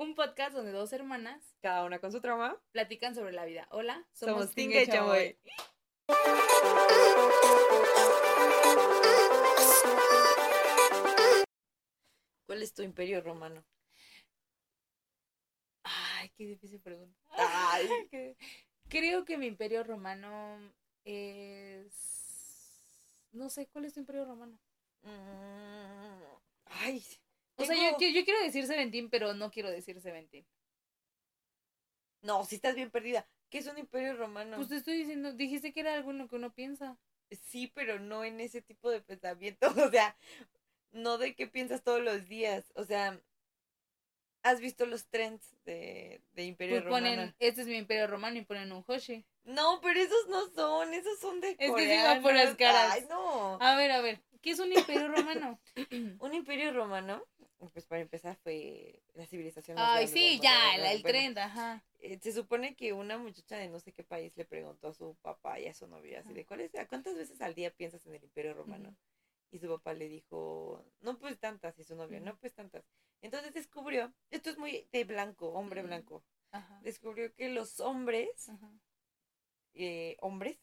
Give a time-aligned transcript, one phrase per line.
[0.00, 3.68] un podcast donde dos hermanas, cada una con su trauma, platican sobre la vida.
[3.70, 5.38] Hola, somos, somos Tinga y Chamoy.
[12.46, 13.62] ¿Cuál es tu imperio romano?
[15.82, 17.20] Ay, qué difícil pregunta.
[17.28, 17.86] Ay.
[18.88, 20.72] Creo que mi imperio romano
[21.04, 21.92] es...
[23.32, 24.58] No sé, ¿cuál es tu imperio romano?
[25.02, 26.22] Mm,
[26.64, 27.04] ay.
[27.60, 30.46] O sea, yo, yo, quiero decir Seventeen, pero no quiero decir Seventeen.
[32.22, 33.26] No, si estás bien perdida.
[33.50, 34.56] ¿Qué es un imperio romano?
[34.56, 36.96] Pues te estoy diciendo, dijiste que era algo en lo que uno piensa.
[37.44, 39.66] Sí, pero no en ese tipo de pensamiento.
[39.88, 40.16] O sea,
[40.92, 42.70] no de qué piensas todos los días.
[42.74, 43.20] O sea,
[44.42, 47.06] ¿has visto los trends de, de Imperio pues Romano?
[47.08, 49.24] Ponen, este es mi Imperio Romano y ponen un Hoshi.
[49.44, 52.92] No, pero esos no son, esos son de Es que se por las caras.
[52.92, 53.58] Ay, no.
[53.60, 55.60] A ver, a ver, ¿qué es un Imperio Romano?
[56.20, 57.22] un Imperio Romano,
[57.72, 59.76] pues para empezar fue la civilización.
[59.78, 61.84] Ay, sí, ya, el, trend, ajá.
[61.98, 65.16] Eh, se supone que una muchacha de no sé qué país le preguntó a su
[65.22, 68.14] papá y a su novia así de, ¿cuál es, ¿cuántas veces al día piensas en
[68.14, 68.96] el Imperio Romano?
[69.50, 72.84] Y su papá le dijo, no pues tantas, y su novia, no pues tantas.
[73.20, 76.24] Entonces descubrió, esto es muy de blanco, hombre blanco,
[76.82, 78.50] descubrió que los hombres,
[79.74, 80.58] eh, hombres,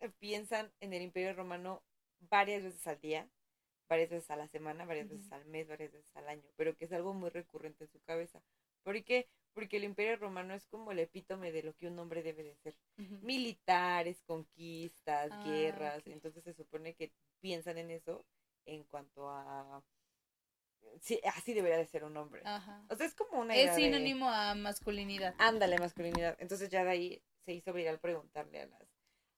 [0.00, 1.82] eh, piensan en el Imperio Romano
[2.30, 3.28] varias veces al día,
[3.88, 6.86] varias veces a la semana, varias veces al mes, varias veces al año, pero que
[6.86, 8.42] es algo muy recurrente en su cabeza.
[8.82, 9.28] ¿Por qué?
[9.52, 12.54] Porque el Imperio Romano es como el epítome de lo que un hombre debe de
[12.56, 12.74] ser.
[12.96, 18.24] Militares, conquistas, ah, guerras, entonces se supone que piensan en eso
[18.64, 19.82] en cuanto a
[21.00, 22.42] sí, así debería de ser un hombre.
[22.88, 25.34] O sea, es como una Es sinónimo a masculinidad.
[25.38, 26.36] Ándale, masculinidad.
[26.38, 28.91] Entonces ya de ahí se hizo viral preguntarle a las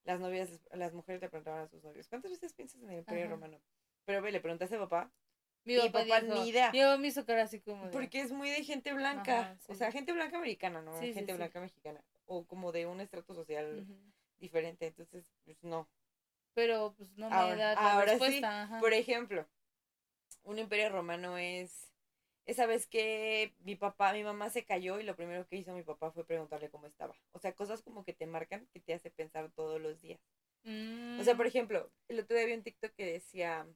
[0.04, 3.28] las novias, las mujeres le preguntaban a sus novios, ¿cuántas veces piensas en el Imperio
[3.28, 3.60] Romano?
[4.04, 5.10] Pero ve, le preguntaste a papá.
[5.64, 6.70] Mi papá, ni idea.
[6.72, 10.12] Yo me hizo cara así como Porque es muy de gente blanca, o sea, gente
[10.12, 10.92] blanca americana, ¿no?
[11.00, 13.86] gente blanca mexicana o como de un estrato social
[14.38, 15.88] diferente, entonces pues no.
[16.54, 18.68] Pero pues no me ahora, da ahora respuesta.
[18.68, 19.46] Sí, por ejemplo,
[20.44, 21.92] un imperio romano es
[22.46, 25.82] esa vez que mi papá, mi mamá se cayó y lo primero que hizo mi
[25.82, 27.14] papá fue preguntarle cómo estaba.
[27.32, 30.20] O sea, cosas como que te marcan, que te hace pensar todos los días.
[30.66, 31.48] O sea, por mm.
[31.48, 33.66] ejemplo, el otro día vi un TikTok que decía,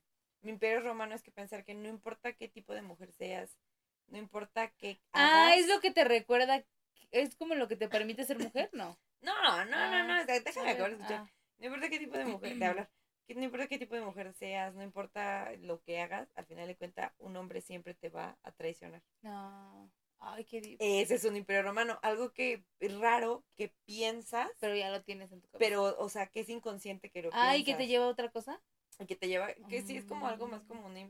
[0.41, 3.59] mi imperio romano es que pensar que no importa qué tipo de mujer seas,
[4.07, 4.99] no importa qué...
[5.12, 6.65] Ah, es lo que te recuerda,
[7.11, 8.99] es como lo que te permite ser mujer, ¿no?
[9.21, 9.33] no,
[9.67, 11.21] no, no, no, ah, déjame acabar de escuchar.
[11.21, 11.31] Ah.
[11.59, 12.91] No importa qué tipo de mujer, de hablar,
[13.34, 16.77] no importa qué tipo de mujer seas, no importa lo que hagas, al final de
[16.77, 19.03] cuentas un hombre siempre te va a traicionar.
[19.22, 19.91] No.
[20.21, 24.50] Ay, qué Ese es un imperio romano, algo que es raro, que piensas.
[24.59, 25.69] Pero ya lo tienes en tu cabeza.
[25.69, 27.49] Pero, o sea, que es inconsciente que lo piensas.
[27.49, 28.61] Ay, que te lleva a otra cosa.
[29.06, 31.09] Que te lleva, que sí es como algo más como una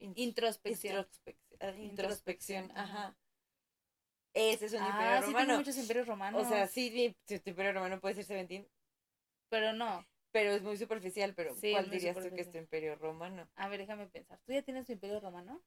[0.00, 1.06] introspección.
[1.78, 3.16] Introspección, ajá.
[4.34, 5.46] Ese es un ah, imperio sí romano.
[5.46, 6.42] Tengo muchos imperios romanos.
[6.42, 8.66] O sea, sí, tu imperio romano puede ser Seventeen.
[9.50, 10.04] Pero no.
[10.32, 13.48] Pero es muy superficial, pero ¿cuál dirías tú que es tu imperio romano?
[13.56, 14.40] A ver, déjame pensar.
[14.44, 15.62] ¿Tú ya tienes tu imperio romano?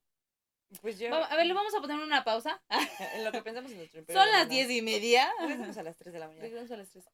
[0.81, 1.13] Pues yo.
[1.13, 2.61] A ver, le vamos a poner una pausa.
[3.15, 5.31] en lo que pensamos en nuestro imperio Son las diez y media.
[5.39, 6.43] Regresamos a las tres de la mañana.
[6.43, 7.05] Regresamos a las tres.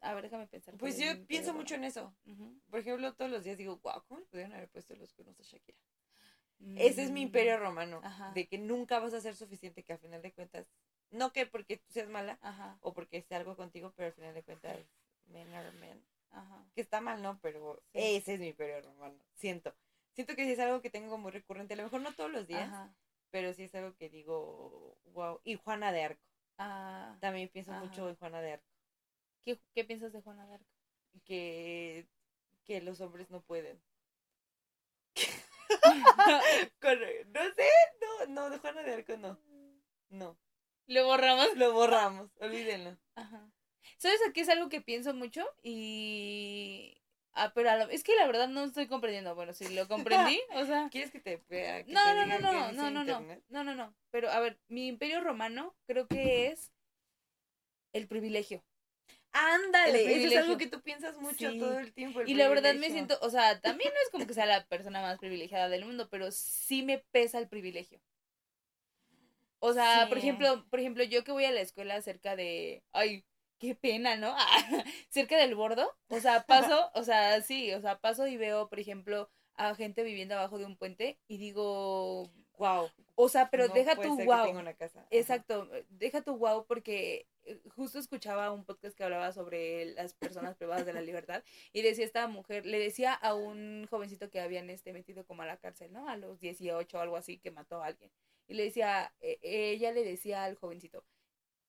[0.00, 0.76] A ver, déjame pensar.
[0.76, 2.14] Pues yo pienso mucho en eso.
[2.70, 5.42] Por ejemplo, todos los días digo, wow, ¿cómo le pudieron haber puesto los cuernos a
[5.42, 5.78] Shakira?
[6.76, 8.02] Ese es mi imperio mm, romano.
[8.34, 10.66] De que nunca vas a ser suficiente, que al final de cuentas,
[11.10, 12.38] no que porque tú seas mala
[12.80, 14.76] o porque sea algo contigo, pero al final de cuentas,
[15.26, 16.04] men are men.
[16.74, 17.38] Que está mal, ¿no?
[17.40, 19.18] Pero ese es mi periodo romano.
[19.34, 19.74] Siento.
[20.12, 21.74] Siento que sí es algo que tengo muy recurrente.
[21.74, 22.70] A lo mejor no todos los días.
[23.30, 25.40] Pero sí es algo que digo, wow.
[25.44, 26.22] Y Juana de Arco.
[26.58, 28.66] Ah, También pienso mucho en Juana de Arco.
[29.44, 30.66] ¿Qué, ¿Qué piensas de Juana de Arco?
[31.24, 32.08] Que,
[32.64, 33.80] que los hombres no pueden.
[36.78, 37.68] no sé,
[38.00, 39.38] no, no, de Juana de Arco no.
[40.10, 40.38] No.
[40.86, 41.54] ¿Lo borramos?
[41.56, 42.96] Lo borramos, olvídenlo.
[43.14, 43.50] Ajá.
[43.96, 45.44] ¿Sabes aquí es algo que pienso mucho?
[45.62, 46.94] Y...
[47.32, 49.34] Ah, pero es que la verdad no estoy comprendiendo.
[49.34, 50.88] Bueno, si lo comprendí, o sea...
[50.90, 51.40] ¿Quieres que te...
[51.48, 53.94] Que no, no, no, no, no, no, no, no, no, no.
[54.10, 56.72] Pero, a ver, mi imperio romano creo que es
[57.92, 58.62] el privilegio.
[59.32, 62.22] Ándale, eso es algo que tú piensas mucho todo el tiempo.
[62.22, 65.02] y la verdad me siento, o sea, también no es como que sea la persona
[65.02, 68.00] más privilegiada del mundo, pero sí me pesa el privilegio.
[69.60, 73.24] O sea, por ejemplo, por ejemplo, yo que voy a la escuela cerca de, ay,
[73.58, 74.34] qué pena, ¿no?
[75.08, 75.94] cerca del bordo.
[76.08, 80.02] O sea, paso, o sea, sí, o sea, paso y veo, por ejemplo, a gente
[80.02, 82.90] viviendo abajo de un puente y digo, wow.
[83.16, 84.46] O sea, pero deja tu wow.
[85.10, 90.56] Exacto, deja tu wow porque eh, justo escuchaba un podcast que hablaba sobre las personas
[90.56, 94.70] privadas de la libertad y decía esta mujer, le decía a un jovencito que habían
[94.70, 96.08] este metido como a la cárcel, ¿no?
[96.08, 98.12] A los 18 o algo así que mató a alguien.
[98.46, 101.04] y le decía, e- ella le decía al jovencito,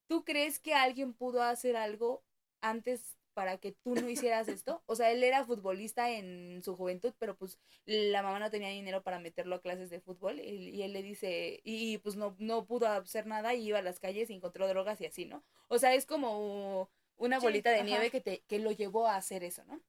[0.10, 2.26] ¿tú crees que alguien pudo hacer algo
[2.62, 4.84] antes para que tú no hicieras esto?
[4.88, 9.04] O sea, él era futbolista en su juventud, pero pues la mamá no tenía dinero
[9.04, 12.66] para meterlo a clases de fútbol y, y él le dice, y pues no, no
[12.68, 15.46] pudo hacer nada y iba a las calles y encontró drogas y así, ¿no?
[15.70, 17.86] O sea, es como una Sí, bolita de ajá.
[17.86, 19.82] nieve que, te, que lo llevó a hacer eso, ¿no?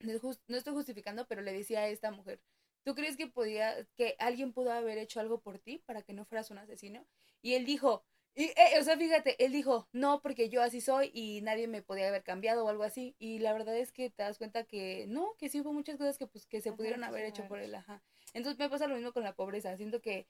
[0.00, 2.40] No estoy justificando, pero le decía a esta mujer,
[2.84, 6.24] ¿tú crees que podía, que alguien pudo haber hecho algo por ti para que no
[6.24, 7.06] fueras un asesino?
[7.42, 8.04] Y él dijo,
[8.38, 11.82] y, eh, o sea, fíjate, él dijo, no, porque yo así soy y nadie me
[11.82, 13.16] podía haber cambiado o algo así.
[13.18, 16.18] Y la verdad es que te das cuenta que no, que sí hubo muchas cosas
[16.18, 18.02] que pues que se Ajá, pudieron haber hecho por él, ajá.
[18.34, 20.28] Entonces me pasa lo mismo con la pobreza, siento que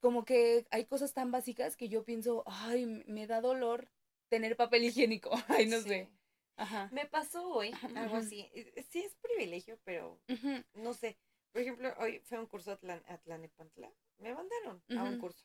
[0.00, 3.90] como que hay cosas tan básicas que yo pienso, ay, me da dolor
[4.28, 5.88] tener papel higiénico, ay, no Sí.
[5.88, 6.08] sé.
[6.56, 6.88] Ajá.
[6.92, 8.40] Me pasó hoy algo así.
[8.54, 10.20] Eh, eh, Sí es privilegio, pero
[10.74, 11.18] no sé.
[11.52, 13.90] Por ejemplo, hoy fue un curso a Tlan- a Tlanepantla.
[14.18, 15.44] Me mandaron a un curso.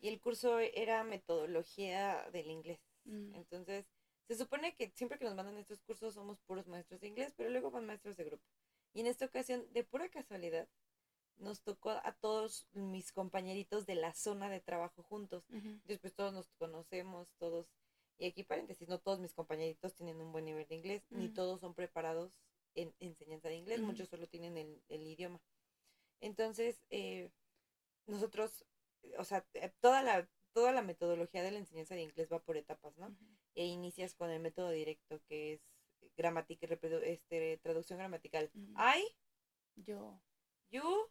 [0.00, 2.80] Y el curso era metodología del inglés.
[3.04, 3.86] mm, Entonces,
[4.28, 7.50] se supone que siempre que nos mandan estos cursos somos puros maestros de inglés, pero
[7.50, 8.44] luego van maestros de grupo.
[8.92, 10.68] Y en esta ocasión, de pura casualidad,
[11.38, 15.44] nos tocó a todos mis compañeritos de la zona de trabajo juntos.
[15.84, 17.66] Después todos nos conocemos, todos.
[18.18, 21.60] Y aquí paréntesis, no todos mis compañeritos tienen un buen nivel de inglés, ni todos
[21.60, 22.32] son preparados
[22.74, 25.40] en enseñanza de inglés, muchos solo tienen el, el idioma.
[26.20, 27.30] Entonces, eh,
[28.06, 28.64] nosotros,
[29.18, 32.56] o sea, eh, toda la, toda la metodología de la enseñanza de inglés va por
[32.56, 33.14] etapas, ¿no?
[33.54, 35.60] E inicias con el método directo, que es
[36.16, 36.66] gramática,
[37.04, 38.50] este, traducción gramatical.
[38.54, 38.72] Ujú.
[38.78, 39.04] I,
[39.76, 40.20] Yo,
[40.70, 41.10] you,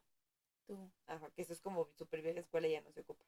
[0.68, 0.92] tú.
[1.08, 3.24] ajá, que eso es como super vieja escuela y ya no se ocupa.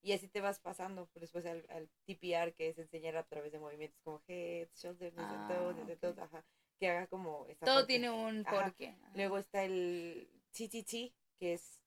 [0.00, 3.60] Y así te vas pasando después al, al TPR, que es enseñar a través de
[3.60, 6.00] movimientos como head, shoulders, Ah, todo, desde ok.
[6.00, 6.44] todo, ajá,
[6.80, 7.86] que haga como esa Todo parte.
[7.86, 8.64] tiene un Ajá.
[8.64, 8.88] porqué.
[8.88, 9.12] ajá.
[9.14, 11.80] Luego está el TTT, que es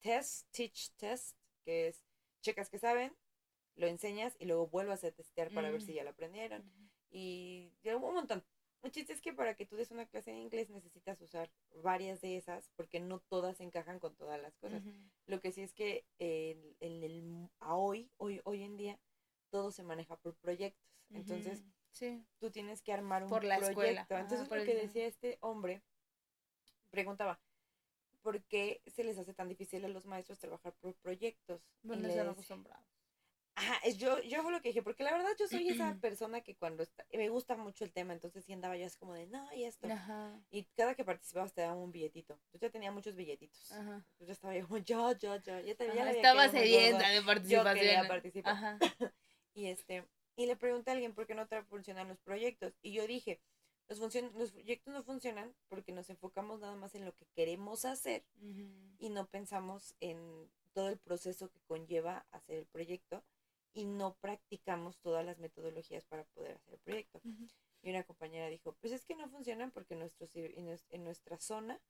[0.00, 2.02] test, teach, test, que es
[2.42, 3.16] checas que saben,
[3.74, 5.84] lo enseñas y luego vuelvas a testear para ver Mm.
[5.86, 6.64] si ya lo aprendieron.
[7.10, 8.44] Y un montón.
[8.82, 11.50] El chiste es que para que tú des una clase de inglés necesitas usar
[11.82, 14.82] varias de esas porque no todas encajan con todas las cosas.
[15.26, 19.00] Lo que sí es que en, en el, a hoy, hoy, hoy en día,
[19.50, 20.86] todo se maneja por proyectos.
[21.10, 22.24] Entonces, sí.
[22.38, 23.80] tú tienes que armar un Por la proyecto.
[23.82, 24.06] escuela.
[24.08, 25.82] Entonces, por lo el- que decía este hombre,
[26.90, 27.40] preguntaba,
[28.26, 31.62] ¿por qué se les hace tan difícil a los maestros trabajar por proyectos?
[31.82, 32.84] Bueno, le están decía- acostumbrados.
[33.58, 36.56] Ajá, yo, yo fue lo que dije, porque la verdad yo soy esa persona que
[36.56, 39.50] cuando está, me gusta mucho el tema, entonces sí andaba yo así como de, no,
[39.54, 39.86] y esto.
[39.90, 40.38] Ajá.
[40.50, 42.38] Y cada que participabas te daban un billetito.
[42.52, 43.70] Yo ya tenía muchos billetitos.
[43.72, 44.04] Ajá.
[44.18, 47.20] Yo ya estaba yo como, yo, yo, yo, ya, te, ya Ajá, Estaba sedienta de
[47.20, 47.74] Yo participación.
[47.76, 48.52] quería participar.
[48.52, 48.78] Ajá.
[49.54, 50.04] Y este,
[50.36, 52.74] y le pregunté a alguien por qué no tra- funcionan los proyectos.
[52.82, 53.40] Y yo dije,
[53.88, 54.00] los,
[54.34, 58.24] los proyectos no funcionan porque nos enfocamos nada más en lo que queremos hacer
[58.98, 63.22] y no pensamos en todo el proceso que conlleva hacer el proyecto
[63.72, 67.20] y no practicamos todas las metodologías para poder hacer el proyecto.
[67.82, 71.04] Y una compañera dijo, pues es que no funcionan porque en, nuestro, en, nues- en
[71.04, 71.80] nuestra zona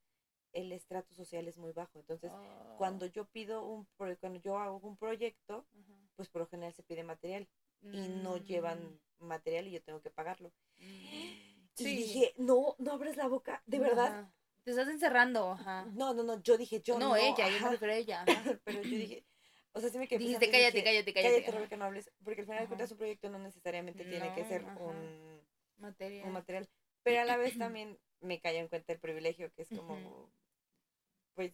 [0.53, 1.99] el estrato social es muy bajo.
[1.99, 2.31] Entonces,
[2.79, 3.09] cuando Oh.
[3.09, 5.65] yo pido un, pro- cuando yo hago un proyecto,
[6.17, 7.47] pues por lo general se pide material
[7.83, 8.43] y no Mm.
[8.45, 10.51] llevan material y yo tengo que pagarlo.
[10.79, 11.46] Mm.
[11.79, 11.97] Y Sí.
[11.97, 14.31] dije, no, no abres la boca, de verdad.
[14.65, 15.85] Te estás encerrando, ajá.
[15.95, 17.11] No, no, no, yo dije, yo no.
[17.11, 18.25] no, ella, yo me refiero a ella.
[18.27, 18.59] ajá.
[18.65, 19.25] Pero yo dije,
[19.73, 21.33] o sea, sí me quedé Dijiste, pensando cállate, dije, cállate, cállate.
[21.35, 21.57] Cállate, ajá.
[21.59, 22.11] Rebeca, no hables.
[22.25, 25.43] Porque al final de cuentas un proyecto no necesariamente tiene que ser un,
[25.79, 26.27] Material.
[26.27, 26.69] un material.
[27.03, 30.31] Pero a la vez también me cayó en cuenta el privilegio que es como,
[31.35, 31.53] pues,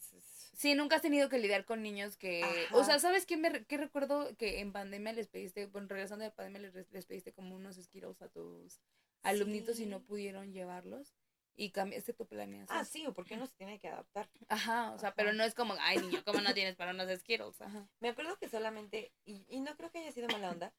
[0.55, 2.43] Sí, nunca has tenido que lidiar con niños que...
[2.45, 2.77] Ajá.
[2.77, 4.35] O sea, ¿sabes qué, me, re- qué recuerdo?
[4.37, 8.23] Que en pandemia les pediste, bueno, regresando de pandemia les, les pediste como unos esquiros
[8.23, 8.81] a tus
[9.23, 10.05] alumnitos y no Sí.
[10.07, 11.15] pudieron llevarlos.
[11.55, 12.79] Y cambiaste tu planeación.
[12.79, 14.31] ah, sí, o porque uno se tiene que adaptar.
[14.49, 15.17] Ajá, o sea, Ajá.
[15.17, 17.61] pero no es como, ay, niño, ¿cómo no tienes para unos Skittles?
[17.61, 17.89] Ajá.
[18.01, 20.75] Me acuerdo que solamente, y, y no creo que haya sido mala onda,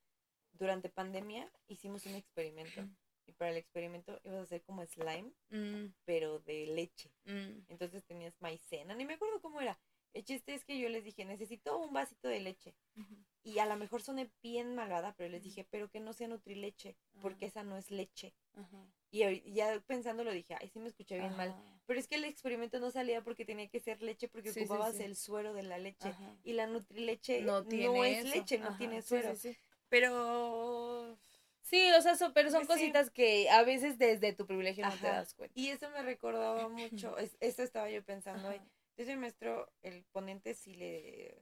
[0.54, 2.88] durante pandemia hicimos un experimento.
[3.26, 7.12] Y para el experimento ibas a hacer como slime, Mm, pero de leche.
[7.26, 9.80] mm, Entonces tenías maicena, ni me acuerdo cómo era.
[10.14, 12.76] El chiste es que yo les dije, necesito un vasito de leche.
[12.96, 13.16] ujú.
[13.44, 16.96] Y a lo mejor soné bien malvada, pero les dije, pero que no sea nutrileche,
[17.22, 18.34] porque esa no es leche.
[18.56, 18.86] Ajá.
[19.12, 21.54] Y ya pensándolo dije, ay, sí me escuché bien mal.
[21.86, 24.96] Pero es que el experimento no salía porque tenía que ser leche, porque Sí, ocupabas
[24.96, 25.04] sí.
[25.04, 26.08] el suero de la leche.
[26.10, 26.36] Ajá.
[26.44, 28.36] Y la nutrileche No no, es eso.
[28.36, 29.36] leche, no tiene suero.
[29.36, 29.58] sí, sí.
[29.90, 31.18] Pero...
[31.62, 34.96] Sí, o sea, so- pero son Pues cositas que a veces desde tu privilegio no
[34.98, 35.58] te das cuenta.
[35.60, 38.52] Y eso me recordaba mucho, es, esto estaba yo pensando.
[38.52, 41.38] Entonces el maestro, el ponente sí le...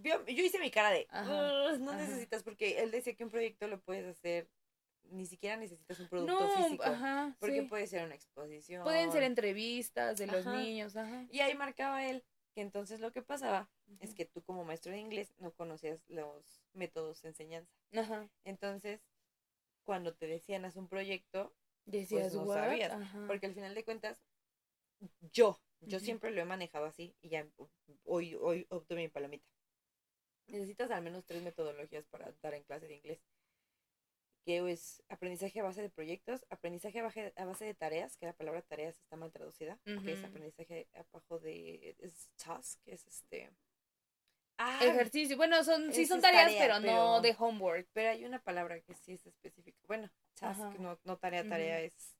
[0.00, 1.28] Vio- yo hice mi cara de, Ajá,
[1.72, 2.00] "Ugh, no ajá.
[2.02, 4.48] necesitas, porque él decía que un proyecto lo puedes hacer,
[5.10, 6.84] ni siquiera necesitas un producto No, físico.
[6.84, 7.66] ajá, Porque sí.
[7.68, 8.84] puede ser una exposición.
[8.84, 10.56] Pueden ser entrevistas de los Ajá.
[10.60, 11.26] niños, ajá.
[11.30, 12.24] Y ahí marcaba él
[12.54, 16.62] que entonces lo que pasaba es que tú como maestro de inglés no conocías los
[16.72, 17.72] métodos de enseñanza.
[17.96, 18.28] Ajá.
[18.44, 19.00] Entonces,
[19.84, 21.54] cuando te decían haz un proyecto,
[21.86, 22.54] Decías, pues no "What?".
[22.54, 22.92] sabías.
[23.26, 24.22] Porque al final de cuentas,
[25.32, 27.46] yo, yo siempre lo he manejado así y ya
[28.04, 29.46] hoy, hoy obtuve mi palomita.
[30.48, 33.20] Necesitas al menos tres metodologías para dar en clase de inglés.
[34.44, 38.62] Que es aprendizaje a base de proyectos, aprendizaje a base, de tareas, que la palabra
[38.62, 43.50] tareas está mal traducida, que es aprendizaje abajo de es task, que es este
[44.56, 45.36] ah, Ejercicio.
[45.36, 47.88] Bueno, son, sí son tareas, tarea, pero, no de homework.
[47.92, 49.78] pero hay una palabra que sí es específica.
[49.86, 52.17] Bueno, task, no, no tarea, tarea es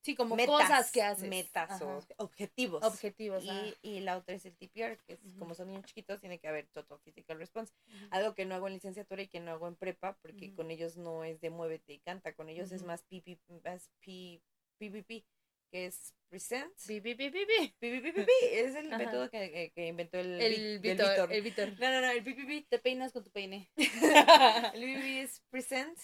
[0.00, 1.28] Sí, como metas, cosas que haces.
[1.28, 2.82] Metas o objetivos.
[2.84, 3.42] objetivos.
[3.44, 6.48] Y, y la otra es el TPR, que es como son niños chiquitos, tiene que
[6.48, 7.72] haber Total Physical Response.
[8.10, 10.96] Algo que no hago en licenciatura y que no hago en prepa, porque con ellos
[10.96, 14.40] no es de muévete y canta, con ellos es más PP, más P-
[14.78, 15.24] PPP,
[15.70, 16.72] que es Present.
[16.86, 17.00] Pi.
[17.00, 21.08] PPP, es el método que, que- que inventó el, El Vi- del Víctor.
[21.08, 21.32] Víctor.
[21.32, 21.68] El Víctor.
[21.80, 22.68] No, no, no, el PPP.
[22.68, 23.68] Te peinas con tu peine.
[23.76, 25.98] El PPP es Present.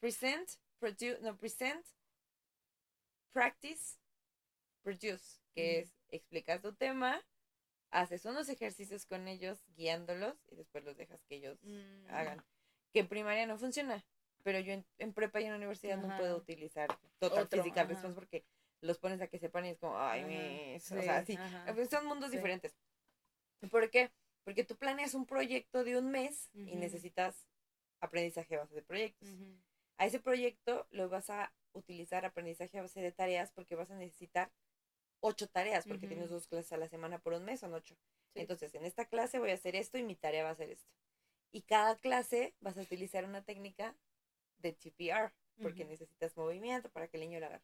[0.00, 1.84] Present, Produce, no, Present,
[3.34, 3.98] Practice,
[4.84, 7.20] Produce, que es explicas tu tema,
[7.90, 12.10] haces unos ejercicios con ellos, guiándolos, y después los dejas que ellos Mm.
[12.10, 12.44] hagan.
[12.92, 14.04] Que en primaria no funciona,
[14.44, 17.88] pero yo en, en prepa y en universidad no puedo utilizar Total Otro, Physical ajá.
[17.88, 18.44] Response porque
[18.82, 21.38] los pones a que sepan y es como, ay, Ajá, mis", o sí, sea, sí,
[21.74, 22.36] pues son mundos Sí.
[22.36, 22.72] diferentes.
[23.68, 24.12] ¿Por qué?
[24.44, 27.46] Porque tú planeas un proyecto de un mes y necesitas
[28.00, 29.28] aprendizaje base de proyectos.
[29.98, 33.96] A ese proyecto lo vas a utilizar aprendizaje a base de tareas porque vas a
[33.96, 34.52] necesitar
[35.20, 36.14] ocho tareas porque Ujú.
[36.14, 37.96] tienes dos clases a la semana por un mes, son ocho.
[38.34, 38.40] Sí.
[38.40, 40.90] Entonces, en esta clase voy a hacer esto y mi tarea va a ser esto.
[41.52, 43.96] Y cada clase vas a utilizar una técnica
[44.58, 45.32] de TPR
[45.62, 45.90] porque Ujú.
[45.90, 47.62] necesitas movimiento para que el niño lo haga.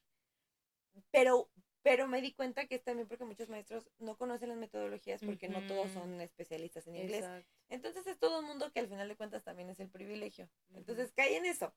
[1.11, 1.51] Pero,
[1.83, 5.49] pero me di cuenta que es también porque muchos maestros no conocen las metodologías porque
[5.49, 7.25] no todos son especialistas en inglés.
[7.25, 7.51] Exacto.
[7.69, 10.49] Entonces es todo un mundo que al final de cuentas también es el privilegio.
[10.75, 11.75] Entonces cae en eso.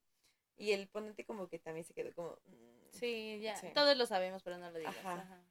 [0.58, 2.38] Y el ponente como que también se quedó como...
[2.46, 3.56] mm, Sí, ya.
[3.56, 3.68] Sí.
[3.74, 4.96] Todos lo sabemos, pero no lo digas.
[4.98, 5.14] Ajá.
[5.22, 5.44] Ajá.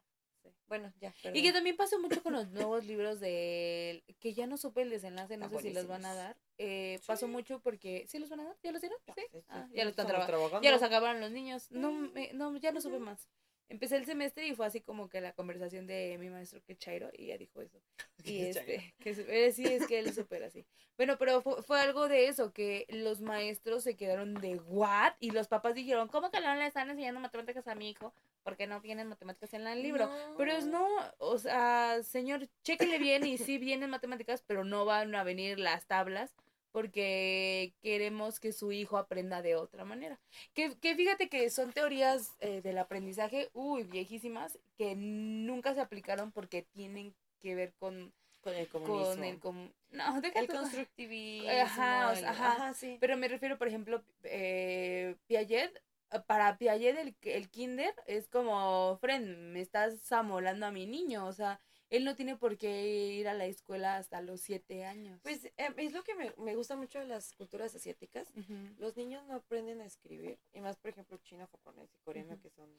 [0.69, 1.13] Bueno, ya.
[1.35, 4.91] Y que también pasó mucho con los nuevos libros de que ya no supe el
[4.91, 6.37] desenlace, no sé si los van a dar.
[6.59, 7.33] Eh, Pasó Sí.
[7.33, 8.57] mucho porque ¿sí los van a dar?
[8.63, 8.99] ¿Ya los dieron?
[9.07, 9.13] ¿Sí?
[9.17, 10.63] sí, sí, Ah, sí, ya los están trabajando.
[10.63, 11.71] Ya los acabaron los niños.
[11.73, 13.29] No, me- no ya no supe más.
[13.73, 17.09] Empecé el semestre y fue así como que la conversación de mi maestro que Chairo
[17.17, 17.81] y ya dijo eso.
[18.25, 20.65] Y este, que eh, sí, es que él es súper así.
[20.99, 25.15] Bueno, pero fue, fue algo de eso, que los maestros se quedaron de what?
[25.19, 28.15] Y los papás dijeron, ¿cómo que no le están enseñando matemáticas a mi hijo?
[28.43, 30.09] Porque no tienen matemáticas en el libro.
[30.37, 30.87] Pero es no,
[31.19, 35.87] o sea, señor, chéquele bien y sí vienen matemáticas, pero no van a venir las
[35.87, 36.37] tablas
[36.73, 40.19] porque queremos que su hijo aprenda de otra manera.
[40.55, 46.33] Que, que fíjate que son teorías eh, del aprendizaje, uy, viejísimas, que nunca se aplicaron
[46.33, 49.05] porque tienen que ver con, Con el comunismo.
[49.15, 49.39] con el...
[49.39, 51.51] com- no, deja el constructivismo.
[51.51, 52.75] Ajá, o el- sea, ajá.
[52.75, 52.97] sí.
[53.01, 55.83] Pero me refiero, por ejemplo, eh, Piaget,
[56.27, 61.33] para Piaget el, el kinder es como, friend, me estás amolando a mi niño, o
[61.33, 61.61] sea,
[61.93, 62.87] él no tiene por qué
[63.19, 65.21] ir a la escuela hasta los siete años.
[65.23, 68.33] Pues eh, es lo que me, me gusta mucho de las culturas asiáticas.
[68.79, 70.39] Los niños no aprenden a escribir.
[70.55, 72.71] Y más, por ejemplo, chino, japonés y coreano, que son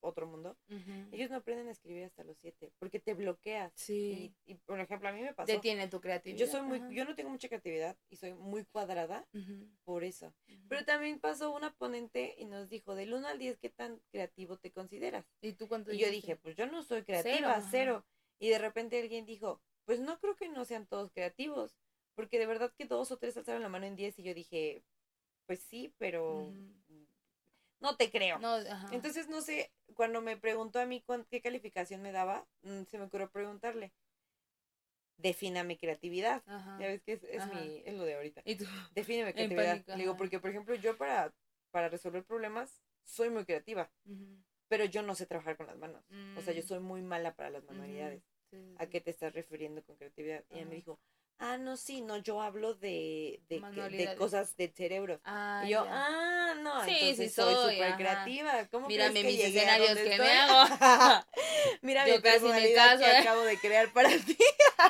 [0.00, 0.56] otro mundo.
[1.12, 2.72] Ellos no aprenden a escribir hasta los siete.
[2.78, 3.72] Porque te bloqueas.
[3.74, 5.50] Sí, Y, y, por ejemplo, a mí me pasó.
[5.52, 6.38] detiene tu creatividad.
[6.38, 6.90] Yo soy muy, Ajá.
[6.90, 9.26] yo no tengo mucha creatividad y soy muy cuadrada
[9.84, 10.34] por eso.
[10.68, 14.56] Pero también pasó una ponente y nos dijo, del 1 al 10, ¿qué tan creativo
[14.58, 15.26] te consideras?
[15.40, 18.06] ¿Y tú cuánto Y yo dije, pues yo no soy creativa, Cero, cero.
[18.38, 21.76] Y de repente alguien dijo, pues no creo que no sean todos creativos,
[22.14, 24.84] porque de verdad que dos o tres alzaron la mano en 10 y yo dije,
[25.46, 26.52] pues sí, pero.
[27.80, 28.38] No te creo.
[28.38, 28.58] No.
[28.92, 33.04] Entonces, no sé, cuando me preguntó a mí qué calificación me daba, mm, se me
[33.04, 33.92] ocurrió preguntarle,
[35.18, 36.42] defina mi creatividad.
[36.46, 36.78] Ajá.
[36.80, 38.42] Ya ves que es, es mi, es lo de ahorita.
[38.44, 38.64] ¿Y tú?
[38.94, 39.72] Define mi creatividad.
[39.72, 41.32] pánico, Le digo, porque por ejemplo, yo para,
[41.70, 43.90] para resolver problemas soy muy creativa,
[44.68, 46.02] pero yo no sé trabajar con las manos.
[46.36, 48.22] O sea, yo Mm, soy muy mala para las manualidades.
[48.50, 50.44] Sí, sí, ¿A qué te estás refiriendo con creatividad?
[50.50, 51.00] Y ella me dijo,
[51.38, 54.18] ah, no, sí, no, yo hablo de, de, que- de Manualidades.
[54.18, 55.20] cosas del cerebro.
[55.24, 55.90] Ah, y yo, ya.
[55.92, 58.66] ah, no, Sí, entonces sí soy súper creativa.
[58.70, 60.18] ¿Cómo Mírame crees que mis escenarios que estoy?
[60.26, 61.24] me hago.
[61.82, 63.16] Mira Yo casi me caso, que ¿eh?
[63.18, 64.36] acabo de crear para ti.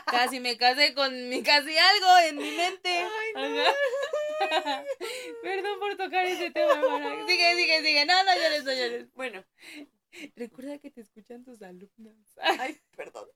[0.06, 2.88] Casi me casé con mi casi algo en mi mente.
[2.90, 3.64] Ay, no.
[5.42, 7.26] Perdón por tocar ese tema, hermana.
[7.26, 8.06] Sigue, sigue, sigue.
[8.06, 9.12] No, no llores, no llores.
[9.14, 9.44] Bueno,
[10.36, 12.16] Recuerda que te escuchan tus alumnos.
[12.40, 13.28] ay, perdón.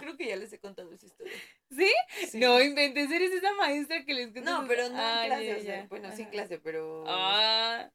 [0.00, 1.32] Creo que ya les he contado esa historia.
[1.70, 1.92] ¿Sí?
[2.30, 2.38] Sí.
[2.38, 5.60] No inventes, eres esa maestra que les No, pero no Ah, en clase, ya, o
[5.60, 5.86] sea, ya.
[5.88, 6.30] bueno, sí en Ajá.
[6.30, 7.04] clase, pero...
[7.06, 7.90] Ah,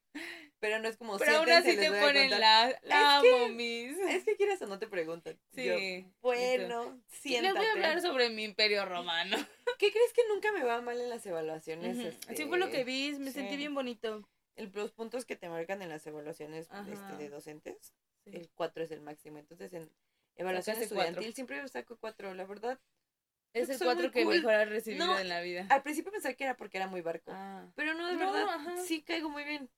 [0.60, 3.98] pero no es como Pero aún así te ponen la, la que- amo, mis.
[3.98, 5.40] Es que quieras o no te preguntan.
[5.56, 5.64] Sí.
[5.66, 5.76] Yo,
[6.22, 7.54] bueno, siéntate.
[7.54, 9.38] Les voy a hablar sobre mi imperio romano.
[9.80, 11.98] ¿Qué crees que nunca me va mal en las evaluaciones?
[11.98, 12.08] Ujú.
[12.08, 13.40] este, Así fue lo que vi, me sí.
[13.40, 14.28] sentí bien bonito.
[14.58, 17.94] el- los puntos que te marcan en las evaluaciones este, de docentes,
[18.26, 18.32] Sí.
[18.34, 19.38] el 4 es el máximo.
[19.38, 19.90] Entonces, en
[20.41, 21.10] evaluación Sacaste cuatro.
[21.12, 22.79] estudiantil siempre saco 4, la verdad.
[23.53, 24.36] Es el cuatro que cool.
[24.36, 25.65] mejor has recibido No, en la vida.
[25.69, 27.31] Al principio pensé que era porque era muy barco.
[27.34, 27.67] Ah.
[27.75, 28.77] Pero no, de No, verdad, ajá.
[28.77, 29.69] sí caigo muy bien.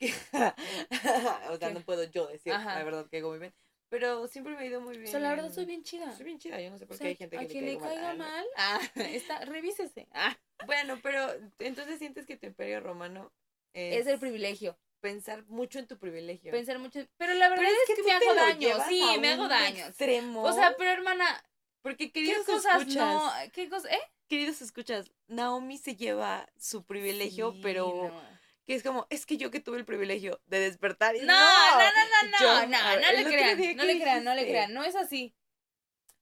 [0.00, 1.74] o sea, ¿Qué?
[1.74, 2.78] no puedo yo decir, Ajá.
[2.78, 3.54] la verdad, caigo muy bien.
[3.88, 5.08] Pero siempre me ha ido muy bien.
[5.08, 6.12] O sea, la verdad soy bien chida.
[6.14, 7.76] Soy bien chida, yo no sé por O qué hay gente que a quien le
[7.78, 8.18] caiga mal.
[8.18, 10.06] mal, ah, está, revísese.
[10.12, 11.26] Ah, Bueno, pero
[11.58, 13.32] entonces sientes que tu imperio romano
[13.72, 14.78] es, es el privilegio.
[15.00, 16.52] Pensar mucho en tu privilegio.
[16.52, 17.00] Pensar mucho.
[17.16, 18.84] Pero la verdad Pero es, que, me hago daño.
[18.88, 19.86] Sí, me hago daño.
[19.86, 20.42] Extremo.
[20.42, 21.42] O sea, pero hermana,
[21.82, 23.32] porque ¿qué queridos cosas escuchas, no?
[23.52, 23.92] ¿Qué cosas?
[23.92, 24.00] ¿Eh?
[24.30, 28.22] queridos escuchas, Naomi se lleva su privilegio, Sí, pero no.
[28.64, 31.78] que es como, es que yo que tuve el privilegio de despertar y No, no,
[31.80, 34.34] no, no, no, Yo- no, ver, no el le crean, no ¿qué le crean, no
[34.36, 35.34] le crean, no es así.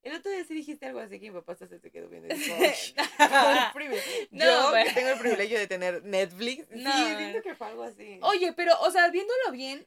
[0.02, 2.28] El otro día sí dijiste algo así que mi papá se quedó viendo.
[4.31, 6.67] No, yo pero- que tengo el privilegio de tener Netflix.
[6.71, 6.93] No.
[6.93, 8.19] Sí, siento que fue algo así.
[8.23, 9.87] Oye, pero, o sea, viéndolo bien,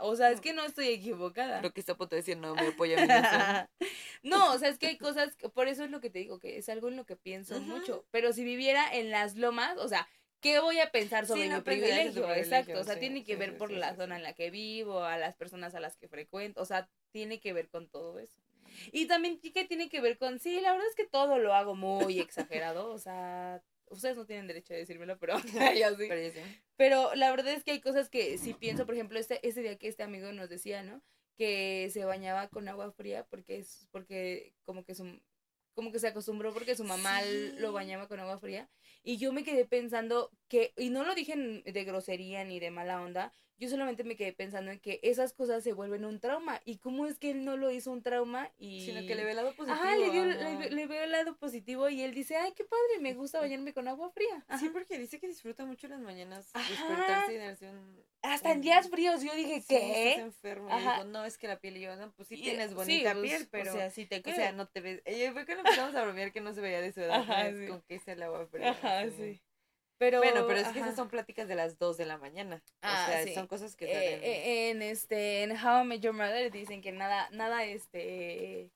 [0.00, 1.60] O sea, es que no estoy equivocada.
[1.62, 3.68] lo que está a punto de decir no me apoya.
[4.22, 6.38] No, o sea, es que hay cosas, que- por eso es lo que te digo,
[6.38, 8.06] que es algo en lo que pienso mucho.
[8.10, 10.08] Pero si viviera en las lomas, o sea,
[10.40, 12.12] ¿qué voy a pensar Sí, sobre no mi tu privilegio?
[12.22, 14.14] privilegio, Exacto, o sea, sí, tiene que sí, ver sí, por sí, la sí, zona
[14.14, 14.18] sí.
[14.20, 17.52] en la que vivo, a las personas a las que frecuento, o sea, tiene que
[17.52, 18.40] ver con todo eso.
[18.92, 21.74] Y también que tiene que ver con, sí, la verdad es que todo lo hago
[21.74, 25.34] muy exagerado, o sea, ustedes no tienen derecho a decírmelo, pero
[25.78, 26.06] yo sí.
[26.08, 26.40] Pero yo sí.
[26.76, 29.78] Pero la verdad es que hay cosas que sí pienso, por ejemplo, este, ese día
[29.78, 31.02] que este amigo nos decía, ¿no?
[31.36, 35.20] Que se bañaba con agua fría porque es, porque como que su,
[35.74, 37.52] como que se acostumbró porque su mamá Sí.
[37.58, 38.68] lo bañaba con agua fría.
[39.02, 43.02] Y yo me quedé pensando que, y no lo dije de grosería ni de mala
[43.02, 46.60] onda, yo solamente me quedé pensando en que esas cosas se vuelven un trauma.
[46.64, 48.50] ¿Y cómo es que él no lo hizo un trauma?
[48.58, 48.84] Y...
[48.86, 49.74] Sino que le ve el lado positivo.
[49.80, 53.00] Ajá, le, dio, le, le veo el lado positivo y él dice, ay, qué padre,
[53.00, 54.44] me gusta bañarme con agua fría.
[54.48, 54.58] Ajá.
[54.58, 56.68] Sí, porque dice que disfruta mucho las mañanas Ajá.
[56.68, 58.04] despertarse y darse un...
[58.22, 60.14] Hasta en días fríos yo dije, Sí, estás ¿qué?
[60.20, 60.68] enfermo.
[60.70, 60.92] Y Ajá.
[60.94, 63.12] digo, no, es que la piel y yo, no, pues sí Y- tienes sí, bonita
[63.12, 63.70] pues, piel, pero...
[63.72, 64.34] O sea, sí te O creo.
[64.36, 65.02] sea, no te ves.
[65.06, 67.20] Y fue cuando empezamos a bromear que no se veía de su edad.
[67.20, 67.66] Ajá, sí.
[67.68, 68.70] Con que hice el agua fría.
[68.70, 69.40] Ajá, sí.
[69.98, 70.86] Pero, Bueno, pero es que ajá.
[70.88, 72.62] esas son pláticas de las 2 de la mañana.
[72.82, 73.34] Ah, o sea, sí.
[73.34, 76.92] son cosas que Eh, eh, en este, en How I Met Your Mother dicen que
[76.92, 78.70] nada, nada, este,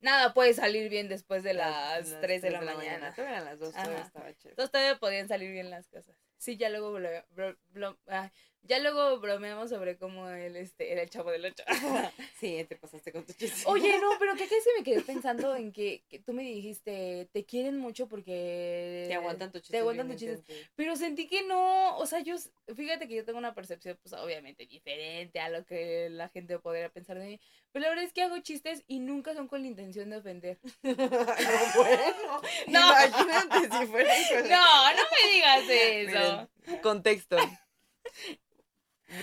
[0.00, 3.14] nada puede salir bien después de las, 3 de la, mañana.
[3.14, 4.50] Todavía eran las 2, todavía estaba chévere.
[4.50, 6.16] Entonces todavía podían salir bien las cosas.
[6.38, 8.30] Sí, ya luego blo- bro- blo- ah,
[8.66, 11.64] ya luego bromeamos sobre cómo él este, era el chavo del 8.
[12.40, 13.62] Sí, te pasaste con tu chiste.
[13.66, 17.28] Oye, no, pero ¿qué crees que me quedé pensando en que, que tú me dijiste,
[17.32, 19.04] te quieren mucho porque...
[19.06, 19.72] Te aguantan tu chiste.
[19.72, 20.70] Te aguantan tus chistes.
[20.74, 22.36] Pero sentí que no, o sea, yo,
[22.74, 26.88] fíjate que yo tengo una percepción, pues obviamente diferente a lo que la gente podría
[26.90, 27.40] pensar de mí.
[27.72, 30.58] Pero la verdad es que hago chistes y nunca son con la intención de ofender.
[30.82, 32.40] no, bueno.
[32.68, 32.80] No.
[32.90, 36.48] Imagínate si fuera con- No, no me digas eso.
[36.66, 37.36] Miren, contexto.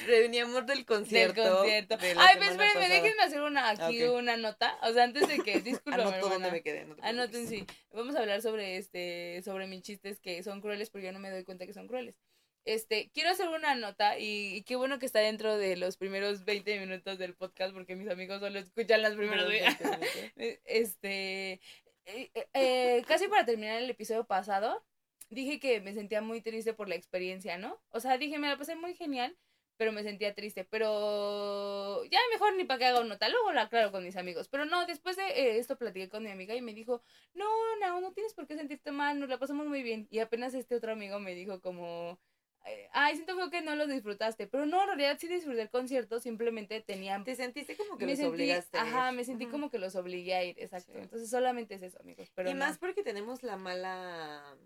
[0.08, 1.42] Veníamos del Del concierto.
[1.58, 1.98] concierto.
[1.98, 4.16] de Ay, pues espérenme, déjenme hacer una aquí Ok.
[4.20, 4.78] una nota.
[4.84, 6.86] O sea, antes de que, discúlpame, Anoto dónde me quedé.
[6.86, 7.66] no te Anoten, sí.
[7.92, 11.30] Vamos a hablar sobre este, sobre mis chistes que son crueles, porque yo no me
[11.30, 12.16] doy cuenta que son crueles.
[12.64, 16.46] Este, quiero hacer una nota y, y qué bueno que está dentro de los primeros
[16.46, 19.52] 20 minutos del podcast, porque mis amigos solo escuchan las primeras no.
[20.66, 21.60] Este,
[22.06, 24.86] eh, eh, casi para terminar el episodio pasado,
[25.30, 27.82] dije que me sentía muy triste por la experiencia, ¿no?
[27.90, 29.36] O sea, dije, me la pasé muy genial,
[29.82, 30.64] pero me sentía triste.
[30.64, 34.48] Pero ya mejor ni para que haga una nota, luego lo aclaro con mis amigos.
[34.48, 37.02] Pero no, después de eh, esto platiqué con mi amiga y me dijo,
[37.34, 37.48] no,
[37.80, 40.08] no, no tienes por qué sentirte mal, nos la pasamos muy bien.
[40.12, 42.20] Y apenas este otro amigo me dijo como...
[42.66, 45.72] eh, Ay, siento feo que no lo disfrutaste, pero no, en realidad sí disfruté el
[45.72, 48.78] concierto, simplemente tenía Te sentiste como que me los sentí, obligaste.
[48.78, 48.96] a ir.
[48.96, 50.94] ajá, me sentí como que los obligué a ir, exacto.
[50.94, 51.00] Sí.
[51.00, 52.30] Entonces solamente es eso, amigos.
[52.36, 52.60] Pero y no.
[52.60, 54.58] más porque tenemos la mala.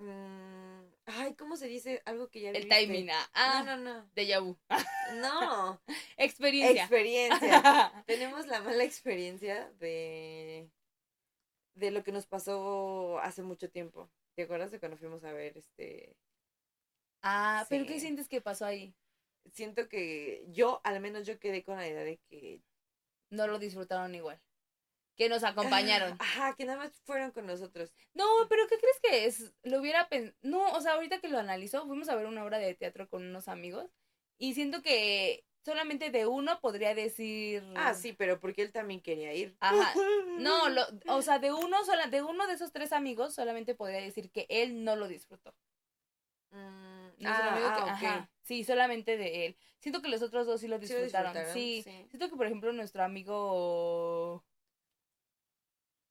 [0.00, 2.02] Mm, ay, ¿cómo se dice?
[2.04, 2.86] Algo que ya el viviste.
[2.86, 4.10] timing, ah, ah, No, no, no.
[4.14, 4.58] déjà vu.
[5.20, 5.80] No.
[6.16, 6.82] Experiencia.
[6.84, 7.62] experiencia.
[8.06, 10.70] tenemos la mala experiencia de.
[11.74, 14.10] de lo que nos pasó hace mucho tiempo.
[14.36, 16.16] ¿Te acuerdas de cuando fuimos a ver este.
[17.22, 18.94] ah, pero ¿qué sientes que pasó ahí?
[19.52, 22.60] Siento que yo, al menos yo quedé con la idea de que.
[23.30, 24.40] No lo disfrutaron igual.
[25.16, 26.16] Que nos acompañaron.
[26.18, 27.92] Ajá, que nada más fueron con nosotros.
[28.14, 29.52] No, pero ¿qué crees que es?
[29.62, 30.36] Lo hubiera pensado.
[30.42, 33.24] No, o sea, ahorita que lo analizo, fuimos a ver una obra de teatro con
[33.26, 33.90] unos amigos.
[34.38, 37.62] Y siento que solamente de uno podría decir.
[37.76, 39.56] Ah, sí, pero porque él también quería ir.
[39.60, 39.92] Ajá.
[40.38, 44.00] No, lo, o sea, de uno sola, de uno de esos tres amigos solamente podría
[44.00, 45.54] decir que él no lo disfrutó.
[46.52, 47.88] Mm, Nuestro Ah, amigo ah, que, ok.
[47.88, 49.56] ajá, sí, solamente de él.
[49.78, 51.32] Siento que los otros dos sí lo ¿Sí lo disfrutaron.
[51.34, 51.52] disfrutaron?
[51.54, 52.06] Sí, Sí.
[52.08, 54.44] siento que por ejemplo nuestro amigo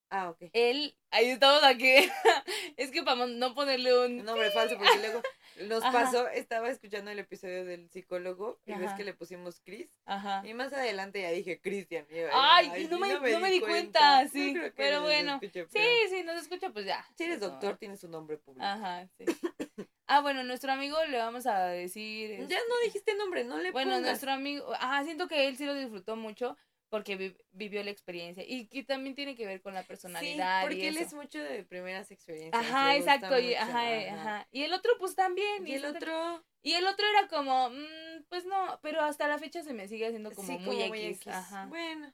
[0.09, 0.49] Ah, ok.
[0.53, 1.93] él, ahí estamos aquí.
[2.77, 5.21] es que para no ponerle un nombre falso, porque luego
[5.67, 5.91] nos Ajá.
[5.91, 8.95] pasó, estaba escuchando el episodio del psicólogo y ves Ajá.
[8.97, 9.89] que le pusimos Chris.
[10.05, 10.41] Ajá.
[10.45, 12.05] Y más adelante ya dije Cristian.
[12.09, 15.39] y yo, Ay, no me- no me di cuenta, sí, pero bueno.
[15.41, 15.67] Sí, pero
[16.09, 17.05] sí, nos escucha, pues ya.
[17.15, 18.65] Si eres doctor, tienes un nombre público.
[18.65, 19.25] Ajá, sí.
[20.11, 22.31] Ah, bueno, nuestro amigo le vamos a decir.
[22.31, 24.07] Ya este, no dijiste nombre, no le Bueno, pongas.
[24.09, 26.57] nuestro amigo, ajá, siento que él sí lo disfrutó mucho
[26.89, 30.61] porque vi- vivió la experiencia y que también tiene que ver con la Sí, personalidad
[30.61, 31.05] porque y él eso.
[31.07, 32.63] es mucho de primeras experiencias.
[32.65, 34.47] Ajá, exacto, y, ajá, ajá.
[34.51, 35.67] Y el otro pues también.
[35.67, 39.63] Y el otro, y el otro era como, mm, pues no, pero hasta la fecha
[39.63, 41.27] se me sigue haciendo como sí, muy, como X, X.
[41.27, 41.65] Ajá.
[41.67, 42.13] Bueno,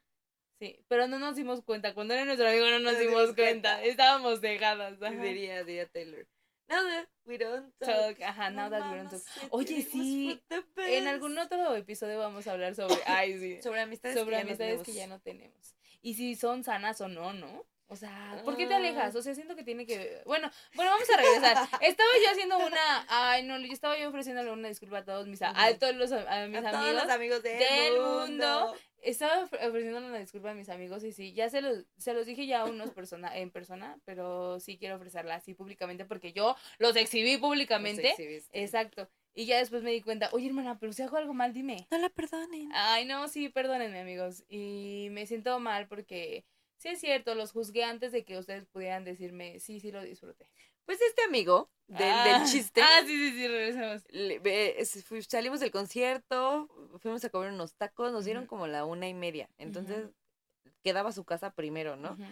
[0.57, 1.93] Sí, pero no nos dimos cuenta.
[1.93, 3.73] Cuando era nuestro amigo no nos dimos dimos cuenta.
[3.73, 3.83] cuenta.
[3.83, 5.01] Estábamos cegadas.
[5.01, 5.21] Ajá.
[5.21, 6.25] diría, diría Taylor.
[6.67, 8.17] Now that we don't talk.
[8.17, 9.21] Talk, ajá, now that we don't talk.
[9.51, 10.41] Oye, sí,
[10.77, 12.97] En algún otro episodio vamos a hablar sobre.
[13.05, 13.61] Ay, sí.
[13.61, 14.93] Sobre amistades sobre que ya no que tenemos.
[14.95, 15.75] ya no tenemos.
[16.01, 17.65] Y si son sanas o no, ¿no?
[17.87, 18.77] O sea, ¿por qué te Ah.
[18.77, 19.15] alejas?
[19.15, 20.23] O sea, siento que tiene que...
[20.25, 21.69] Bueno, bueno, vamos a regresar.
[21.81, 23.05] Estaba yo haciendo una...
[23.09, 26.11] Ay, no, yo estaba yo ofreciéndole una disculpa a todos mis, a, a todos los,
[26.11, 27.03] a mis a todos amigos.
[27.03, 28.21] los amigos del, del mundo.
[28.21, 28.75] mundo.
[29.05, 32.25] Estaba ofre- ofreciéndole una disculpa a mis amigos y sí, ya se los, se los
[32.25, 36.55] dije ya a unos persona, en persona, pero sí quiero ofrecerla así públicamente porque yo
[36.79, 38.09] los exhibí Los públicamente.
[38.09, 38.59] exhibiste.
[38.61, 39.07] Exacto.
[39.35, 41.87] Y ya después me di cuenta, oye hermana, pero si hago algo mal, dime.
[41.91, 42.69] No la perdonen.
[42.73, 44.43] Ay, no, sí, perdónenme, amigos.
[44.49, 46.45] Y me siento mal porque
[46.77, 50.49] sí es cierto, los juzgué antes de que ustedes pudieran decirme, sí, sí lo disfruté.
[50.85, 52.81] Pues este amigo del, Ah, del chiste.
[52.81, 54.03] Ah, sí, sí, sí, regresamos.
[54.09, 54.85] le-
[55.27, 56.67] salimos del concierto,
[56.99, 59.49] fuimos a comer unos tacos, nos dieron como la una y media.
[59.57, 60.09] Entonces
[60.83, 62.13] quedaba su casa primero, ¿no?
[62.13, 62.23] Ujú,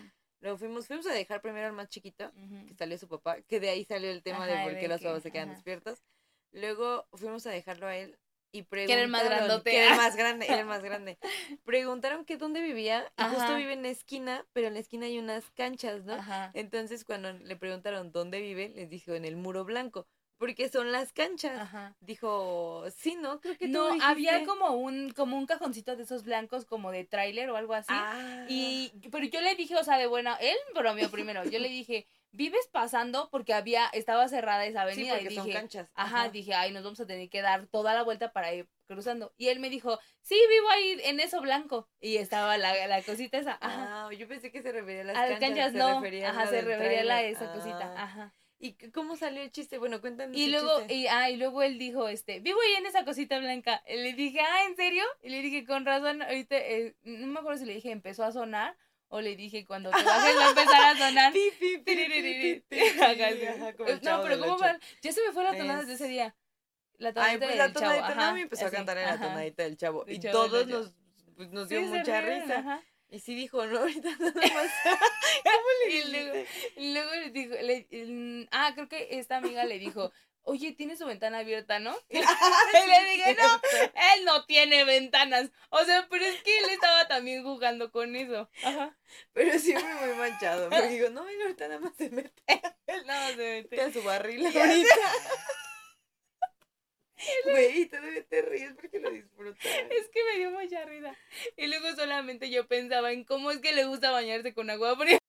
[0.42, 2.32] Luego fuimos, fuimos a dejar primero al más chiquito,
[2.68, 4.88] que salió su papá, que de ahí salió el tema Ajá, de por de qué
[4.88, 5.56] los que- papás se quedan ajá.
[5.56, 6.04] despiertos.
[6.52, 8.20] Luego fuimos a dejarlo a él
[8.54, 9.04] y era preguntaron.
[9.04, 9.72] el más grandote.
[9.72, 11.18] que era el más grande, era el más grande.
[11.66, 15.20] Preguntaron que dónde vivía y justo vive en la esquina, pero en la esquina hay
[15.20, 16.14] unas canchas, ¿no?
[16.14, 16.52] Ajá.
[16.54, 21.14] Entonces cuando le preguntaron dónde vive, les dijo en el muro blanco, porque son las
[21.14, 21.60] canchas.
[21.60, 21.96] Ajá.
[22.02, 23.40] Dijo, sí, ¿no?
[23.40, 24.46] Creo que No, había dijiste".
[24.46, 27.88] como un, como un cajoncito de esos blancos como de tráiler o algo así.
[27.94, 28.46] Ah.
[28.50, 31.44] Y, pero yo le dije, o sea, de buena, él bromeó primero.
[31.46, 35.14] Yo le dije, vives pasando porque había, estaba cerrada esa Sí, avenida.
[35.16, 35.90] porque y son dije, canchas.
[35.94, 39.34] Ajá, dije, ay, nos vamos a tener que dar toda la vuelta para ir cruzando.
[39.38, 41.88] Y él me dijo, sí, vivo ahí en eso blanco.
[42.02, 43.58] Y estaba la, la cosita esa.
[43.62, 44.08] Ajá.
[44.08, 45.74] Ah, yo pensé que se refería a las a las canchas.
[45.74, 46.00] no.
[46.26, 47.94] Ajá, se refería a la esa cosita.
[47.96, 48.04] Ah.
[48.04, 48.34] Ajá.
[48.60, 49.78] ¿Y cómo salió el chiste?
[49.78, 50.94] Bueno, cuéntanos Y luego, chiste.
[50.94, 53.84] y, ah, y luego él dijo, este, vivo ahí en esa cosita blanca.
[53.88, 55.04] Y le dije, ah, ¿en serio?
[55.22, 58.32] Y le dije, con razón, ahorita, eh, no me acuerdo si le dije, empezó a
[58.32, 58.78] sonar,
[59.14, 61.32] o le dije, cuando te bajes va a empezar a sonar.
[64.02, 64.80] No, pero ¿cómo fue?
[65.04, 66.36] Ya se me fue la tonada desde Es- ese día.
[66.98, 69.64] La Ay, tonadita pues la del chavo, no, me empezó a cantar en la tonadita
[69.64, 70.06] del chavo.
[70.08, 70.94] Y todos nos,
[71.36, 72.82] pues, nos dio mucha risa.
[73.10, 74.72] Y sí dijo, no, ahorita nada más.
[75.44, 79.64] ¿Cómo le Y luego, y luego le dijo, le- mm, ah, creo que esta amiga
[79.66, 80.12] le dijo,
[80.44, 81.96] oye, tiene su ventana abierta, ¿no?
[82.10, 83.62] Y, y le dije, no,
[84.16, 85.52] él no tiene ventanas.
[85.70, 88.50] O sea, pero es que él estaba también jugando con eso.
[88.64, 88.98] Ajá.
[89.34, 90.70] Pero siempre muy manchado.
[90.70, 92.44] Porque digo, no, él ahorita nada más se mete
[92.88, 93.82] Él nada más se mete.
[93.82, 94.96] a su barril ahorita.
[97.46, 99.66] Güey, todavía te ríes porque lo disfrutas.
[99.66, 101.16] Es que me dio mucha risa.
[101.56, 105.23] Y luego solamente yo pensaba en cómo es que le gusta bañarse con agua fría.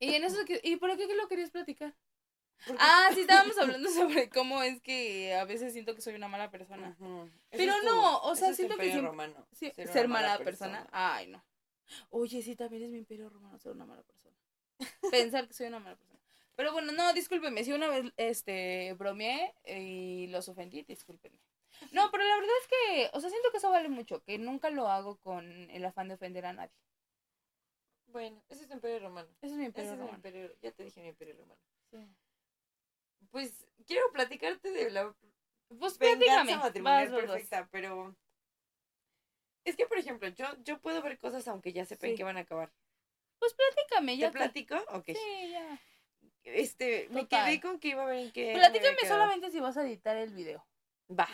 [0.00, 1.94] Y en eso, que- ¿y por qué lo querías platicar?
[2.78, 6.50] Ah, sí, estábamos hablando sobre cómo es que a veces siento que soy una mala
[6.50, 6.96] persona.
[7.50, 10.44] Pero es tu- no, o sea, siento que imperio siempre- romano, Sí, ser mala, mala
[10.44, 10.78] persona.
[10.84, 10.88] persona.
[10.92, 11.44] Ay, no.
[12.10, 14.36] Oye, sí, también es mi imperio romano ser una mala persona.
[15.10, 16.18] Pensar que soy una mala persona.
[16.56, 17.64] Pero bueno, no, discúlpenme.
[17.64, 21.38] Si una vez este bromeé y los ofendí, discúlpenme.
[21.92, 24.68] No, pero la verdad es que, o sea, siento que eso vale mucho, que nunca
[24.70, 26.74] lo hago con el afán de ofender a nadie.
[28.12, 29.28] Bueno, ese es tu imperio romano.
[29.40, 30.16] Ese es mi Ese imperio es mi romano.
[30.16, 31.60] imperio, ya te dije mi imperio romano.
[31.90, 32.08] Sí.
[33.30, 35.14] Pues quiero platicarte de la
[35.78, 36.56] Pues venganza platícame.
[36.56, 38.16] matrimonial Vas, perfecta, pero
[39.64, 42.16] es que por ejemplo, yo yo puedo ver cosas aunque ya sepan Sí.
[42.16, 42.72] que van a acabar.
[43.38, 44.28] Pues platícame, ¿Te ya.
[44.30, 44.76] que- platico?
[44.88, 45.06] Ok.
[45.06, 45.80] Sí, ya.
[46.42, 47.46] Este, me Total.
[47.46, 48.52] quedé con que iba a ver en qué.
[48.54, 50.66] Platícame me solamente si vas a editar el video.
[51.10, 51.28] Va.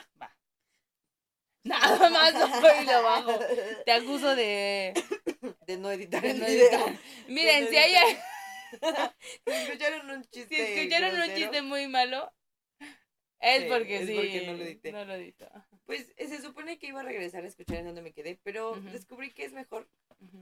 [1.67, 3.39] Nada más lo voy y lo bajo.
[3.87, 4.95] Te acuso de...
[5.67, 6.67] De no editar de el no video.
[6.87, 6.99] editar.
[7.29, 8.19] Miren, no si hay...
[9.47, 10.55] escucharon un chiste.
[10.57, 12.33] Si escucharon un chiste muy malo,
[13.41, 14.15] es Sí, porque es sí.
[14.15, 14.93] porque no lo edité.
[14.93, 15.49] No lo edito.
[15.85, 19.31] Pues se supone que iba a regresar a escuchar en donde me quedé, pero descubrí
[19.33, 19.89] que es mejor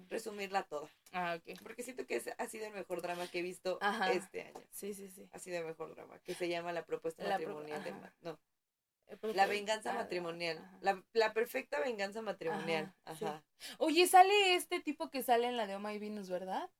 [0.08, 0.88] resumirla toda.
[1.12, 1.58] Ah, ok.
[1.62, 4.12] Porque siento que es- ha sido el mejor drama que he visto Ajá.
[4.12, 4.62] este año.
[4.70, 5.28] Sí, sí, sí.
[5.32, 7.80] Ha sido el mejor drama, que se llama La propuesta La pro- matrimonial.
[7.80, 7.90] ajá.
[8.00, 8.40] ma- no,
[9.08, 10.58] La pues, venganza ah, matrimonial.
[10.80, 12.92] La, la perfecta venganza matrimonial.
[13.04, 13.24] Ajá, sí.
[13.24, 13.44] Ajá.
[13.78, 16.70] Oye, sale este tipo que sale en la de Oh My Venus, ¿verdad?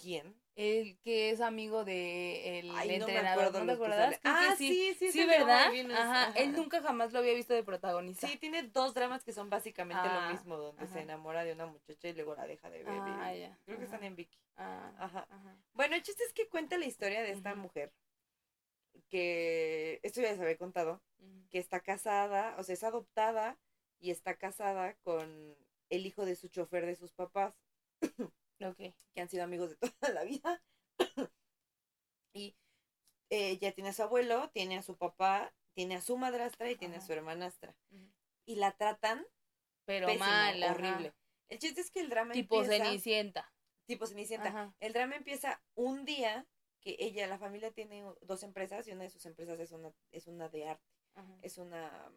[0.00, 0.34] ¿Quién?
[0.56, 4.68] El que es amigo de el Ay, no me entrenador, acuerdo ¿no te Ah, sí.
[4.68, 5.70] sí, sí, Sí, Oh ¿verdad?
[5.70, 6.24] Venus, Ajá.
[6.24, 6.38] ajá.
[6.38, 8.26] Él nunca jamás lo había visto de protagonista.
[8.26, 10.92] Sí, tiene dos dramas que son básicamente Ah, lo mismo, donde ajá.
[10.92, 12.94] se enamora de una muchacha y luego la deja de ver.
[12.94, 13.58] Ah, y- ya.
[13.64, 14.38] Creo que están en Vicky.
[14.56, 15.26] Ah, Ajá.
[15.30, 15.56] ajá.
[15.72, 17.92] Bueno, el chiste es que cuenta la historia de esta mujer,
[19.10, 21.02] que esto ya se había contado,
[21.50, 23.58] que está casada, o sea, es adoptada
[23.98, 25.56] y está casada con
[25.90, 27.58] el hijo de su chofer de sus papás,
[28.62, 28.76] Ok.
[29.12, 30.62] que han sido amigos de toda la vida.
[32.32, 32.56] y
[33.30, 36.76] eh, ya tiene a su abuelo, tiene a su papá, tiene a su madrastra y
[36.76, 37.76] tiene a su hermanastra.
[38.46, 39.26] Y la tratan
[39.84, 40.74] Pero pésimo, mal, ajá.
[40.74, 41.14] horrible.
[41.48, 42.84] El chiste es que el drama Tipo empieza...
[42.84, 43.52] Cenicienta.
[43.86, 44.72] Tipo Cenicienta.
[44.78, 46.46] El drama empieza un día
[46.80, 50.26] que ella, la familia tiene dos empresas y una de sus empresas es una, es
[50.26, 50.84] una de arte.
[51.14, 51.38] Ajá.
[51.42, 52.10] Es una...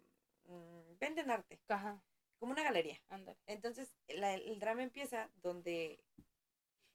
[0.45, 2.01] mm, venden arte, Ajá.
[2.39, 2.99] como una galería.
[3.09, 3.37] Ándale.
[3.47, 5.99] Entonces, la- el drama empieza donde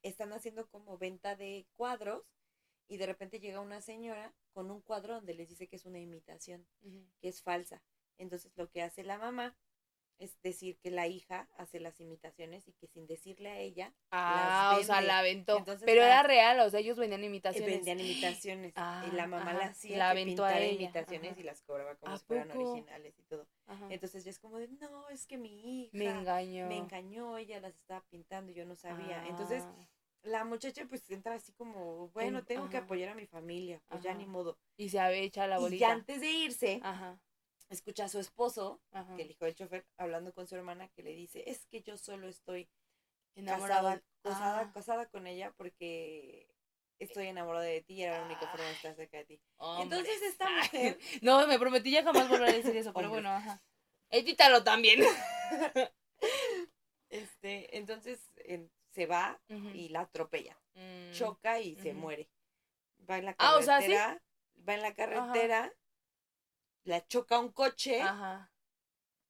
[0.03, 2.25] están haciendo como venta de cuadros
[2.89, 5.99] y de repente llega una señora con un cuadro donde les dice que es una
[5.99, 6.67] imitación,
[7.21, 7.83] que es falsa.
[8.17, 9.57] Entonces, lo que hace la mamá
[10.19, 14.77] es decir que la hija hace las imitaciones y que sin decirle a ella Ah,
[14.81, 15.59] o sea, la aventó.
[15.59, 17.69] Entonces, Pero era real, o sea, ellos vendían imitaciones.
[17.71, 20.65] vendían imitaciones Ah, y la mamá ajá, la y hacía la que aventó a pintara
[20.65, 21.41] ella, imitaciones ajá.
[21.41, 22.71] y las cobraba como ¿A si fueran poco?
[22.73, 23.47] originales y todo.
[23.67, 23.87] Ajá.
[23.91, 26.67] Entonces ya es como de, no, es que mi hija Me engañó.
[26.67, 29.25] me engañó, ella las estaba pintando y yo no sabía.
[29.29, 29.75] Entonces Ah,
[30.23, 34.03] la muchacha pues entra así como, bueno, En- tengo que apoyar a mi familia, pues
[34.03, 34.59] ya ni modo.
[34.77, 35.81] y se había echado la Y bolita.
[35.87, 37.19] ya antes de irse, Ajá.
[37.71, 39.15] Escucha a su esposo, Ajá.
[39.17, 41.97] que el hijo del chofer, hablando con su hermana, que le dice, es que yo
[41.97, 42.69] solo estoy
[43.35, 44.01] Enamorado.
[44.23, 44.73] casada, Ah.
[44.73, 46.49] casada con ella porque
[46.99, 49.41] estoy enamorada de ti y era la única forma de estar cerca de ti.
[49.59, 53.31] Hombre, Entonces esta mujer, No, me prometí ya jamás volver a decir eso, pero bueno,
[53.31, 53.63] ajá.
[54.11, 55.01] Edítalo también.
[57.11, 59.41] este, entonces en- se va
[59.75, 61.13] y la atropella, Mm.
[61.13, 62.29] choca y se muere.
[63.09, 64.23] Va en la Ah, o sea, carretera,
[64.69, 65.73] va en la carretera,
[66.89, 68.51] la choca un coche Ajá.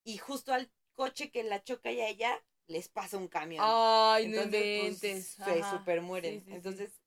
[0.05, 3.65] y justo al coche que la choca y a ella les pasa un camión.
[3.67, 5.37] Ay, no Entonces, inventes.
[5.45, 6.35] pues, se super mueren.
[6.35, 6.53] Sí, sí, sí.
[6.57, 7.01] Entonces,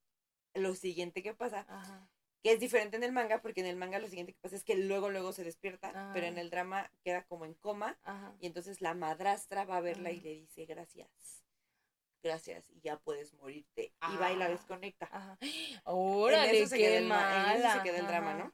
[0.56, 2.10] lo siguiente que pasa, Ajá.
[2.44, 4.64] que es diferente en el manga, porque en el manga lo siguiente que pasa es
[4.64, 6.42] que luego, luego se despierta, pero en Ah.
[6.42, 8.36] el drama queda como en coma, Ajá.
[8.40, 11.44] y entonces la madrastra va a verla y le dice, gracias,
[12.24, 13.94] gracias, y ya puedes morirte.
[14.12, 14.50] Y va y la Ah.
[14.50, 15.38] desconecta.
[15.42, 18.34] En Órale, eso se queda el en eso se queda el drama.
[18.34, 18.54] ¿no?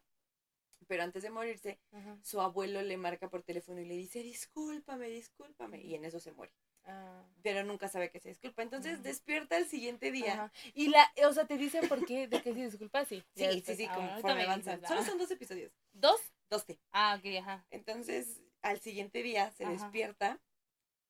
[0.87, 2.17] Pero antes de morirse, Ajá.
[2.21, 6.31] su abuelo le marca por teléfono y le dice, discúlpame, discúlpame, y en eso se
[6.31, 6.53] muere.
[6.85, 7.23] Ah.
[7.41, 8.61] Pero nunca sabe que se disculpa.
[8.63, 8.79] Ajá.
[8.79, 10.33] despierta el siguiente día.
[10.33, 10.51] Ajá.
[10.73, 13.23] Y la, o sea, te dicen por qué, de qué se disculpa, sí.
[13.35, 13.77] Sí, sí, después.
[13.77, 14.81] sí, Ah, conforme avanzan.
[14.87, 15.05] Solo ah.
[15.05, 15.73] son dos episodios.
[15.91, 16.21] ¿Dos?
[16.49, 16.79] Dos T.
[16.91, 17.65] Ah, ok, ajá.
[17.71, 20.39] Entonces, al siguiente día se despierta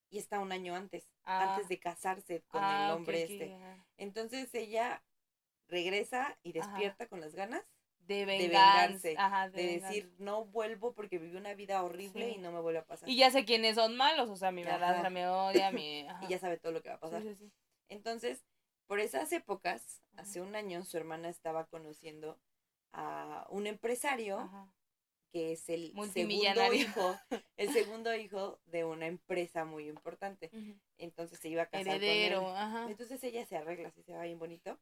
[0.09, 1.53] y está un año antes, Ah.
[1.53, 3.57] antes de casarse con Ah, el ok, hombre este.
[3.97, 5.03] Entonces ella
[5.67, 7.63] regresa y despierta con las ganas
[8.07, 9.25] De vengarse, venganza.
[9.25, 9.87] Ajá, de, venganza.
[9.89, 12.35] decir, no vuelvo porque viví una vida horrible Sí.
[12.35, 13.07] y no me vuelve a pasar.
[13.09, 16.01] Y ya sé quiénes son malos, o sea, mi madrastra me odia, mi...
[16.09, 16.25] ajá.
[16.25, 17.21] Y ya sabe todo lo que va a pasar.
[17.21, 17.51] Sí, sí, sí.
[17.89, 18.43] Entonces,
[18.87, 20.21] por esas épocas, Ajá.
[20.23, 22.39] hace un año, su hermana estaba conociendo
[22.93, 24.49] a un empresario
[25.33, 27.15] que es el segundo hijo,
[27.57, 30.49] el segundo hijo de una empresa muy importante.
[30.97, 32.57] Entonces se iba a casar Heredero, con él.
[32.57, 32.85] ajá.
[32.89, 34.79] Entonces ella se arregla, se va bien bonito,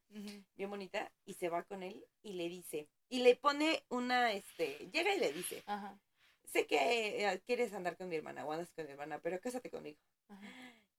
[0.56, 4.90] bien bonita, y se va con él y le dice, y le pone una, este,
[4.92, 6.00] llega y le dice, Ajá.
[6.46, 9.70] sé que eh, quieres andar con mi hermana o andas con mi hermana, pero cásate
[9.70, 9.98] conmigo.
[10.28, 10.48] Ajá.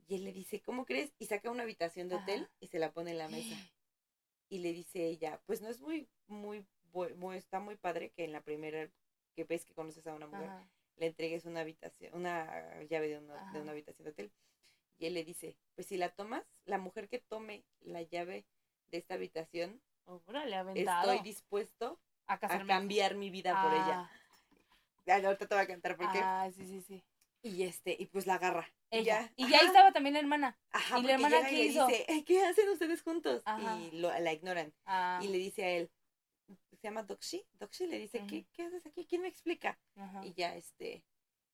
[0.08, 1.12] Y él le dice, ¿cómo crees?
[1.18, 3.56] Y saca una habitación de hotel y se la pone en la mesa.
[4.48, 6.64] Y le dice ella, pues no es muy, muy,
[7.16, 8.88] muy, está muy padre que en la primera
[9.34, 10.50] que ves que conoces a una mujer,
[10.96, 14.32] le entregues una habitación, una llave de una, de una habitación de hotel.
[14.98, 18.46] Y él le dice, pues si la tomas, la mujer que tome la llave
[18.92, 21.12] de esta habitación, Órale, aventado.
[21.12, 24.00] estoy dispuesto a cambiar mi vida por ella.
[24.08, 24.10] Ah,
[25.08, 26.18] Ah, Ahorita te voy a cantar por qué.
[26.20, 27.04] Ah, sí, sí, sí.
[27.42, 28.68] Y este, y pues la agarra.
[28.90, 30.58] Y ya, Y ya ahí estaba también la hermana.
[30.70, 31.86] ajá, ¿y la porque hermana hizo?
[31.86, 33.42] dice, "Ay, ¿qué hacen ustedes juntos?
[33.44, 33.78] Ajá.
[33.78, 34.72] Y lo, la ignoran.
[34.84, 35.90] Ah, Y le dice a él,
[36.70, 38.46] se llama Doxy, Doxy le dice, ¿qué.
[38.52, 39.06] ¿qué haces aquí?
[39.06, 39.78] ¿Quién me explica?
[40.24, 41.04] Y ya, este,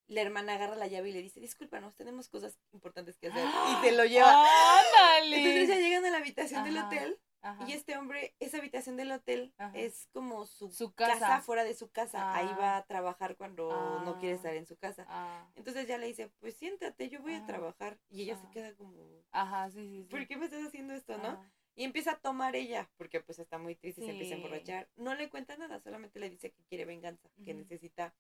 [0.07, 3.45] la hermana agarra la llave y le dice, discúlpanos, tenemos cosas importantes que hacer.
[3.47, 4.31] Y se lo lleva.
[4.33, 5.37] ¡Ándale!
[5.37, 7.69] Entonces ya llegan a la habitación del hotel Ajá.
[7.69, 9.77] Y este hombre, esa habitación del hotel Ajá.
[9.77, 11.19] es como su, Su casa.
[11.19, 11.41] casa.
[11.43, 12.35] fuera de su casa.
[12.35, 12.57] Ahí Ah.
[12.59, 14.37] va a trabajar cuando no quiere Ah.
[14.37, 15.05] estar en su casa.
[15.09, 17.99] Ah, Entonces ya le dice, pues siéntate, yo voy a trabajar.
[18.11, 20.09] Y ella se queda como, ajá, sí, sí, sí.
[20.09, 21.45] ¿por qué me estás haciendo esto, no?
[21.75, 24.43] Y empieza a tomar ella, porque pues está muy triste y se empieza a Sí.
[24.45, 24.89] emborrachar.
[24.97, 28.15] No le cuenta nada, solamente le dice que quiere venganza, que necesita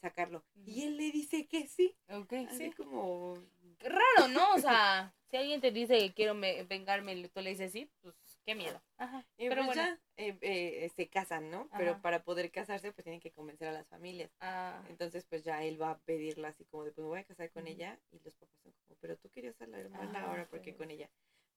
[0.00, 0.44] sacarlo.
[0.64, 1.96] Y él le dice que sí.
[2.08, 2.70] Ok, Así sí.
[2.72, 3.34] como,
[3.80, 4.54] Raro, ¿no?
[4.54, 7.88] O sea, si alguien te dice que quiero me- vengarme y tú le dices sí,
[8.00, 8.16] pues
[8.48, 8.80] qué miedo.
[8.96, 9.26] Ajá.
[9.36, 9.82] Pero pues bueno.
[9.82, 11.68] ya eh, eh, se casan, ¿no?
[11.76, 14.30] Pero para poder casarse, pues tienen que convencer a las familias.
[14.40, 17.24] Ah, Entonces, pues ya él va a pedirla así como de, pues me voy a
[17.24, 18.00] casar con ella.
[18.10, 20.70] Y los papás son como, pero tú querías a la hermana Ajá, ahora, ¿por qué
[20.70, 20.78] sí.
[20.78, 21.10] con ella?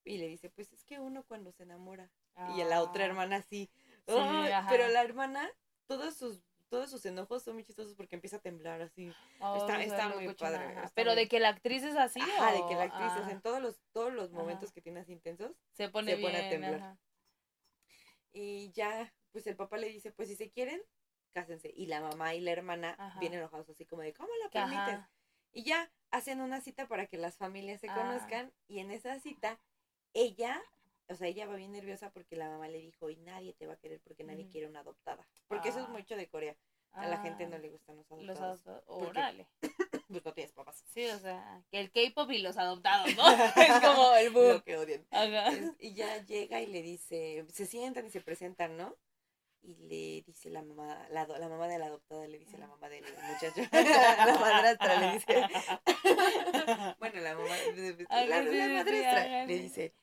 [0.04, 2.12] Y le dice, pues es que uno cuando se enamora.
[2.58, 3.42] Y a la otra ah, hermana.
[3.42, 3.70] Sí,
[4.06, 5.50] pero la hermana,
[5.86, 9.12] todos sus, todos sus enojos son muy chistosos porque empieza a temblar así.
[9.42, 12.22] oh, está- está muy padre, está Pero muy- de que la actriz es así.
[12.22, 14.74] Ajá, de que la actriz, sea, ah, en todos los, todos los momentos Ajá.
[14.74, 15.52] que tiene así intensos.
[15.74, 16.74] se pone, se pone a temblar.
[16.76, 16.98] ajá.
[18.34, 20.82] Y ya, pues el papá le dice, pues si se quieren,
[21.34, 21.72] cásense.
[21.76, 23.20] Y la mamá y la hermana Ajá.
[23.20, 25.00] vienen enojados así como de, ¿cómo lo permites?
[25.52, 27.96] Y ya hacen una cita para que las familias se Ah.
[27.96, 28.54] conozcan.
[28.68, 29.60] Y en esa cita,
[30.14, 30.62] ella,
[31.12, 33.74] o sea, ella va bien nerviosa porque la mamá le dijo, y nadie te va
[33.74, 34.52] a querer porque nadie Ujú.
[34.52, 35.28] quiere una adoptada.
[35.48, 35.90] Porque eso es Ah.
[35.90, 36.56] mucho de Corea.
[36.94, 38.68] A la gente no ah, le gustan los Los adoptados.
[38.68, 38.84] adoptados.
[38.88, 39.48] porque- Órale.
[40.12, 40.84] Pues no tienes papás.
[40.88, 43.24] Sí, o sea, que el K-pop y los adoptados, ¿no?
[43.56, 44.48] es como el boom.
[44.56, 45.08] Lo que odian.
[45.10, 45.52] Ajá.
[45.54, 48.94] Es- y ya llega y le dice, se sientan y se presentan, ¿no?
[49.64, 52.68] Y le dice la mamá, la, la mamá de la adoptada le dice a la
[52.68, 55.46] mamá del muchacho, la madrastra le dice,
[57.00, 57.56] bueno, la mamá,
[58.10, 59.94] Ah, la, la madrastra le dice,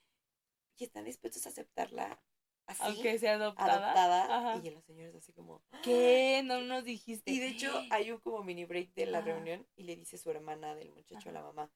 [0.78, 2.22] ¿y están dispuestos a aceptarla
[2.66, 3.92] así, Aunque sea adoptada.
[3.92, 4.36] adoptada?
[4.52, 4.60] Ajá.
[4.64, 6.42] Y los señores así como, ¿Qué?
[6.44, 7.30] No nos dijiste.
[7.30, 9.26] y de hecho hay un como mini break de la Ajá.
[9.28, 11.70] reunión y le dice su hermana del muchacho a la mamá,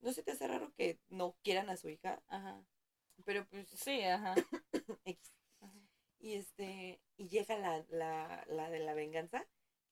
[0.00, 2.22] ¿no se te hace raro que no quieran a su hija?
[2.28, 2.64] Ajá.
[3.24, 4.34] Pero pues Sí, ajá.
[6.18, 9.46] Y este, y llega la, la, la de la venganza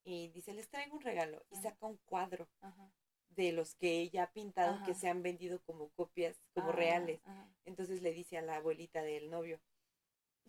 [0.05, 1.45] y dice, les traigo un regalo.
[1.51, 2.91] Y saca un cuadro Ajá.
[3.37, 7.21] De los que ella ha pintado que se han vendido como copias, como Ah, reales.
[7.25, 7.49] ajá.
[7.65, 9.61] Entonces le dice a la abuelita del novio,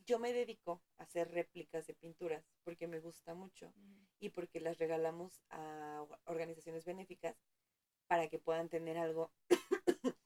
[0.06, 3.74] yo me dedico a hacer réplicas de pinturas porque me gusta mucho
[4.19, 7.36] y porque las regalamos a or- organizaciones benéficas
[8.08, 9.32] para que puedan tener algo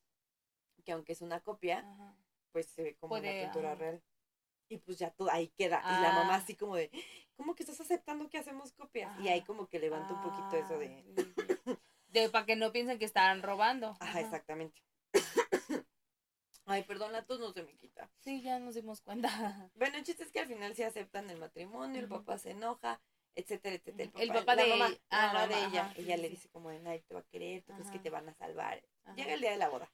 [0.84, 2.16] que aunque es una copia, Ajá.
[2.52, 4.02] pues se ve como Puede, una pintura real.
[4.70, 5.80] Y pues ya todo ahí queda.
[5.80, 6.38] Y la mamá Ah.
[6.38, 6.90] así como de,
[7.36, 9.18] ¿cómo que estás aceptando que hacemos copias?
[9.22, 9.48] Y ahí Ajá.
[9.48, 11.57] como que levanta un poquito eso de, Ah.
[12.22, 13.96] De para que no piensen que están robando.
[14.00, 14.82] ajá, exactamente.
[16.66, 18.10] Ay, perdón, la tos no se me quita.
[18.20, 19.72] Sí, ya nos dimos cuenta.
[19.76, 23.00] Bueno, el chiste es que al final se aceptan el matrimonio, el papá se enoja,
[23.36, 24.04] etcétera, etcétera.
[24.04, 25.94] El papá, El papá la de- mamá, la ah, mamá la de mamá, ella, ajá,
[25.96, 26.36] sí, ella sí, le sí.
[26.36, 28.84] dice como de nadie te va a querer, tú crees que te van a salvar.
[29.06, 29.16] Ajá.
[29.16, 29.90] Llega el día de la boda.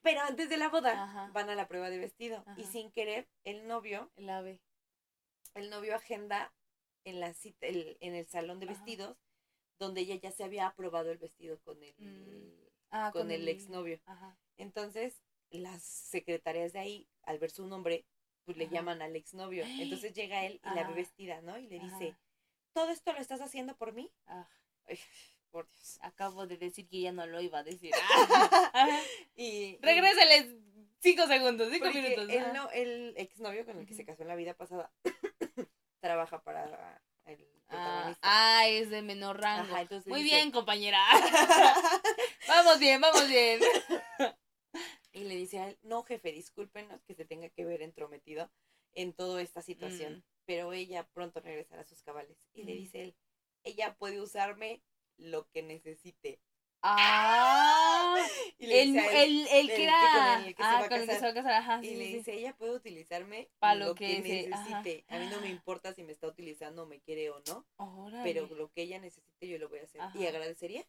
[0.00, 1.30] Pero antes de la boda Ajá.
[1.32, 4.60] van a la prueba de vestido y sin querer el novio El ave.
[5.54, 6.52] el novio agenda
[7.04, 9.16] en la cita, el- en el salón de vestidos,
[9.78, 12.62] donde ella ya se había aprobado el vestido con el, Mm.
[12.90, 14.00] Ah, con, el exnovio.
[14.04, 14.36] Ajá.
[14.58, 18.04] Entonces, las secretarias de ahí, al ver su nombre,
[18.44, 19.64] pues le llaman al exnovio.
[20.04, 21.58] Entonces llega él y la ve vestida, ¿no?
[21.58, 22.16] Y le dice.
[22.72, 24.10] ¿todo esto lo estás haciendo por mí?
[24.26, 24.48] Ah,
[24.86, 24.98] Ay,
[25.50, 25.98] por Dios.
[26.02, 27.92] acabo de decir que ya no lo iba a decir.
[29.36, 30.54] Y, Regréseles
[31.00, 32.28] cinco segundos, cinco minutos.
[32.28, 32.52] ajá.
[32.52, 34.92] no, el exnovio con el que se casó en la vida pasada
[36.00, 39.74] trabaja para el Ah, ah, es de menor rango.
[39.74, 41.00] Ajá, Muy dice- bien, compañera.
[42.48, 43.60] vamos bien, vamos bien.
[45.12, 48.50] Y le dice a él, no jefe, discúlpenos que se tenga que ver entrometido
[48.94, 50.22] en toda esta situación, Mm.
[50.46, 52.36] pero ella pronto regresará a sus cabales.
[52.52, 53.16] Y le dice él,
[53.64, 54.82] ella puede usarme
[55.16, 56.40] lo que necesite.
[56.82, 58.16] Ah,
[58.58, 60.36] Y le el, dice él, el, el que era.
[60.46, 61.52] el que ah, el que se va a casar.
[61.52, 62.16] Ajá, y sí, le sí, sí.
[62.18, 64.68] dice, ella puede utilizarme Pa' lo, que, que se- ajá.
[64.82, 65.04] necesite.
[65.08, 68.22] A mí no me importa si me está utilizando o me quiere o no, Órale.
[68.22, 70.00] pero lo que ella necesite yo lo voy a hacer.
[70.14, 70.84] Y agradecería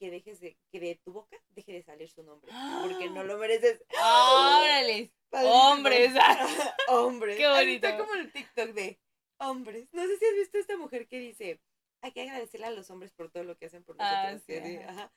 [0.00, 2.50] que dejes de, que de tu boca deje de salir su nombre,
[2.82, 3.80] porque no lo mereces.
[4.04, 5.12] Órale.
[5.32, 6.12] Hombres.
[6.88, 7.36] hombres.
[7.36, 8.04] Qué Ahí Está bonito.
[8.06, 8.98] como el TikTok de
[9.38, 9.88] hombres.
[9.92, 11.60] No sé si has visto esta mujer que dice,
[12.00, 14.42] hay que agradecerle a los hombres por todo lo que hacen por Ah, nosotros.
[14.46, 14.90] sí, di- ajá.
[14.90, 15.12] ajá.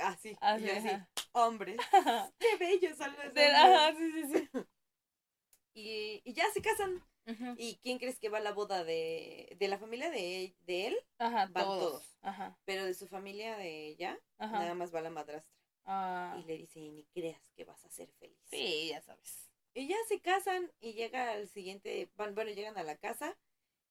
[0.00, 1.08] Así, y sí, yo así, ajá.
[1.32, 1.76] hombres.
[2.38, 3.52] Qué bellos son los hombres.
[3.54, 4.48] Ajá, sí, sí, sí.
[5.76, 7.02] Y, y ya se casan.
[7.56, 10.96] ¿Y quién crees que va a la boda de, de la familia de, de él?
[11.18, 11.78] Ajá, Van todos.
[11.78, 12.18] todos.
[12.22, 14.58] Ajá, Pero de su familia de ella, ajá.
[14.58, 15.52] nada más va la madrastra.
[15.86, 18.38] Ah, Y le dice, "Y ni creas que vas a ser feliz.
[18.50, 19.48] sí, ya sabes.
[19.74, 23.36] Y ya se casan y llega al siguiente, van, bueno, llegan a la casa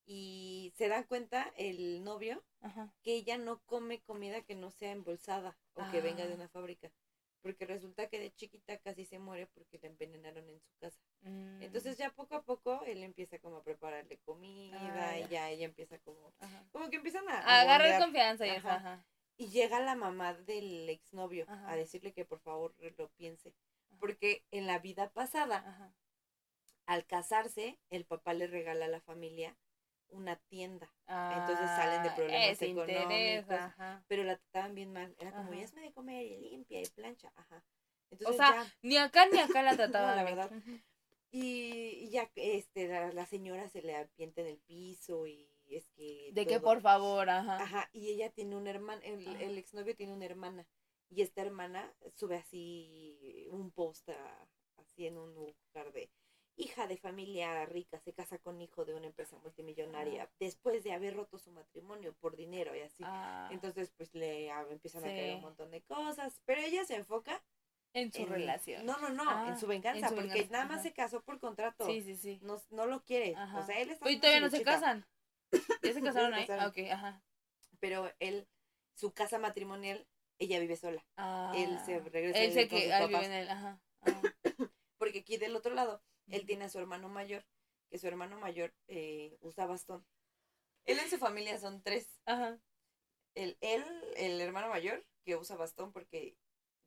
[0.05, 2.93] y se dan cuenta el novio Ajá.
[3.03, 6.35] que ella no come comida que no sea embolsada o que venga de Ah.
[6.35, 6.91] una fábrica.
[7.41, 10.97] porque resulta que de chiquita casi se muere porque la envenenaron en su casa.
[11.23, 11.61] Mm.
[11.61, 14.79] Entonces ya poco a poco él empieza como a prepararle comida
[15.09, 15.49] Ah, y ya.
[15.49, 16.65] ella empieza como, Ajá.
[16.71, 18.77] como que empiezan a, agarrar confianza y eso, Ajá.
[18.77, 19.05] ajá.
[19.35, 23.53] Y llega la mamá del exnovio a decirle que por favor lo piense.
[23.99, 25.93] Porque en la vida pasada,
[26.85, 29.57] al casarse, el papá le regala a la familia
[30.13, 30.91] una tienda.
[31.07, 32.61] Entonces salen de Ah, problemas interés,
[33.41, 33.51] económicos.
[33.55, 34.03] ajá.
[34.07, 35.15] Pero la trataban bien mal.
[35.19, 35.55] Era como, Ajá.
[35.59, 37.31] ya hazme de comer y limpia y plancha.
[37.35, 37.63] Ajá.
[38.11, 40.15] Entonces sea, ya, Ni acá ni acá la trataban.
[40.15, 40.51] la verdad.
[41.31, 45.89] Y, y ya este, la, la señora se le apienta en el piso y es
[45.95, 46.29] que...
[46.31, 47.55] De que todo- por favor, ajá.
[47.63, 49.41] Ajá, y ella tiene una hermana, el, Ajá.
[49.41, 50.67] el exnovio tiene una hermana.
[51.09, 54.47] Y esta hermana sube así un post a-
[54.77, 56.09] así en un lugar de
[56.55, 61.15] hija de familia rica, se casa con hijo de una empresa multimillonaria, después de haber
[61.15, 63.03] roto su matrimonio por dinero y así.
[63.05, 66.95] Ah, Entonces, pues le ah, empiezan a caer un montón de cosas, pero ella se
[66.95, 67.43] enfoca
[67.93, 68.85] en su en- relación.
[68.85, 70.83] No, no, no, Ah, en su venganza, en su porque venganza, nada más ajá.
[70.83, 71.85] se casó por contrato.
[71.85, 72.39] Sí, sí, sí.
[72.43, 73.35] No, no lo quiere.
[73.35, 73.59] Ajá.
[73.59, 75.05] O sea, él está haciendo todavía no se casan.
[75.83, 76.47] ¿Ya se casaron ahí?
[76.47, 76.65] casaron.
[76.65, 77.23] Ah, ok, ajá.
[77.79, 78.47] Pero él,
[78.95, 80.07] su casa matrimonial,
[80.39, 81.05] ella vive sola.
[81.17, 83.25] Ah, Él se regresa Él se con que sus papás.
[83.25, 83.79] en él, ajá.
[84.01, 84.21] ajá.
[84.97, 87.45] Porque aquí del otro lado, él tiene a su hermano mayor,
[87.89, 90.05] que su hermano mayor eh, usa bastón.
[90.85, 92.19] Él en su familia son tres.
[92.25, 92.59] Ajá.
[93.35, 93.83] El, él,
[94.17, 96.35] el hermano mayor, que usa bastón porque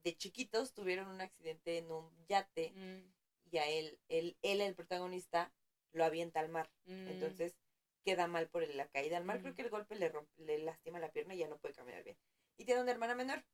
[0.04, 3.12] de chiquitos tuvieron un accidente en un yate Mm,
[3.50, 5.52] y a él, él, él el protagonista,
[5.92, 6.70] lo avienta al mar.
[6.84, 7.08] mm.
[7.08, 7.56] Entonces
[8.04, 9.38] queda mal por la caída al mar.
[9.40, 9.56] Creo Ujú.
[9.56, 12.16] que el golpe le, rompe- le lastima la pierna y ya no puede caminar bien.
[12.56, 13.44] Y tiene una hermana menor,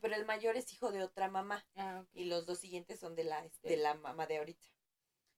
[0.00, 1.66] pero el mayor es hijo de otra mamá.
[1.76, 4.66] Ah, y los dos siguientes son de la, de la mamá de ahorita.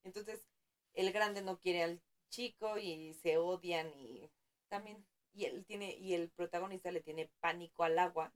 [0.04, 0.46] Entonces,
[0.94, 4.30] el grande no quiere al chico y se odian y
[4.68, 8.32] también, y él tiene, y el protagonista le tiene pánico al agua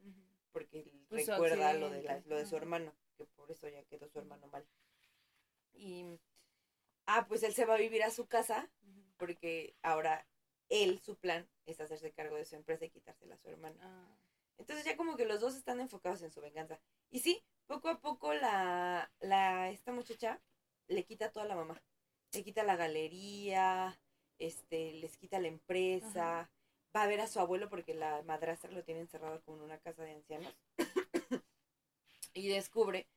[0.53, 3.83] porque él Pues recuerda lo de, la- lo de su hermano, que por eso ya
[3.85, 4.67] quedó su hermano mal.
[5.75, 6.19] Y,
[7.07, 8.71] ah, pues él se va a vivir a su casa
[9.19, 10.27] porque ahora
[10.69, 13.77] él, su plan es hacerse cargo de su empresa y quitársela a su hermano.
[13.81, 14.09] Ah,
[14.59, 16.81] Entonces ya como que los dos están enfocados en su venganza.
[17.11, 20.41] Y sí, poco a poco la, la esta muchacha
[20.89, 21.83] le quita toda la mamá.
[22.33, 23.99] Le quita la galería,
[24.39, 26.51] este, les quita la empresa, Ajá.
[26.95, 29.79] va a ver a su abuelo porque la madrastra lo tiene encerrado como en una
[29.79, 30.55] casa de ancianos.
[32.35, 33.09] y descubre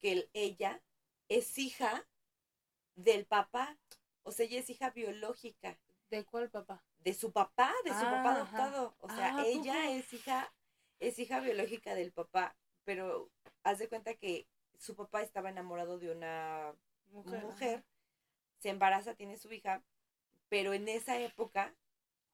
[0.00, 0.80] que el- ella
[1.28, 2.06] es hija
[2.94, 3.78] del papá.
[4.22, 5.78] O sea, ella es hija biológica
[6.10, 6.84] ¿De cuál papá?
[7.00, 8.94] de su papá, de su papá Ah, adoptado.
[9.00, 10.52] O sea, Ah, ¿a ella es hija,
[11.00, 12.54] es hija biológica del papá,
[12.84, 13.30] pero
[13.64, 14.46] haz de cuenta que
[14.78, 16.74] su papá estaba enamorado de una
[17.12, 17.42] Mujer.
[17.44, 17.84] mujer,
[18.58, 19.82] se embaraza, tiene su hija,
[20.48, 21.74] pero en esa época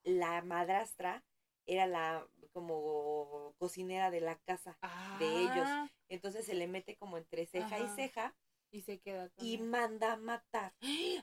[0.04, 1.24] la madrastra
[1.66, 4.78] era la como cocinera de la casa.
[5.18, 5.66] de ellos.
[5.68, 8.34] Ah, Entonces se le mete como entre ceja y ceja
[8.70, 9.62] Y se queda con y él.
[9.64, 10.72] manda a matar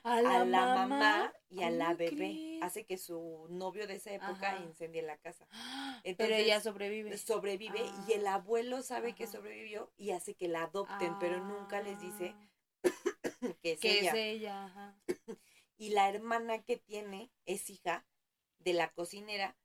[0.04, 2.16] a a la, mamá y a la ¿Cómo bebé.
[2.16, 2.62] crees?
[2.62, 4.64] Hace que su novio de esa época Ajá.
[4.64, 5.46] incendie la casa.
[6.18, 7.16] Pero ella sobrevive.
[7.18, 8.34] sobrevive y el Ah.
[8.34, 12.46] abuelo sabe que sobrevivió y hace que la adopten, pero nunca les dice Ah,
[13.66, 14.10] que es que ella.
[14.10, 14.64] es ella.
[14.66, 14.94] Ajá.
[15.78, 18.06] Y la hermana que tiene es hija
[18.60, 19.56] de la cocinera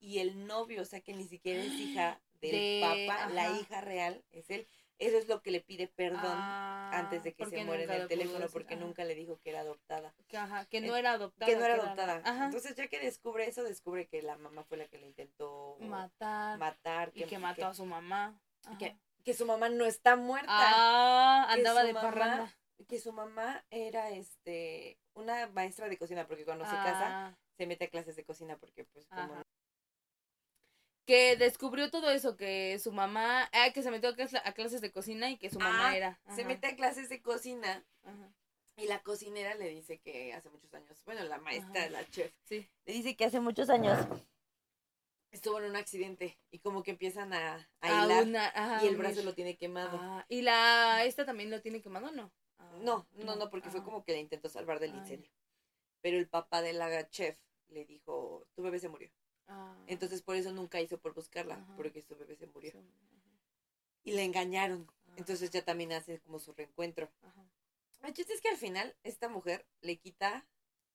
[0.00, 3.60] y el novio, o sea que ni siquiera es hija del De- papá, la ajá.
[3.60, 4.66] hija real es él.
[4.98, 7.90] Eso es lo que le pide perdón Ah, antes de que porque se muera en
[8.02, 8.84] el teléfono decir, porque ajá.
[8.84, 10.14] nunca le dijo que era adoptada.
[10.28, 11.50] Que, ajá, que no era adoptada.
[11.50, 12.20] que no era que adoptada.
[12.22, 12.44] Ajá.
[12.46, 16.58] Entonces ya que descubre eso, descubre que la mamá fue la que le intentó matar.
[16.58, 17.12] matar.
[17.14, 18.38] y que mató a su mamá.
[18.78, 18.94] Que-
[19.24, 20.48] que su mamá no está muerta.
[20.50, 22.54] Ah, andaba de mamá- parranda.
[22.88, 27.66] Que su mamá era este una maestra de cocina porque cuando se casa Ah, se
[27.66, 29.42] mete a clases de cocina porque pues como
[31.06, 34.80] que descubrió todo eso, que su mamá, ah, que se metió a, clas- a clases
[34.80, 36.20] de cocina y que su mamá Ah, era.
[36.34, 38.32] se mete a clases de cocina ajá.
[38.76, 41.90] y la cocinera le dice que hace muchos años, bueno, la maestra, Ajá.
[41.90, 42.70] la chef, Sí.
[42.86, 43.98] le dice que hace muchos años
[45.32, 48.88] estuvo en un accidente y como que empiezan a, a Ah, hilar una- ajá, y
[48.88, 49.98] el brazo lo tiene quemado.
[50.00, 52.30] Ah, y la, esta también lo tiene quemado, ¿no?
[52.60, 53.84] Ah, No, no, no, porque fue ah.
[53.84, 55.30] como que la intentó salvar del incendio.
[56.02, 57.38] Pero el papá de la chef
[57.68, 59.10] le dijo, tu bebé se murió.
[59.46, 61.76] Ah, Entonces por eso nunca hizo por buscarla, Ajá.
[61.76, 62.72] porque su bebé se murió.
[62.72, 62.78] sí.
[64.02, 64.90] Y le engañaron.
[65.16, 67.10] Entonces ya también hace como su reencuentro.
[67.22, 67.44] ajá.
[68.02, 70.46] El chiste es que al final esta mujer le quita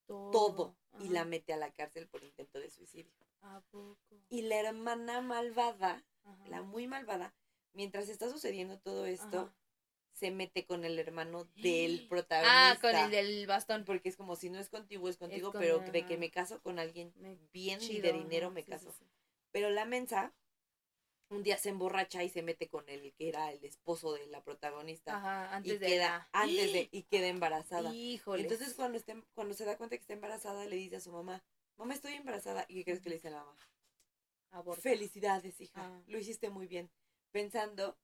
[0.08, 3.12] todo, todo y la mete a la cárcel por intento de suicidio.
[3.42, 4.00] ¿A poco?
[4.30, 6.48] Y la hermana malvada, Ajá.
[6.48, 7.36] la muy malvada,
[7.74, 9.56] mientras está sucediendo todo esto, Ajá.
[10.16, 12.72] Se mete con el hermano del protagonista.
[12.74, 13.84] Ah, con el del bastón.
[13.86, 16.62] Porque es como si no es contigo, es contigo, con- pero de que me caso
[16.62, 18.92] con alguien Me- bien y de dinero me sí, caso.
[18.92, 19.06] sí.
[19.52, 20.34] Pero la mensa
[21.30, 24.44] un día se emborracha y se mete con el que era el esposo de la
[24.44, 25.18] protagonista.
[25.18, 27.94] Ajá, antes y de queda, la- antes de, y queda embarazada.
[27.94, 28.44] Híjole.
[28.44, 31.44] Entonces cuando esté, cuando se da cuenta que está embarazada, le dice a su mamá,
[31.78, 32.66] mamá estoy embarazada.
[32.70, 33.58] ¿Y qué crees que le dice a la mamá?
[34.52, 34.82] Aborta.
[34.82, 35.82] Felicidades, hija.
[35.84, 36.02] Ah.
[36.08, 36.90] Lo hiciste muy bien.
[37.32, 37.98] Pensando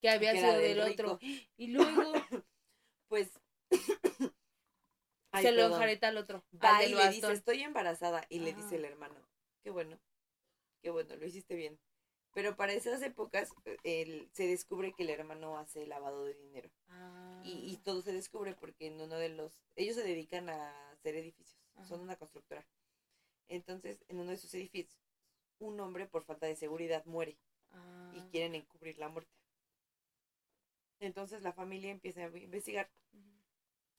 [0.00, 1.18] que había que sido del otro.
[1.56, 2.12] Y luego
[3.08, 3.28] Pues.
[5.32, 6.44] Ay, se lo enjareta al otro.
[6.62, 8.24] Va al y le dice, estoy embarazada.
[8.28, 9.14] Y le dice el hermano,
[9.62, 9.98] qué bueno,
[10.82, 11.78] qué bueno, lo hiciste bien.
[12.32, 13.50] Pero para esas épocas
[13.82, 16.70] eh, se descubre que el hermano hace lavado de dinero.
[16.88, 17.42] Ah.
[17.44, 19.64] Y, y todo se descubre porque en uno de los...
[19.74, 22.64] Ellos se dedican a hacer edificios, son una constructora.
[23.48, 25.00] Entonces, en uno de sus edificios,
[25.58, 27.36] un hombre por falta de seguridad muere
[27.72, 28.12] Ah.
[28.14, 29.32] y quieren encubrir la muerte.
[31.00, 32.90] Entonces la familia empieza a investigar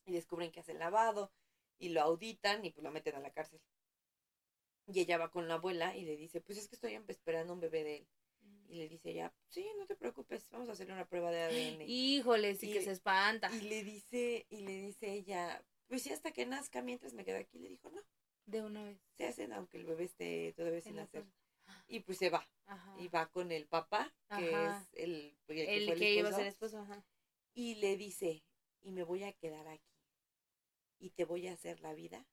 [0.06, 1.32] y descubren que hace el lavado
[1.78, 3.60] y lo auditan y pues lo meten a la cárcel.
[4.88, 7.60] Y ella va con la abuela y le dice, pues es que estoy esperando un
[7.60, 8.08] bebé de él.
[8.68, 11.82] Y le dice ella, sí, no te preocupes, vamos a hacerle una prueba de ADN.
[11.88, 13.50] Y, Híjole, sí Y- que se espanta.
[13.50, 17.60] le dice, y le dice ella, pues sí, hasta que nazca mientras me quedo aquí.
[17.60, 18.02] Le dijo, no,
[18.46, 18.98] De una vez.
[19.18, 21.26] se hacen aunque el bebé esté todavía sin nacer.
[21.88, 22.48] Y pues se va.
[22.66, 22.96] Ajá.
[23.00, 24.82] Y va con el papá, que Ajá.
[24.82, 27.04] es el, el que, El fue el que iba a ser esposo, ajá.
[27.54, 28.44] Y le dice,
[28.82, 29.94] y me voy a quedar aquí.
[31.00, 32.26] Y te voy a hacer la vida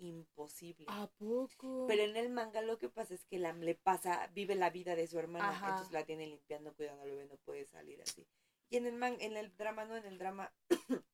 [0.00, 0.86] imposible.
[0.88, 1.86] ¿A poco?
[1.86, 4.96] Pero en el manga lo que pasa es que la, le pasa, vive la vida
[4.96, 5.68] de su hermana, Ajá.
[5.68, 8.26] entonces la tiene limpiando, cuidando al bebé, no puede salir así.
[8.70, 10.52] Y en el man, en el drama, no, en el drama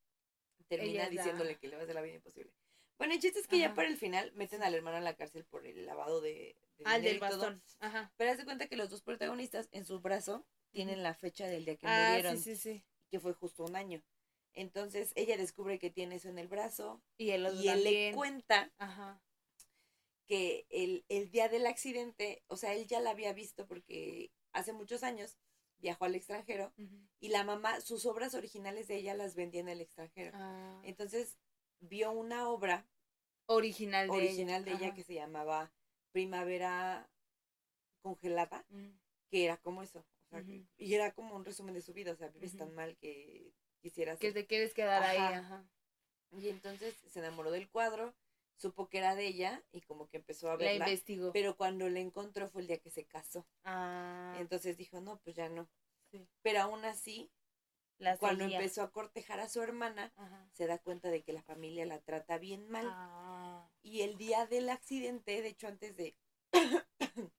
[0.69, 2.53] termina Ella diciéndole que le va a hacer la vida imposible.
[2.99, 5.45] Bueno, el chiste es que ya para el final meten al hermano a la cárcel
[5.45, 7.29] por el lavado de, de dinero del y todo.
[7.39, 7.63] bastón.
[7.81, 8.13] Ajá.
[8.17, 11.65] Pero haz de cuenta que los dos protagonistas en su brazo tienen la fecha del
[11.65, 12.85] día que Ah, murieron, sí, sí, sí.
[13.11, 14.03] que fue justo un año.
[14.55, 17.43] Entonces ella descubre que tiene eso en el brazo Y él
[17.85, 19.21] le cuenta Ajá.
[20.27, 24.73] que el, el día del accidente, o sea, él ya la había visto porque hace
[24.73, 25.37] muchos años
[25.79, 26.73] viajó al extranjero
[27.21, 30.33] y la mamá, sus obras originales de ella las vendía en el extranjero.
[30.35, 30.81] Ah.
[30.85, 31.37] Entonces
[31.81, 32.87] vio una obra
[33.47, 34.79] Original de original de ella.
[34.79, 34.97] ella Ajá.
[34.97, 35.73] que se llamaba
[36.13, 37.09] Primavera
[38.03, 38.91] Congelada, Mm.
[39.31, 40.01] que era como eso.
[40.01, 40.67] o sea, Ujú.
[40.77, 44.19] Y era como un resumen de su vida, o sea, vives tan mal que quisieras...
[44.19, 45.65] Que te quieres quedar ahí, Ajá.
[46.33, 48.13] Y entonces se enamoró del cuadro,
[48.57, 50.85] supo que era de ella y como que empezó a La verla.
[50.89, 51.31] investigó.
[51.33, 53.47] Pero cuando la encontró fue el día que se casó.
[53.65, 54.35] Ah.
[54.41, 55.69] Entonces dijo, no, pues ya no.
[56.11, 56.27] Sí.
[56.43, 57.31] Pero aún así,
[57.99, 58.59] La cuando seguía.
[58.59, 60.49] empezó a cortejar a su hermana, Ajá.
[60.53, 62.87] se da cuenta de que la familia la trata bien mal.
[62.89, 63.69] Ah.
[63.83, 66.15] Y el día del accidente, de hecho, antes de,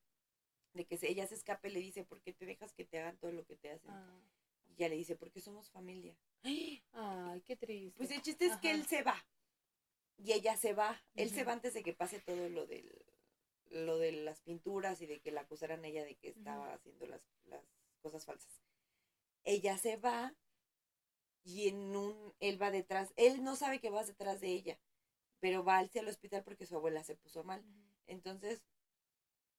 [0.74, 3.32] de que ella se escape, le dice, ¿por qué te dejas que te hagan todo
[3.32, 3.92] lo que te hacen?
[3.92, 4.20] Ah.
[4.68, 6.18] Y ella le dice, porque somos familia.
[6.94, 7.98] Ay, qué triste.
[7.98, 9.26] Pues el chiste es que él se va.
[10.18, 11.00] Y ella se va.
[11.14, 12.92] Él se va antes de que pase todo lo del
[13.70, 17.06] lo de las pinturas y de que la acusaran a ella de que estaba haciendo
[17.06, 17.62] las, las
[18.02, 18.62] cosas falsas.
[19.44, 20.34] Ella se va
[21.48, 23.14] y en un él va detrás.
[23.16, 24.78] Él no sabe que vas detrás de ella,
[25.40, 27.64] pero va hacia el hospital porque su abuela se puso mal.
[28.06, 28.62] Entonces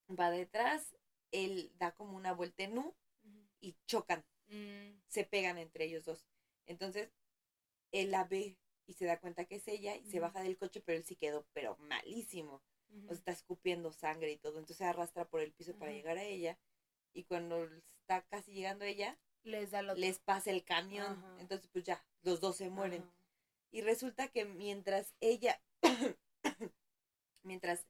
[0.09, 0.97] va detrás,
[1.33, 2.95] él da como una vuelta en U
[3.61, 5.01] y chocan Mm.
[5.09, 6.27] se pegan entre ellos dos.
[6.67, 7.11] Entonces,
[7.93, 10.81] él la ve y se da cuenta que es ella y se baja del coche,
[10.81, 12.63] pero él sí quedó, pero malísimo.
[13.05, 14.55] O sea, está escupiendo sangre y todo.
[14.55, 16.59] Entonces se arrastra por el piso para llegar a ella.
[17.13, 17.65] Y cuando
[18.01, 21.13] está casi llegando a ella, Les da les pasa el camión.
[21.13, 21.37] Ajá.
[21.41, 23.03] Entonces, pues ya, los dos se mueren.
[23.03, 23.13] Ajá.
[23.71, 25.61] Y resulta que mientras ella,
[27.43, 27.87] mientras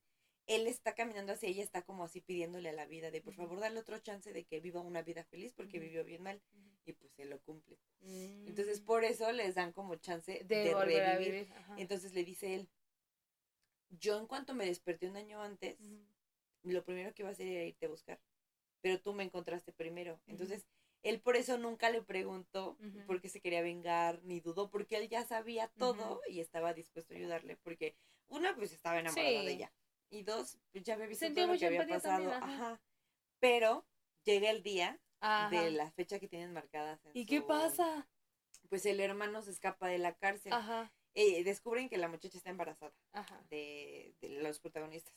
[0.47, 3.61] él está caminando hacia ella, está como así pidiéndole a la vida de por favor
[3.61, 6.43] dale otro chance de que viva una vida feliz porque vivió bien mal.
[6.87, 7.77] Y pues se lo cumple.
[8.01, 8.49] Mm.
[8.49, 11.33] Entonces por eso les dan como chance de, de, volver a revivir.
[11.33, 11.53] vivir.
[11.53, 11.75] Ajá.
[11.77, 12.69] Entonces le dice él,
[13.91, 15.79] yo en cuanto me desperté un año antes,
[16.63, 18.19] lo primero que iba a hacer era irte a buscar,
[18.81, 20.19] pero tú me encontraste primero.
[20.27, 20.67] Entonces
[21.03, 23.07] él por eso nunca le preguntó Ujú.
[23.07, 27.15] por qué se quería vengar, ni dudó, porque él ya sabía todo y estaba dispuesto
[27.15, 27.97] a ayudarle, porque
[28.27, 29.73] una pues estaba enamorada de ella
[30.11, 32.31] y dos pues ya había visto Sentía todo lo que había pasado.
[32.31, 32.55] también, ajá.
[32.55, 32.81] ajá.
[33.41, 33.87] Pero
[34.25, 35.51] llega el día Ajá.
[35.51, 37.05] de la fecha que tienen marcadas.
[37.07, 38.09] en ¿Y qué pasa?
[38.69, 40.53] Pues el hermano se escapa de la cárcel.
[40.53, 40.93] Ajá.
[41.15, 42.93] Eh, descubren que la muchacha está embarazada
[43.51, 45.15] de, de los protagonistas.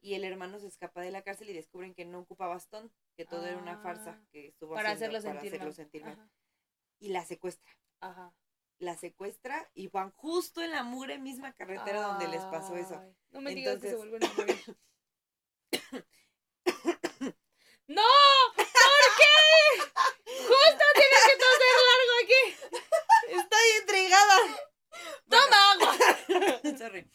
[0.00, 3.24] Y el hermano se escapa de la cárcel y descubren que no ocupa bastón, que
[3.24, 4.26] todo era una farsa Ah.
[4.30, 5.74] que estuvo Para haciendo hacerlo para sentir hacerlo mal.
[5.74, 6.30] sentir mal.
[6.98, 7.72] Y la secuestra.
[8.00, 8.32] Ajá.
[8.78, 13.02] La secuestra y van justo en la mugre misma carretera donde les pasó eso.
[13.30, 14.76] No me digas que se Entonces- vuelven a morir.
[17.88, 18.02] ¡No!
[18.54, 18.64] ¿Por
[19.18, 19.34] qué?
[20.26, 22.42] Justo tienes que toser largo aquí.
[23.28, 24.36] Estoy intrigada.
[25.28, 25.92] ¡Toma agua!
[26.78, 27.10] Sorry.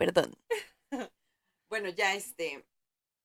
[0.00, 0.34] Perdón.
[1.68, 2.64] bueno, ya este,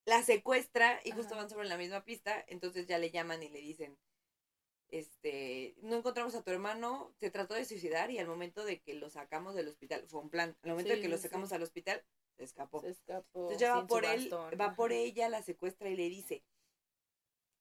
[0.03, 3.61] la secuestra y justo van sobre la misma pista, entonces ya le llaman y le
[3.61, 3.97] dicen,
[4.89, 8.93] este, no encontramos a tu hermano, se trató de suicidar y al momento de que
[8.93, 12.03] lo sacamos del hospital, fue un plan, al momento de que lo sacamos al hospital,
[12.36, 12.82] se escapó.
[12.82, 13.43] Se escapó.
[13.43, 16.43] Entonces ya va por él, bastón, va por ella, la secuestra y le dice,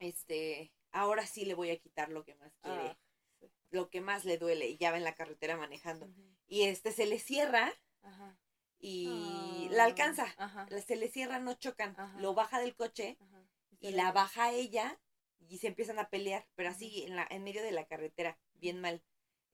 [0.00, 2.98] este, ahora sí le voy a quitar lo que más quiere, Ah,
[3.38, 3.48] sí.
[3.70, 6.12] lo que más le duele, y ya va en la carretera manejando.
[6.48, 8.36] Y este se le cierra Ajá.
[8.84, 10.26] Y Ah, la alcanza.
[10.36, 10.66] Ajá.
[10.86, 11.94] Se le cierra, no chocan.
[11.98, 12.20] Ajá.
[12.20, 13.42] Lo baja del coche Ajá.
[13.80, 15.00] y la baja ella
[15.48, 18.80] y se empiezan a pelear, pero así en la en medio de la carretera, bien
[18.80, 19.02] mal.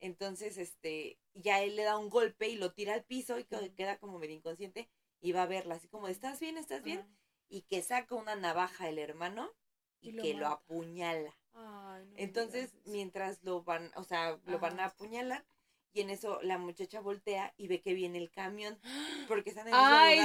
[0.01, 3.99] Entonces, este, ya él le da un golpe y lo tira al piso y queda
[3.99, 4.89] como medio inconsciente
[5.21, 6.59] y va a verla así como, ¿estás bien?
[6.59, 7.07] ¿Estás bien?
[7.49, 9.53] Y que saca una navaja el hermano
[10.01, 11.37] y, Y lo que lo apuñala.
[11.53, 15.45] Ay, no me Entonces, mientras lo van, o sea, lo van a apuñalar
[15.93, 18.79] y en eso la muchacha voltea y ve que viene el camión
[19.29, 19.81] porque están en el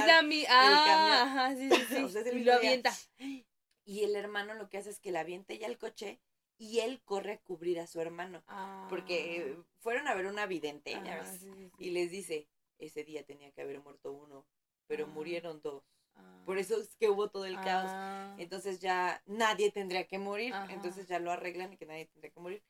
[0.06, 0.46] camión.
[0.50, 1.96] Ah, ajá, sí, sí, sí.
[2.04, 2.56] O sea, es el y lo día.
[2.56, 2.92] avienta.
[3.88, 6.18] Y el hermano lo que hace es que la avienta ya al coche
[6.58, 8.42] y él corre a cubrir a su hermano.
[8.88, 11.36] Porque fueron a ver una vidente ya ves, Ah.
[11.38, 12.48] sí, y les dice,
[12.78, 14.44] ese día tenía que haber muerto uno,
[14.88, 15.08] pero Ah.
[15.08, 15.84] murieron dos.
[16.16, 16.42] Ah.
[16.44, 17.88] Por eso es que hubo todo el caos.
[17.92, 18.34] Ah.
[18.38, 20.52] Entonces ya nadie tendría que morir.
[20.70, 22.64] Entonces ya lo arreglan y que nadie tendría que morir.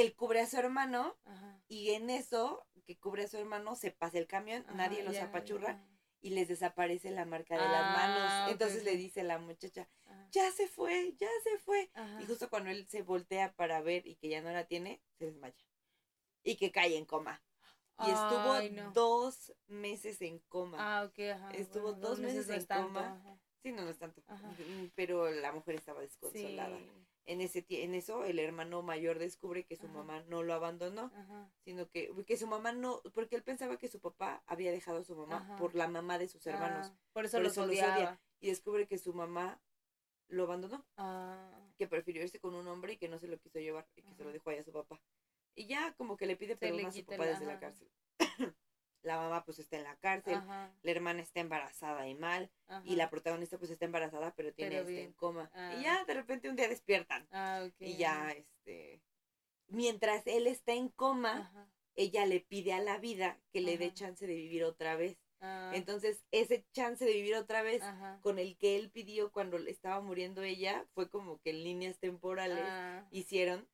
[0.00, 1.62] Él cubre a su hermano Ajá.
[1.68, 5.24] y en eso que cubre a su hermano se pasa el camión, nadie los ya,
[5.24, 5.86] apachurra ya.
[6.20, 8.44] y les desaparece la marca de Ah, las manos.
[8.46, 10.28] ok, Entonces le dice la muchacha, Ajá.
[10.30, 11.90] ya se fue, ya se fue.
[12.20, 15.26] Y justo cuando él se voltea para ver y que ya no la tiene, se
[15.26, 15.64] desmaya.
[16.42, 17.42] Y que cae en coma.
[18.00, 18.92] Y estuvo Ay, no.
[18.92, 20.78] dos meses en coma.
[20.80, 21.50] Ah, ok, ajá.
[21.50, 23.16] Estuvo bueno, dos meses en tanto, coma.
[23.16, 23.38] ajá.
[23.60, 24.22] Sí, no, no es tanto.
[24.28, 24.50] Ajá.
[24.94, 26.78] Pero la mujer estaba desconsolada.
[26.78, 26.88] Sí.
[27.30, 29.96] En, ese, en eso, el hermano mayor descubre que su Ajá.
[29.98, 31.52] mamá no lo abandonó, Ajá.
[31.62, 35.04] sino que, que su mamá no, porque él pensaba que su papá había dejado a
[35.04, 35.56] su mamá Ajá.
[35.56, 36.86] por la mamá de sus hermanos.
[36.90, 37.96] Ah, por eso Por los eso los odiaba.
[37.96, 38.20] odia.
[38.40, 39.60] Y descubre que su mamá
[40.28, 40.86] lo abandonó.
[40.96, 44.02] Ah, que prefirió irse con un hombre y que no se lo quiso llevar y
[44.02, 44.98] que se lo dejó ahí a su papá.
[45.54, 47.90] Y ya como que le pide perdón a su papá desde la cárcel.
[49.02, 52.82] La mamá pues está en la cárcel, ajá, la hermana está embarazada y mal, ajá.
[52.84, 55.50] y la protagonista pues está embarazada pero tiene Pero este, en coma.
[55.54, 55.74] Ah.
[55.78, 57.74] Y ya de repente un día despiertan Ah, ok.
[57.80, 59.00] y ya este
[59.68, 61.68] mientras él está en coma, Ajá.
[61.94, 65.18] ella le pide a la vida que le dé chance de vivir otra vez.
[65.40, 68.18] Ah, Entonces, ese chance de vivir otra vez ajá.
[68.22, 72.58] con el que él pidió cuando estaba muriendo ella fue como que en líneas temporales
[72.60, 73.68] Ah, hicieron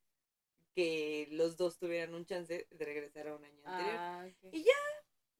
[0.74, 3.96] que los dos tuvieran un chance de regresar a un año anterior.
[3.98, 4.52] ah, ok.
[4.52, 4.72] Y ya,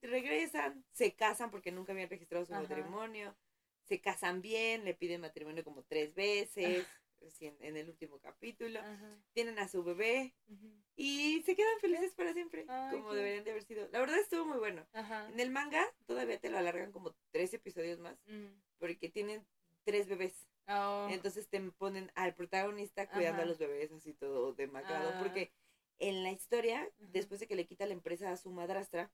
[0.05, 2.61] regresan, se casan porque nunca habían registrado su Ajá.
[2.63, 3.35] matrimonio,
[3.83, 6.85] se casan bien, le piden matrimonio como tres veces,
[7.39, 10.33] en, en el último capítulo, Ajá, tienen a su bebé
[10.95, 13.87] y se quedan felices para siempre, Ay, como qué- deberían de haber sido.
[13.91, 14.85] La verdad estuvo muy bueno.
[14.93, 15.27] Ajá.
[15.29, 18.47] En el manga todavía te lo alargan como tres episodios más Mm.
[18.79, 19.45] porque tienen
[19.83, 20.47] tres bebés.
[20.67, 25.11] Oh, Entonces te ponen al protagonista cuidando a los bebés así todo demacrado.
[25.13, 25.19] Ah.
[25.21, 25.51] Porque
[25.99, 29.11] en la historia, después de que le quita la empresa a su madrastra,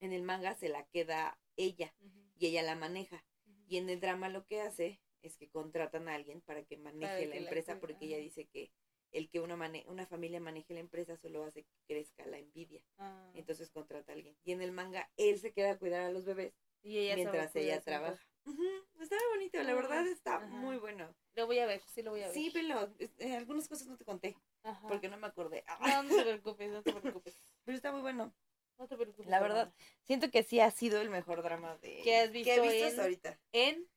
[0.00, 1.94] en el manga se la queda ella
[2.36, 3.24] y ella la maneja.
[3.66, 7.06] Y en el drama lo que hace es que contratan a alguien para que maneje
[7.06, 8.70] Para la que la empresa porque ella dice que
[9.10, 12.82] el que una, mane- una familia maneje la empresa solo hace que crezca la envidia.
[12.98, 14.36] Ah, Entonces contrata a alguien.
[14.44, 17.54] Y en el manga él se queda a cuidar a los bebés y ella mientras
[17.56, 18.22] ella trabaja.
[18.46, 18.62] Ujú,
[19.00, 21.14] Está bonito, la verdad está muy bueno.
[21.34, 22.34] Lo voy a ver, sí lo voy a ver.
[22.34, 24.88] Sí, pero eh, algunas cosas no te conté Ajá.
[24.88, 25.64] porque no me acordé.
[25.80, 27.40] No, no te preocupes, no te preocupes.
[27.64, 28.32] Pero está muy bueno.
[28.78, 29.26] No te preocupes.
[29.26, 29.72] La verdad,
[30.04, 32.86] siento que sí ha sido el mejor drama de ¿Que has visto he visto en-
[32.86, 33.38] hasta ahorita.
[33.52, 33.88] En.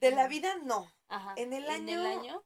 [0.00, 0.92] De la vida no.
[1.08, 1.34] Ajá.
[1.36, 2.44] En el En el año- año.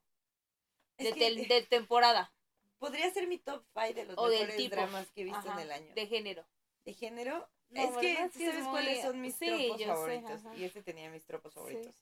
[0.99, 2.33] Es De, que, tel- eh, de temporada.
[2.79, 4.77] podría ser mi top 5 de los O del mejores tipo.
[4.77, 5.95] dramas que he visto Ajá, en el año.
[5.95, 6.47] De género.
[6.85, 7.49] De género.
[7.69, 10.43] No, es que sabes muy- cuáles son mis sí, tropos sé, favoritos.
[10.57, 11.57] y este tenía mis tropos Sí.
[11.59, 11.95] favoritos.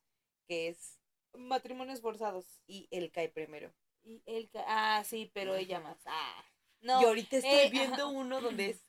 [0.46, 1.00] Que es
[1.32, 2.44] Matrimonios forzados.
[2.66, 3.72] y él cae primero.
[4.04, 5.98] Y ca- Ah, sí, pero ella más.
[6.04, 6.44] Ah.
[6.80, 7.00] No.
[7.00, 8.84] y ahorita estoy eh, viendo uno donde es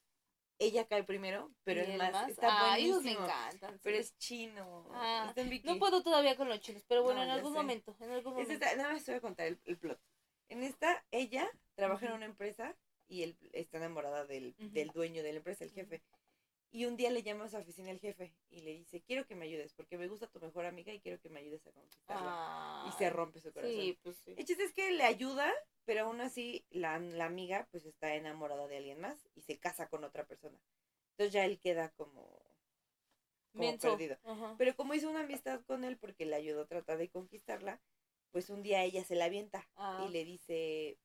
[0.60, 3.80] ella cae primero, pero el más, está ah, ellos me encantan.
[3.84, 4.89] Pero es chino.
[4.93, 5.34] Ah.
[5.64, 7.95] No puedo todavía con los chinos, pero bueno, No, en algún momento.
[7.99, 8.66] En algún momento.
[8.78, 9.99] nada más te voy a contar el, el plot.
[10.49, 12.76] En esta, ella trabaja en una empresa
[13.08, 16.01] y él está enamorada del, del dueño de la empresa, el jefe.
[16.76, 19.34] Y un día le llama a su oficina el jefe y le dice, quiero que
[19.36, 22.86] me ayudes porque me gusta tu mejor amiga y quiero que me ayudes a conquistarla.
[22.89, 23.76] y se rompe su corazón.
[23.80, 24.36] Sí, pues sí.
[24.38, 25.53] El chiste es que le ayuda,
[25.86, 29.88] pero aún así la, la amiga pues está enamorada de alguien más y se casa
[29.88, 30.59] con otra persona.
[31.11, 32.41] Entonces ya él queda como,
[33.53, 33.91] como Menso.
[33.91, 34.17] perdido.
[34.26, 34.55] Ajá.
[34.57, 37.80] Pero como hizo una amistad con él porque le ayudó a tratar de conquistarla,
[38.32, 40.97] pues un día ella se la avienta Ah, y le dice,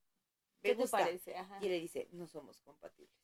[0.62, 0.98] me ¿Qué te gusta.
[0.98, 1.36] parece?
[1.36, 1.58] Ajá.
[1.62, 3.14] Y le dice, no somos compatibles.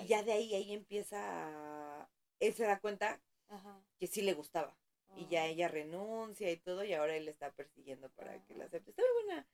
[0.00, 2.08] Y ya de ahí, ahí empieza a...
[2.40, 3.82] Él se da cuenta Ajá.
[3.98, 4.76] que sí le gustaba.
[5.16, 5.46] Y ya Ah.
[5.46, 8.90] ella renuncia y todo, y ahora él está persiguiendo para que la acepte.
[8.90, 9.48] Está muy buena.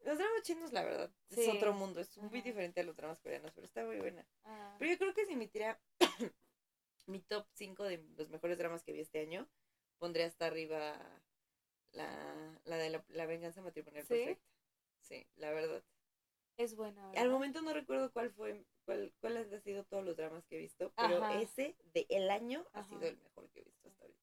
[0.00, 2.00] Los dramas chinos, la verdad, es otro mundo.
[2.00, 4.26] Es muy diferente a los dramas coreanos, pero está muy buena.
[4.44, 4.76] Ah.
[4.78, 5.80] Pero yo creo que si me tirara
[7.06, 9.48] mi top 5 de los mejores dramas que vi este año,
[9.98, 10.98] pondré hasta arriba
[11.92, 14.14] la, la de la, la venganza matrimonial ¿Sí?
[14.14, 14.44] perfecta.
[15.00, 15.82] Sí, la verdad.
[16.56, 17.30] Es buena, Al ¿verdad?
[17.30, 20.92] momento no recuerdo cuál fue, cuál, cuál han sido todos los dramas que he visto,
[20.96, 21.40] pero Ajá.
[21.40, 24.20] ese de el año ha sido el mejor que he visto hasta ahorita.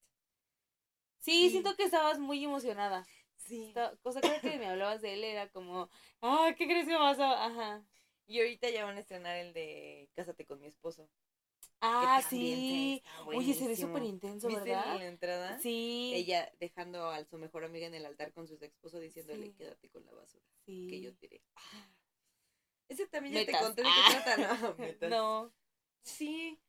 [1.19, 3.05] Sí, siento que estabas muy emocionada.
[3.35, 3.73] Sí.
[4.01, 5.89] Cosa cada que me hablabas de él era como,
[6.21, 7.23] ah, ¿qué crees que pasó?
[7.23, 7.85] Ajá.
[8.27, 11.09] Y ahorita ya van a estrenar el de Cásate con mi esposo.
[11.61, 13.03] que Ah, sí.
[13.25, 14.97] Oye, se ve súper intenso, ¿Viste ¿verdad?
[14.99, 15.59] la entrada?
[15.59, 16.11] Sí.
[16.15, 19.53] Ella dejando a su mejor amiga en el altar con su esposo diciéndole, Sí.
[19.57, 20.87] quédate con la basura sí.
[20.89, 21.41] que yo tiré.
[22.91, 23.59] Ese también ya Metas.
[23.59, 24.05] te conté de Ah.
[24.07, 24.75] qué trata, ¿no?
[25.15, 25.53] No.
[26.03, 26.59] Sí.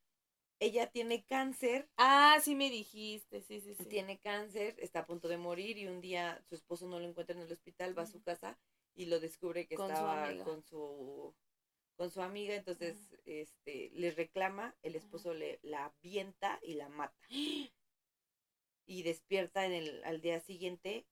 [0.61, 3.85] Ella tiene cáncer, Ah, sí me dijiste, sí, sí, sí.
[3.87, 7.35] tiene cáncer, está a punto de morir y un día su esposo no lo encuentra
[7.35, 8.57] en el hospital, va a su casa
[8.95, 11.35] y lo descubre que Con estaba con su
[11.97, 17.19] con su amiga, entonces este le reclama, el esposo le la avienta y la mata.
[18.87, 21.07] Y despierta en el al día siguiente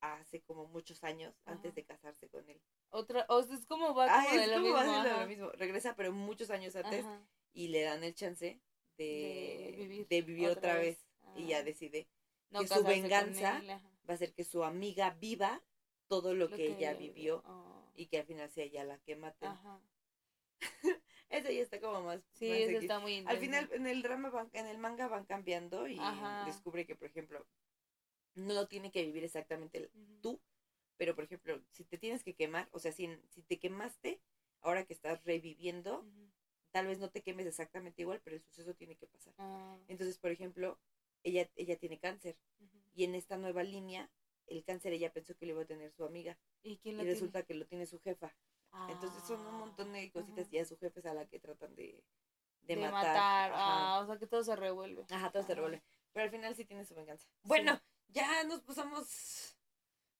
[0.00, 2.60] hace como muchos años antes de casarse con él.
[2.94, 4.92] Otra, o sea, es como va Ah, como de es lo como mismo.
[5.04, 5.50] va lo mismo.
[5.52, 7.20] Regresa pero muchos años antes Ajá.
[7.52, 8.60] y le dan el chance
[8.96, 11.04] de, De vivir de vivir otra, vez.
[11.36, 11.62] Y ya Ah.
[11.64, 12.06] decide
[12.50, 13.68] No que su venganza él,
[14.08, 15.60] va a ser que su amiga viva
[16.06, 18.98] todo lo, Lo que, ella ella vivió Oh, y que al final sea ella la
[18.98, 19.48] que maten.
[19.48, 19.80] Ajá.
[21.30, 22.20] Esa ya está como más.
[22.34, 25.24] Sí, más eso está muy Al final en el drama van, en el manga van
[25.24, 26.44] cambiando y Ajá.
[26.46, 27.44] descubre que por ejemplo
[28.36, 29.90] no lo tiene que vivir exactamente el-
[30.20, 30.40] tú,
[30.96, 34.20] pero por ejemplo, si te tienes que quemar, o sea, si, si te quemaste,
[34.60, 36.06] ahora que estás reviviendo,
[36.70, 39.34] tal vez no te quemes exactamente igual, pero el suceso tiene que pasar.
[39.38, 40.78] Ah, Entonces, por ejemplo,
[41.22, 42.36] ella, ella tiene cáncer
[42.94, 44.10] y en esta nueva línea,
[44.46, 47.54] el cáncer ella pensó que lo iba a tener su amiga ¿Y quién resulta que
[47.54, 48.34] lo tiene su jefa.
[48.88, 51.74] Entonces son un montón de cositas y a su jefe es a la que tratan
[51.76, 52.02] de,
[52.62, 53.52] de, de, matar.
[53.54, 55.06] Ah, o sea que todo se revuelve.
[55.10, 55.54] Ajá, todo se Ajá.
[55.56, 55.82] revuelve.
[56.12, 57.28] Pero al final sí tiene su venganza.
[57.44, 59.56] Bueno, ya nos pasamos.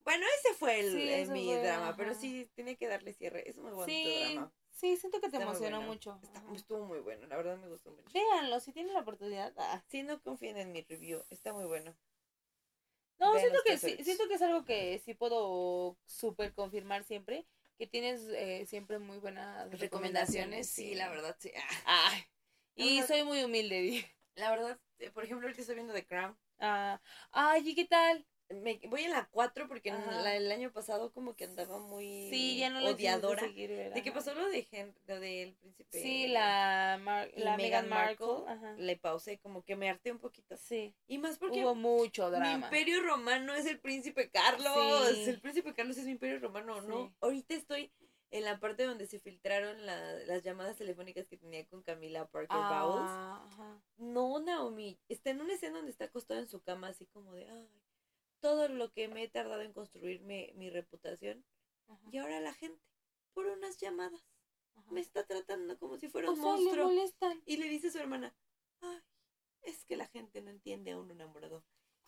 [0.04, 3.48] Bueno, ese fue el, Sí, mi fue, drama, pero sí tenía que darle cierre.
[3.48, 4.52] Es muy bonito Sí, drama.
[4.70, 5.92] sí, siento que te Está emocionó bueno.
[5.92, 6.18] mucho.
[6.22, 8.04] Está- estuvo muy bueno, la verdad me gustó mucho.
[8.12, 9.52] Véanlo, si tienen la oportunidad.
[9.56, 9.82] ah.
[9.88, 11.94] Sí, no confíen en mi review, está muy bueno.
[13.18, 17.46] No, Vean siento que sí, siento que es algo que sí puedo súper confirmar siempre,
[17.78, 20.68] que tienes eh, siempre muy buenas recomendaciones.
[20.68, 21.50] sí, la verdad, sí.
[21.86, 22.10] Ah,
[22.76, 24.04] Ay, y soy muy humilde.
[24.36, 26.36] La verdad, eh, por ejemplo, ahorita estoy viendo The Crown.
[26.58, 27.00] Ah,
[27.30, 28.26] ay, ¿y qué tal?
[28.50, 32.58] Me, voy en la 4 porque la- el año pasado como que andaba muy Sí,
[32.58, 33.40] ya no la quisiste odiadora.
[33.40, 34.18] seguir, De que ajá.
[34.18, 35.98] pasó lo de Hen- lo del príncipe.
[36.02, 38.44] Sí, la, Mar- la Meghan Markle.
[38.76, 40.56] le pausé, como que me harté un poquito.
[40.58, 42.52] Sí, Y más porque hubo mucho mi drama.
[42.66, 45.08] imperio romano es el príncipe Carlos.
[45.14, 45.24] Sí.
[45.30, 47.06] El príncipe Carlos es mi imperio romano, ¿no?
[47.08, 47.14] Sí.
[47.22, 47.92] Ahorita estoy
[48.30, 52.56] en la parte donde se filtraron la- las llamadas telefónicas que tenía con Camila Parker
[52.58, 53.06] Bowles.
[53.08, 53.80] Ah, ajá.
[53.96, 57.48] No, Naomi, está en una escena donde está acostada en su cama, así como de,
[57.48, 57.68] ay,
[58.44, 61.42] todo lo que me he tardado en construirme mi reputación.
[61.88, 62.78] ajá, Y ahora la gente,
[63.32, 64.22] por unas llamadas,
[64.74, 64.92] ajá.
[64.92, 66.90] me está tratando como si fuera O un sea, monstruo.
[67.46, 68.36] Y le dice a su hermana,
[68.82, 69.00] ay,
[69.62, 71.64] es que la gente no entiende a un enamorado.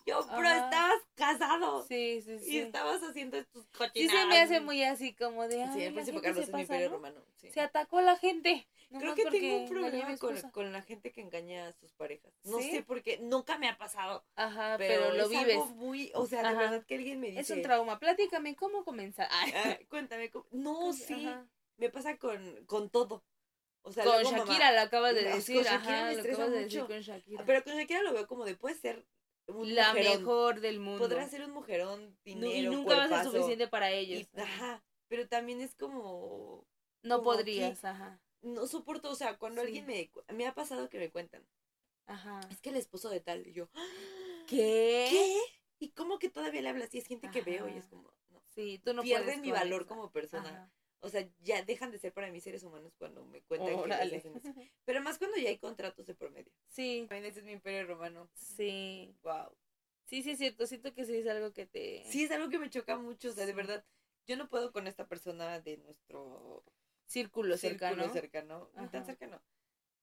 [0.06, 1.82] Yo, pero estabas casado.
[1.86, 2.58] Sí, sí, Y sí.
[2.58, 3.46] estabas haciendo Sí
[3.76, 4.20] cochinadas.
[4.20, 7.20] se me hace muy así como de, Sí, príncipe gente Carlos es mi romano.
[7.34, 7.50] sí.
[7.50, 8.66] Se atacó a la gente.
[8.96, 12.32] Creo que tengo un problema con, con la gente que engaña a sus parejas.
[12.44, 12.70] No ¿Sí?
[12.70, 14.24] sé por qué, nunca me ha pasado.
[14.36, 15.54] Ajá, Pero, pero, lo es vives.
[15.56, 16.58] algo muy, o sea, de Ajá.
[16.58, 17.40] verdad que alguien me dice.
[17.40, 17.98] Es un trauma.
[17.98, 19.28] Platícame, ¿cómo comenzar?
[19.76, 20.46] "Ah, cuéntame, ¿cómo?".
[20.52, 21.44] no, sí, Ajá.
[21.78, 23.24] me pasa con, con todo.
[23.82, 25.62] O sea, Con luego mamá- Shakira lo acabas de Con decir.
[25.64, 27.44] Shakira Ajá, me lo acabas de decir con Shakira.
[27.44, 29.04] Pero con Shakira lo veo como de puede ser
[29.48, 30.18] un la mujerón.
[30.18, 30.98] mejor del mundo.
[31.04, 34.20] Podrá ser un mujerón, dinero, y nunca va a ser cuerpazo, suficiente para ellos.
[34.34, 36.66] y- ajá, pero también es como
[37.02, 38.20] No como podrías, ajá.
[38.42, 39.66] no soporto, o sea, cuando Sí.
[39.68, 41.46] alguien me me ha pasado que me cuentan,
[42.06, 42.40] Ajá.
[42.50, 43.68] es que el esposo de tal y yo,
[44.46, 45.06] ¿Qué?
[45.10, 45.38] ¿qué?
[45.78, 46.94] ¿Y cómo que todavía le hablas?
[46.94, 48.42] Y es gente que veo y es como, no.
[48.54, 49.88] Sí, tú no pierden mi valor eso.
[49.88, 50.48] como persona.
[50.48, 50.72] Ajá.
[51.06, 54.18] O sea, ya dejan de ser para mí seres humanos cuando me cuentan que les
[54.18, 54.54] hacen eso.
[54.84, 56.52] Pero más cuando ya hay contratos de promedio.
[56.68, 58.28] Sí, También ese es mi imperio romano.
[58.34, 59.14] sí.
[59.22, 59.56] Wow.
[60.04, 60.66] Sí, sí es cierto.
[60.66, 62.04] Siento que sí es algo que te...
[62.06, 63.30] Sí, es algo que me choca mucho.
[63.30, 63.84] O sea, de verdad,
[64.26, 66.62] yo no puedo con esta persona de nuestro
[67.06, 67.96] Círculo cercano.
[68.02, 69.04] círculo cercano, ni tan Ajá.
[69.06, 69.42] cercano,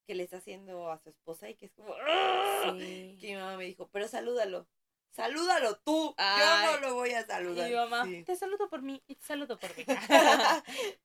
[0.06, 2.76] que le está haciendo a su esposa y que es como, ¡ah!
[2.78, 3.18] Sí.
[3.20, 4.68] que mi mamá me dijo, pero salúdalo,
[5.14, 6.40] salúdalo tú, Ay.
[6.66, 7.70] yo no lo voy a saludar.
[7.70, 8.24] mi mamá, Sí.
[8.24, 9.86] te saludo por mí y te saludo por mí.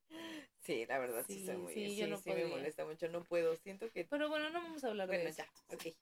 [0.61, 3.09] Sí, la verdad sí, Sí, soy muy, sí, sí, yo no sí me molesta mucho,
[3.09, 5.39] no puedo, siento que, Pero bueno, no vamos a hablar de bueno, eso.
[5.43, 5.95] ya, ok.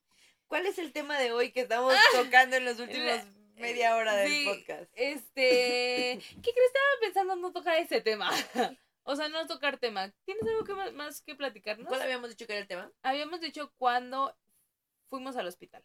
[0.47, 3.21] ¿Cuál es el tema de hoy que estamos tocando en los últimos
[3.55, 4.91] media hora del Sí, podcast?
[4.93, 6.67] Este, ¿qué crees?
[6.67, 8.29] Estaba pensando en no tocar ese tema.
[9.09, 10.11] O sea, no tocar tema.
[10.25, 11.87] ¿Tienes algo que más, más que platicarnos?
[11.87, 12.91] ¿Cuál habíamos dicho que era el tema?
[13.03, 14.35] Habíamos dicho cuando
[15.09, 15.81] fuimos al hospital.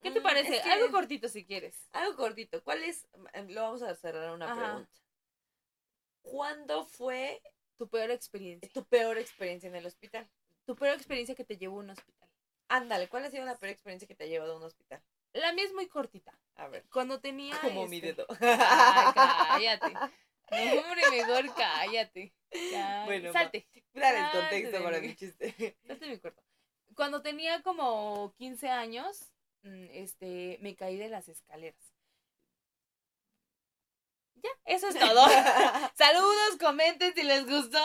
[0.00, 0.56] ¿Qué te Mm, parece?
[0.56, 1.88] es que- Algo cortito si quieres.
[1.92, 2.62] Algo cortito.
[2.62, 3.06] ¿Cuál es?
[3.48, 4.54] Lo vamos a cerrar una Ajá.
[4.64, 4.90] pregunta.
[6.22, 7.42] ¿Cuándo fue
[7.78, 8.70] Tu peor experiencia.
[8.72, 10.28] tu peor experiencia en el hospital?
[10.64, 12.28] Tu peor experiencia que te llevó a un hospital.
[12.68, 15.02] Ándale, ¿cuál ha sido la peor experiencia que te ha llevado a un hospital?
[15.32, 16.36] La mía es muy cortita.
[16.56, 16.84] A ver.
[16.90, 17.56] Cuando tenía.
[17.60, 18.26] Como mi este- dedo.
[18.40, 19.92] Ay, cállate.
[19.92, 22.34] No, hombre, mejor cállate.
[22.72, 23.68] Ya, Bueno, salte.
[23.92, 25.76] Dale el contexto para mi chiste.
[25.86, 26.42] Salte mi cuerpo.
[26.94, 29.32] Cuando tenía como 15 años,
[29.92, 31.92] este, me caí de las escaleras.
[34.34, 35.24] Ya, eso es todo.
[35.94, 37.78] Saludos, comenten si les gustó.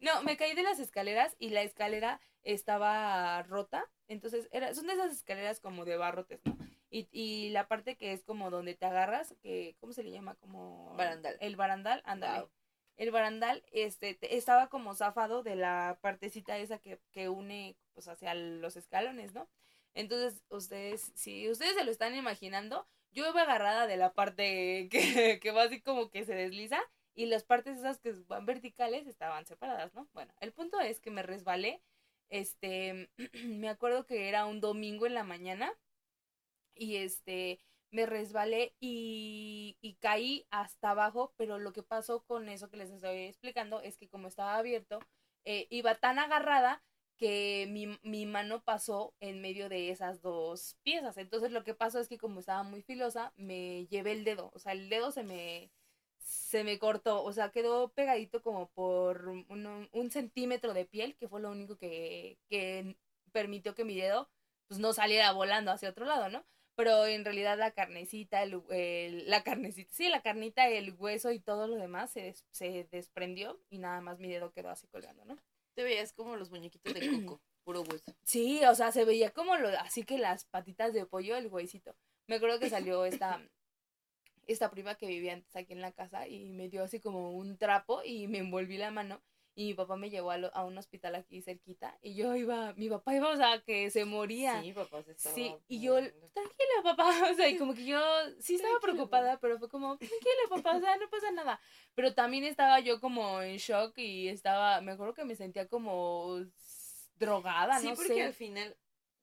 [0.00, 3.90] No, me caí de las escaleras y la escalera estaba rota.
[4.08, 6.56] Entonces, era, son de esas escaleras como de barrotes, ¿no?
[6.90, 10.34] Y, y la parte que es como donde te agarras, que, ¿cómo se le llama?
[10.36, 10.94] Como...
[10.96, 11.36] Barandal.
[11.40, 12.40] El barandal, ándale.
[12.40, 12.50] Wow.
[12.96, 18.08] El barandal este, te- estaba como zafado de la partecita esa que, que une pues
[18.08, 19.48] hacia los escalones, ¿no?
[19.94, 25.38] Entonces, ustedes, si ustedes se lo están imaginando, yo iba agarrada de la parte que,
[25.40, 26.80] que va así como que se desliza
[27.14, 30.08] y las partes esas que van verticales estaban separadas, ¿no?
[30.14, 31.82] Bueno, el punto es que me resbalé,
[32.30, 33.10] este,
[33.46, 35.72] me acuerdo que era un domingo en la mañana
[36.74, 42.78] y este, me resbalé y, caí hasta abajo, pero lo que pasó con eso que
[42.78, 45.00] les estoy explicando es que como estaba abierto,
[45.44, 46.82] eh, iba tan agarrada
[47.22, 51.16] que mi, mi mano pasó en medio de esas dos piezas.
[51.18, 54.50] Entonces lo que pasó es que como estaba muy filosa, me llevé el dedo.
[54.54, 55.70] O sea, el dedo se me,
[56.18, 57.22] se me cortó.
[57.24, 61.76] O sea, quedó pegadito como por un, un centímetro de piel, que fue lo único
[61.76, 62.96] que, que
[63.32, 64.28] permitió que mi dedo
[64.68, 66.44] pues no saliera volando hacia otro lado, ¿no?
[66.74, 71.40] Pero en realidad la carnecita, el, el- la carnecita, sí, la carnita, el hueso y
[71.40, 75.24] todo lo demás se, des- se desprendió y nada más mi dedo quedó así colgando,
[75.26, 75.36] ¿no?
[75.74, 78.12] Te veías como los muñequitos de coco, puro hueso.
[78.24, 81.96] Sí, o sea, se veía como lo, así que las patitas de pollo, el huesito.
[82.26, 83.40] Me acuerdo que salió esta,
[84.46, 87.56] esta prima que vivía antes aquí en la casa y me dio así como un
[87.58, 89.22] trapo y me envolví la mano
[89.54, 92.72] y mi papá me llevó a, lo- a un hospital aquí cerquita y yo iba,
[92.74, 94.62] mi papá iba, o sea, que se moría.
[94.62, 95.96] Sí, papá, se estaba Sí, y yo,
[96.32, 98.00] tranquila, papá, o sea, y como que yo
[98.40, 101.60] sí estaba preocupada, pero fue como, tranquila, papá, o sea, no pasa nada.
[101.94, 106.38] Pero también estaba yo como en shock y estaba, me acuerdo que me sentía como
[107.16, 108.22] drogada, Sí, no porque sé.
[108.22, 108.76] al final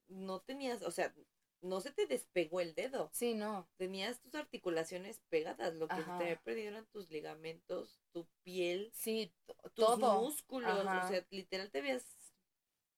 [0.07, 1.13] no tenías, o sea,
[1.61, 3.09] no se te despegó el dedo.
[3.13, 3.69] Sí, no.
[3.77, 6.17] Tenías tus articulaciones pegadas, lo que Ajá.
[6.17, 9.33] te había perdido eran tus ligamentos, tu piel, Sí,
[9.73, 10.21] tus todo.
[10.21, 11.05] músculos, Ajá.
[11.05, 12.05] o sea, literal te veías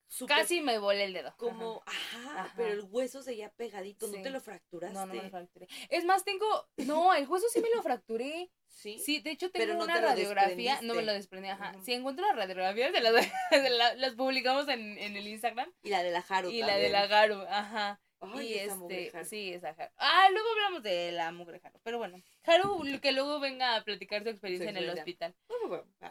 [0.08, 1.34] súper Casi me volé el dedo.
[1.38, 2.54] como, ajá, Ajá.
[2.58, 4.18] pero el hueso seguía pegadito, Sí.
[4.18, 4.94] no te lo fracturaste.
[4.94, 5.68] No, no me lo fracturé.
[5.90, 6.46] Es más, tengo,
[6.78, 8.52] no, el hueso sí me lo fracturé.
[8.68, 9.00] Sí.
[9.00, 11.74] Sí, de hecho tengo Pero no una te radiografía, no me lo desprendí, ajá.
[11.84, 15.72] Si encuentro las radiografías, se las, se la- las publicamos en, en el Instagram.
[15.82, 18.02] Y la de la Haru Y la de la Garu, ajá.
[18.22, 19.92] Ay, y esa este, sí, esa Haru.
[19.98, 21.80] Ah, luego hablamos de la mugre Haru.
[21.84, 25.36] Pero bueno, Haru, que luego venga a platicar su experiencia en el hospital.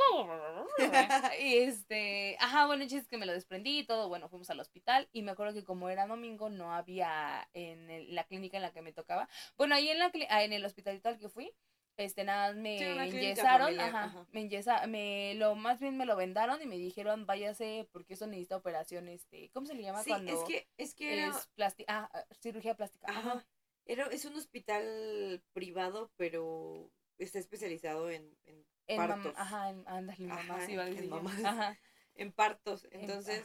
[1.40, 4.60] Y este, ajá, bueno, chiste es que me lo desprendí y todo, bueno, fuimos al
[4.60, 8.62] hospital y me acuerdo que como era domingo no había en el- la clínica en
[8.62, 9.28] la que me tocaba.
[9.56, 11.52] Bueno, ahí en la ah, en el hospitalito al que fui,
[11.96, 14.26] este nada me Sí, enyesaron, ajá, ajá.
[14.32, 18.26] me enyesa, me lo más bien me lo vendaron y me dijeron, "Váyase porque eso
[18.26, 21.48] necesita operación este, ¿cómo se le llama Sí, cuando es que, es que era, es
[21.56, 23.46] plasti- ah, ah, cirugía plástica?" ajá,
[23.84, 28.64] era, es un hospital privado, pero está especializado en, en,
[28.96, 29.34] partos.
[29.36, 31.44] ajá, en, ándale, mamá, Ajá, sí iba a en decir mamás.
[31.44, 31.78] Ajá.
[32.14, 32.86] en partos.
[32.90, 33.44] Entonces,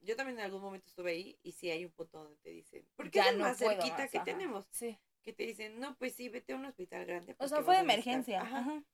[0.00, 2.86] yo también en algún momento estuve ahí y sí hay un punto donde te dicen,
[2.96, 4.98] porque Ya es no más puedo cerquita más, que tenemos, Sí.
[5.26, 7.34] Que te dicen, no, pues sí, vete a un hospital grande.
[7.40, 8.14] O sea, fue de vas a necesitar".
[8.14, 8.40] emergencia.
[8.42, 8.58] Ajá.
[8.60, 8.84] Ajá.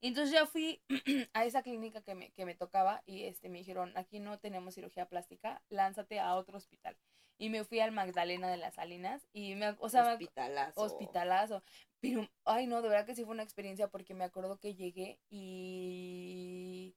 [0.00, 0.82] Y entonces ya fui
[1.32, 4.74] a esa clínica que me, que me tocaba y este me dijeron, aquí no tenemos
[4.74, 6.98] cirugía plástica, lánzate a otro hospital.
[7.38, 10.80] Y me fui al Magdalena de las Salinas y me, o sea, Hospitalazo.
[10.80, 11.62] hospitalazo.
[12.00, 15.20] Pero, ay no, de verdad que sí fue una experiencia porque me acuerdo que llegué
[15.30, 16.96] y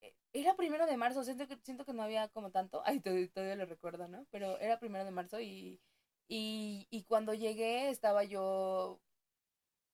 [0.00, 3.28] e- era primero de marzo, siento que, siento que no había como tanto, ay, todavía,
[3.30, 4.26] todavía lo recuerdo, ¿no?
[4.32, 5.80] Pero era primero de marzo y,
[6.28, 9.00] y, y cuando llegué estaba yo,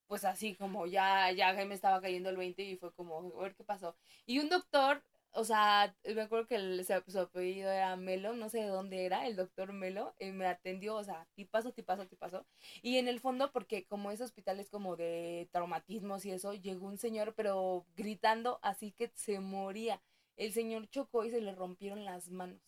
[0.07, 3.55] pues así como ya, ya me estaba cayendo el 20 y fue como, a ver
[3.55, 3.97] qué pasó.
[4.27, 8.59] Y un doctor, o sea, me acuerdo que el, su, apellido era Melo, no sé
[8.61, 12.47] de dónde era, el doctor Melo, y me atendió, o sea, tipazo, tipazo, tipazo.
[12.83, 16.87] Y en el fondo, porque como ese hospital es como de traumatismos y eso, llegó
[16.87, 20.01] un señor, pero gritando así que se moría.
[20.37, 22.61] El señor chocó y se le rompieron las manos.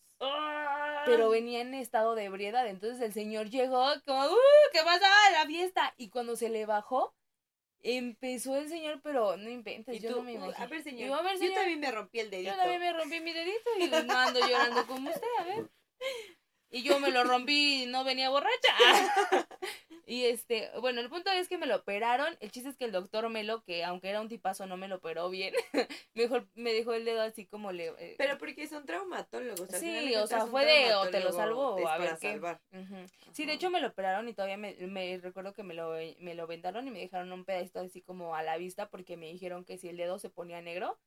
[1.07, 2.67] Pero venía en estado de ebriedad.
[2.67, 4.37] Entonces el señor llegó como, ¡uh!
[4.71, 5.07] ¿Qué pasa?
[5.33, 5.93] La fiesta.
[5.97, 7.13] Y cuando se le bajó,
[7.81, 10.63] empezó el señor, pero no inventes, yo tú, no me "Uh, imagino.
[10.65, 11.03] A ver, señor.
[11.03, 12.51] Digo, a ver, Yo también me rompí el dedito.
[12.51, 15.69] Yo también me rompí mi dedito y no ando llorando como usted, a ver.
[16.69, 18.75] Y yo me lo rompí y no venía borracha.
[20.09, 22.37] Y este, bueno, el punto es que me lo operaron.
[22.39, 24.95] El chiste es que el doctor Melo, que aunque era un tipazo, no me lo
[24.95, 25.53] operó bien.
[26.15, 27.87] Mejor me dejó el dedo así como le.
[27.99, 29.69] eh, Pero porque son traumatólogos.
[29.73, 32.31] al Sí, o sea, fue de, o te lo salvo o a ver para qué.
[32.31, 32.61] salvar.
[33.33, 36.35] Sí, de hecho me lo operaron y todavía me, me recuerdo que me lo, me
[36.35, 39.65] lo vendaron y me dejaron un pedacito así como a la vista porque me dijeron
[39.65, 40.97] que si el dedo se ponía negro,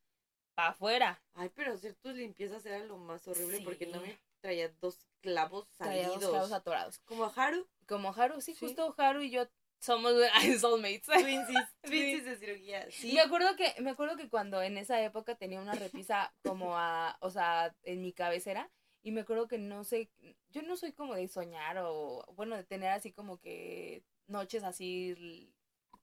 [0.55, 1.23] pa' afuera.
[1.33, 5.69] Ay, pero hacer tus limpiezas era lo más horrible porque no me traía dos clavos
[5.77, 6.21] Traía salidos.
[6.21, 6.99] dos clavos atorados.
[7.01, 8.67] Como Haru, Como Haru, sí, Sí.
[8.67, 9.47] justo Haru y yo
[9.81, 10.13] somos
[10.61, 11.07] soulmates.
[11.83, 12.91] twinsies, de cirugía.
[12.91, 13.13] Sí.
[13.15, 17.17] Me acuerdo que, me acuerdo que cuando en esa época tenía una repisa como a,
[17.21, 18.71] o sea, en mi cabecera,
[19.03, 20.11] y me acuerdo que no sé,
[20.51, 25.51] yo no soy como de soñar o, bueno, de tener así como que noches así,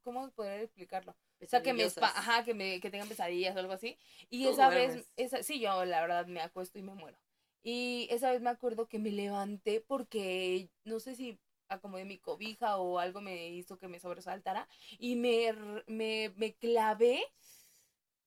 [0.01, 1.15] ¿cómo poder explicarlo?
[1.39, 3.99] O sea, que me, ajá, que me, que tengan pesadillas o algo así.
[4.31, 7.19] Y esa vez, esa, sí, yo la verdad me acuesto y me muero.
[7.63, 11.39] Y esa vez me acuerdo que me levanté porque no sé si
[11.69, 14.67] acomodé mi cobija o algo me hizo que me sobresaltara
[14.99, 15.53] y me,
[15.87, 17.21] me, me clavé,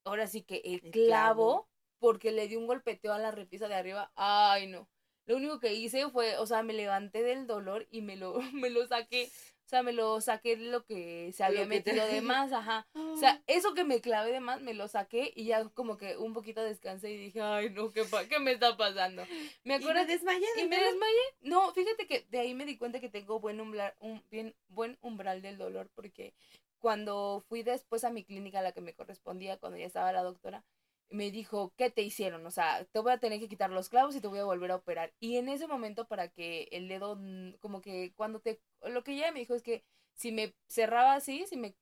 [0.04, 1.68] ahora sí que el, clavo.
[1.98, 4.12] porque le di un golpeteo a la repisa de arriba.
[4.14, 4.88] Ay, no.
[5.30, 8.68] Lo único que hice fue, o sea, me levanté del dolor y me lo, me
[8.68, 9.30] lo saqué.
[9.64, 12.88] O sea, me lo saqué lo que se había te- metido de más, ajá.
[12.94, 16.16] O sea, eso que me clavé de más, me lo saqué y ya como que
[16.16, 19.22] un poquito descansé y dije, ay, no, ¿qué, pa- qué me está pasando?
[19.62, 20.46] Me y acuerdo me que- desmayé.
[20.56, 21.22] y me desmayé.
[21.42, 24.98] No, fíjate que de ahí me di cuenta que tengo buen umbral, un bien buen
[25.02, 26.34] umbral del dolor porque
[26.80, 30.22] cuando fui después a mi clínica a la que me correspondía cuando ya estaba la
[30.24, 30.64] doctora
[31.10, 32.46] me dijo, ¿qué te hicieron?
[32.46, 34.70] O sea, te voy a tener que quitar los clavos y te voy a volver
[34.70, 35.12] a operar.
[35.20, 37.18] Y en ese momento para que el dedo,
[37.60, 38.60] como que cuando te...
[38.82, 39.84] Lo que ella me dijo es que
[40.14, 41.74] si me cerraba así, si me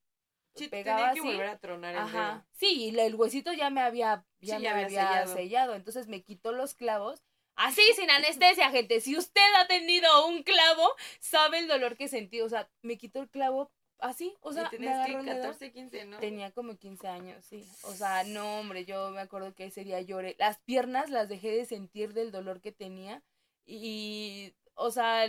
[0.55, 2.33] Sí, pegaba tenía que así, volver a tronar el Ajá.
[2.33, 2.45] dedo.
[2.53, 5.37] Sí, y el huesito ya me había, ya Sí, me ya había había sellado.
[5.37, 5.75] sellado.
[5.75, 7.23] Entonces me quitó los clavos.
[7.55, 9.01] Así, sin anestesia, gente.
[9.01, 12.41] Si usted ha tenido un clavo, sabe el dolor que sentí.
[12.41, 13.71] O sea, me quitó el clavo
[14.01, 14.35] así.
[14.41, 15.43] O sea, tenías que agarró el dedo.
[15.43, 16.19] 14, 15, ¿no?
[16.19, 17.67] Tenía como 15 años, sí.
[17.83, 20.37] O sea, no, hombre, yo me acuerdo que ese día lloré.
[20.39, 23.23] Las piernas las dejé de sentir del dolor que tenía.
[23.67, 25.27] Y, o sea,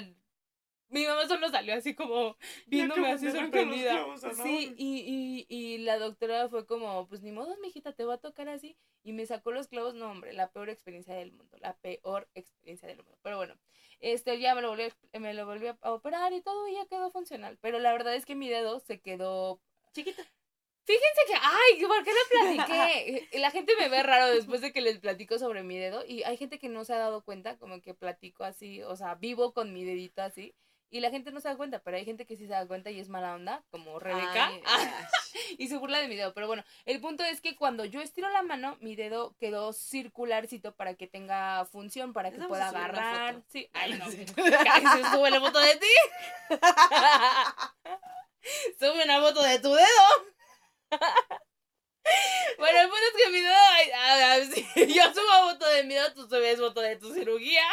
[0.89, 2.35] mi mamá solo salió así como
[2.67, 3.91] viéndome así sorprendida.
[3.93, 4.43] clavos, ¿o no?
[4.43, 8.17] Sí, y, y, y la doctora fue como, pues ni modo, mijita, te va a
[8.19, 8.75] tocar así.
[9.03, 12.87] Y me sacó los clavos, no, hombre, la peor experiencia del mundo, la peor experiencia
[12.87, 13.17] del mundo.
[13.23, 13.55] Pero bueno,
[13.99, 14.83] este ya me lo volví,
[15.13, 17.57] a- me lo volví a operar y todo y ya quedó funcional.
[17.61, 19.59] Pero la verdad es que mi dedo se quedó
[19.93, 20.23] Chiquita.
[20.85, 23.27] Fíjense que, ay, ¿por qué no platiqué?
[23.39, 26.35] La gente me ve raro después de que les platico sobre mi dedo y hay
[26.35, 29.71] gente que no se ha dado cuenta, como que platico así, o sea, vivo con
[29.71, 30.55] mi dedito así
[30.91, 32.89] y la gente no se da cuenta, pero hay gente que sí se da cuenta
[32.89, 34.87] y es mala onda, como Rebeca, Ay, ay.
[35.57, 36.33] y se burla de mi dedo.
[36.33, 40.75] Pero bueno, el punto es que cuando yo estiro la mano, mi dedo quedó circularcito
[40.75, 43.43] para que tenga función, para que pueda agarrar.
[43.49, 44.09] Sí, ay, no.
[44.09, 44.25] Sí.
[44.69, 45.87] Ay, se sube la foto de ti.
[48.79, 50.07] Sube una foto de tu dedo.
[52.57, 53.53] Bueno, el punto es que mi dedo,
[53.95, 57.63] ay, sí, yo subo foto de mi dedo, tú subes foto de tu cirugía.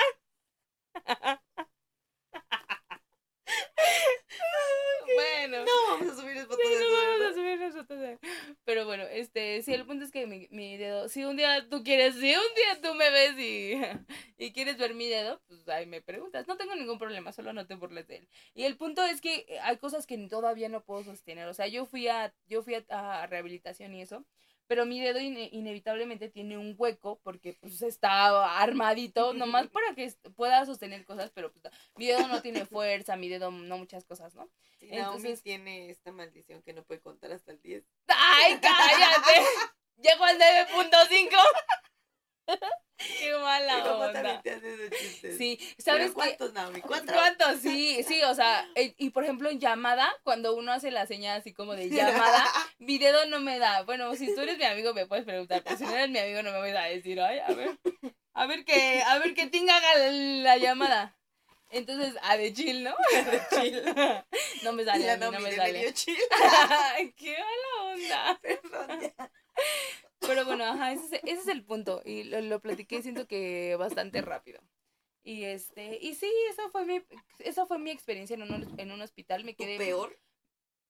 [5.14, 5.64] Bueno.
[5.64, 8.18] No, vamos a subir fotos Sí, no vamos a subir las fotos de-
[8.64, 11.82] Pero bueno, este, sí, el punto es que mi, mi dedo, si un día tú
[11.84, 13.74] quieres, si un día tú me ves y,
[14.38, 16.46] y quieres ver mi dedo, pues ahí me preguntas.
[16.48, 18.28] No tengo ningún problema, solo no te burles de él.
[18.54, 21.46] Y el punto es que eh, hay cosas que todavía no puedo sostener.
[21.48, 22.84] O sea, yo fui a, yo fui a,
[23.22, 24.24] a rehabilitación y eso.
[24.68, 29.32] Pero mi dedo ine- inevitablemente tiene un hueco porque pues está armadito,
[29.64, 33.50] nomás para que pueda sostener cosas, pero pues, mi dedo no tiene fuerza, mi dedo
[33.50, 34.48] no muchas cosas, ¿no?
[34.78, 37.84] Sí, Naomi Entonces- tiene esta maldición que no puede contar hasta el 10.
[38.08, 39.40] ¡Ay, cállate!
[39.98, 41.30] Llegó al 9.5.
[43.18, 44.12] Qué mala onda.
[44.12, 45.36] también te hace esos chistes.
[45.36, 46.80] Sí, ¿Pero ¿sabes cuántos, Naomi?
[46.80, 47.14] ¿Cuántos?
[47.14, 47.56] ¿Cuántos?
[47.60, 51.38] Sí, sí, o sea, e- y por ejemplo en llamada, cuando uno hace la señal
[51.40, 52.44] así como de llamada,
[52.78, 53.82] mi dedo no me da.
[53.82, 56.42] Bueno, si tú eres mi amigo me puedes preguntar, pero si no eres mi amigo
[56.42, 57.78] no me vas a decir, ay, a ver,
[58.32, 61.12] a ver que, a ver que Ting haga la, la llamada.
[61.68, 62.94] Entonces, a de chill, ¿no?
[63.12, 63.82] De chill.
[64.62, 65.92] No me sale, la a mí no me sale.
[65.92, 66.16] chill.
[67.16, 68.38] Qué mala onda.
[68.40, 69.30] Perdón, ya.
[70.26, 72.02] Pero bueno, ajá, ese es, ese es el punto.
[72.04, 74.60] Y lo, lo platiqué siento que bastante rápido.
[75.22, 77.02] Y este, y sí, esa fue mi,
[77.40, 79.44] esa fue mi experiencia en un, en un hospital.
[79.44, 79.76] Me ¿Tu quedé.
[79.78, 80.16] peor?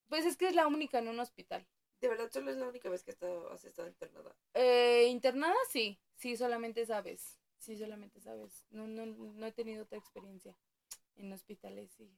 [0.09, 1.67] Pues es que es la única en un hospital.
[2.01, 4.37] De verdad, solo es la única vez que has estado, has estado internada.
[4.55, 7.39] Eh, internada sí, sí, solamente esa vez.
[7.59, 8.67] Sí, solamente sabes.
[8.71, 10.55] No, no, no he tenido otra experiencia
[11.17, 12.15] en hospitales, sí,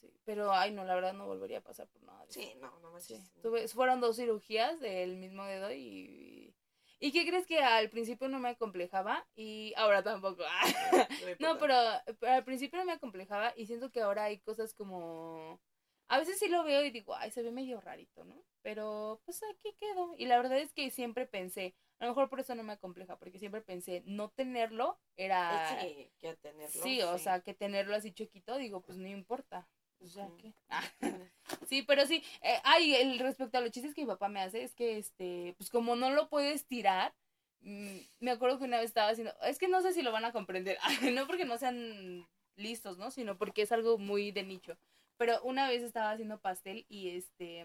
[0.00, 0.06] sí.
[0.08, 2.24] Sí, pero ay no, la verdad no volvería a pasar por nada.
[2.24, 2.40] de eso.
[2.40, 3.14] Sí, no, no Sí.
[3.14, 3.42] manches.
[3.42, 6.54] Tuve, fueron dos cirugías del mismo dedo y...
[6.98, 9.26] ¿Y qué crees que al principio no me acomplejaba?
[9.36, 10.42] Y ahora tampoco.
[11.40, 11.74] No, pero,
[12.18, 15.60] pero al principio no me acomplejaba y siento que ahora hay cosas como...
[16.08, 18.42] A veces sí lo veo y digo, ay, se ve medio rarito, ¿no?
[18.62, 20.14] Pero pues aquí quedó.
[20.16, 23.18] Y la verdad es que siempre pensé, a lo mejor por eso no me acompleja,
[23.18, 25.80] porque siempre pensé, no tenerlo era...
[25.80, 26.82] Sí, que tenerlo.
[26.82, 29.68] Sí, o sea, que tenerlo así chiquito, digo, pues no importa.
[29.98, 30.54] Pues ya que.
[31.68, 32.22] Sí, pero sí.
[32.42, 35.54] Eh, ay, el respecto a los chistes que mi papá me hace, es que este,
[35.58, 37.14] pues como no lo puedes tirar,
[37.60, 40.24] mm, me acuerdo que una vez estaba haciendo, es que no sé si lo van
[40.24, 40.76] a comprender,
[41.14, 42.26] no porque no sean
[42.56, 43.10] listos, ¿no?
[43.10, 44.76] Sino porque es algo muy de nicho.
[45.18, 47.64] Pero una vez estaba haciendo pastel y este,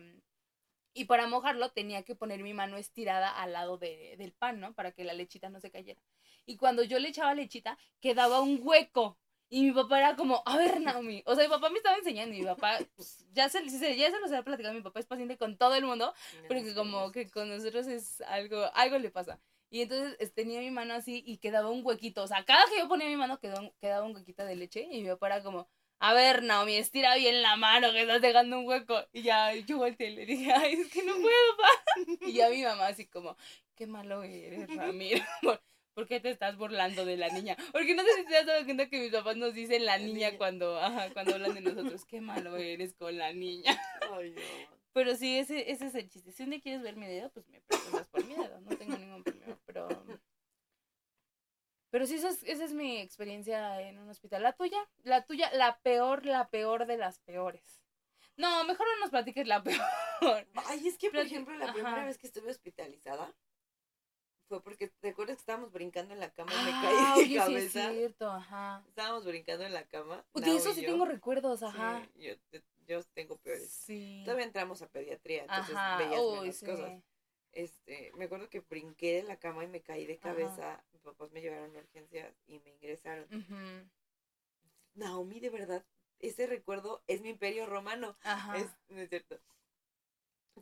[0.94, 4.74] y para mojarlo tenía que poner mi mano estirada al lado de, del pan, ¿no?
[4.74, 6.02] Para que la lechita no se cayera.
[6.46, 9.18] Y cuando yo le echaba lechita, quedaba un hueco.
[9.54, 11.22] Y mi papá era como, a ver, Naomi.
[11.26, 12.34] O sea, mi papá me estaba enseñando.
[12.34, 13.60] Y mi papá, pues, ya se,
[13.98, 14.74] ya se los había platicado.
[14.74, 16.14] Mi papá es paciente con todo el mundo.
[16.48, 19.42] Pero que como que con nosotros es algo, algo le pasa.
[19.70, 22.24] Y entonces es- tenía mi mano así y quedaba un huequito.
[22.24, 24.88] O sea, cada que yo ponía mi mano quedaba un, quedaba un huequito de leche.
[24.90, 25.68] Y mi papá era como,
[26.00, 29.04] a ver, Naomi, estira bien la mano que estás dejando un hueco.
[29.12, 31.68] Y ya yo volteé y le dije, ay, es que no puedo, pa.
[32.26, 33.36] Y ya mi mamá así como,
[33.76, 35.26] qué malo eres, Ramiro.
[35.94, 37.56] ¿Por- ¿Por qué te estás burlando de la niña?
[37.72, 40.30] Porque no sé si te has dado cuenta que mis papás nos dicen la niña
[40.30, 40.38] niña.
[40.38, 41.62] cuando, ajá, cuando hablan de
[41.96, 42.06] nosotros.
[42.06, 43.80] Qué malo eres con la niña.
[44.14, 44.42] Ay, no.
[44.94, 46.32] Pero sí, ese, ese es el chiste.
[46.32, 48.60] Si un día quieres ver mi dedo, pues me preguntas por mi dedo.
[48.62, 49.58] No tengo ningún problema.
[49.66, 49.88] Pero.
[51.90, 54.44] Pero sí, esa es, esa es mi experiencia en un hospital.
[54.44, 57.82] La tuya, la tuya, la peor, la peor de las peores.
[58.38, 59.62] No, mejor no nos platiques la
[60.22, 60.48] peor.
[60.68, 61.74] Ay, es que, por Plati- ejemplo, la ajá.
[61.74, 63.34] primera vez que estuve hospitalizada
[64.52, 67.12] fue porque, ¿te acuerdas que estábamos brincando en la cama y me Ah, caí de
[67.14, 67.92] oye, sí es cabeza?
[67.94, 68.84] cierto, ajá.
[68.90, 70.26] Estábamos brincando en la cama.
[70.34, 70.92] De eso sí yo.
[70.92, 72.06] tengo recuerdos, ajá.
[72.18, 73.72] Sí, yo, yo tengo peores.
[73.72, 74.22] Sí.
[74.26, 76.66] Todavía entramos a pediatría, entonces Ajá, veías uy, menos sí.
[76.66, 77.04] cosas.
[77.54, 80.22] Este, me acuerdo que brinqué de la cama y me caí de Ajá.
[80.22, 80.84] cabeza.
[80.92, 83.26] Mis papás me llevaron a urgencias y me ingresaron.
[84.96, 85.86] Naomi, de verdad,
[86.20, 88.18] ese recuerdo es mi imperio romano.
[88.24, 88.58] Ajá.
[88.58, 89.40] Es, no es cierto.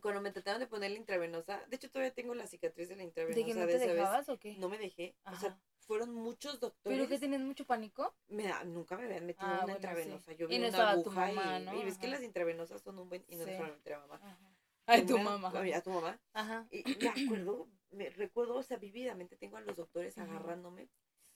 [0.00, 3.02] Cuando me trataron de poner la intravenosa, de hecho todavía tengo la cicatriz de la
[3.02, 3.96] intravenosa ¿De que no de te esa vez.
[3.96, 4.56] dejabas o qué?
[4.56, 5.16] No me dejé.
[5.24, 6.96] O sea, fueron muchos doctores.
[6.98, 8.14] ¿Pero que tenías mucho pánico?
[8.28, 9.86] Me da- nunca me habían metido Ah, una bueno, sí.
[9.86, 10.32] intravenosa.
[10.34, 11.80] Yo Y vi no una estaba tu aguja mamá, y, ¿no?
[11.80, 13.50] y ves que las intravenosas son un buen y no Sí.
[13.56, 14.38] solamente la mamá.
[14.86, 15.52] Ay, tu mamá.
[15.74, 16.20] A tu mamá.
[16.32, 16.66] Ajá.
[16.70, 20.88] Y me acuerdo, me recuerdo, o sea, vividamente tengo a los doctores agarrándome.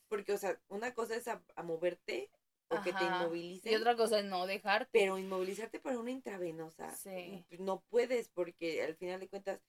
[0.09, 2.31] Porque, o sea, una cosa es a, a moverte
[2.79, 3.73] o que te inmovilicen.
[3.73, 4.91] Y otra cosa es no dejarte.
[4.93, 7.45] Pero inmovilizarte para una intravenosa, Sí.
[7.59, 9.61] no puedes porque al final de cuentas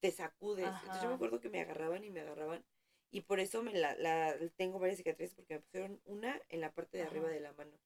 [0.00, 0.66] te sacudes.
[0.66, 2.64] Entonces yo me acuerdo que me agarraban y me agarraban.
[3.10, 6.72] Y por eso me la, la tengo varias cicatrices porque me pusieron una en la
[6.72, 7.78] parte de arriba de la mano.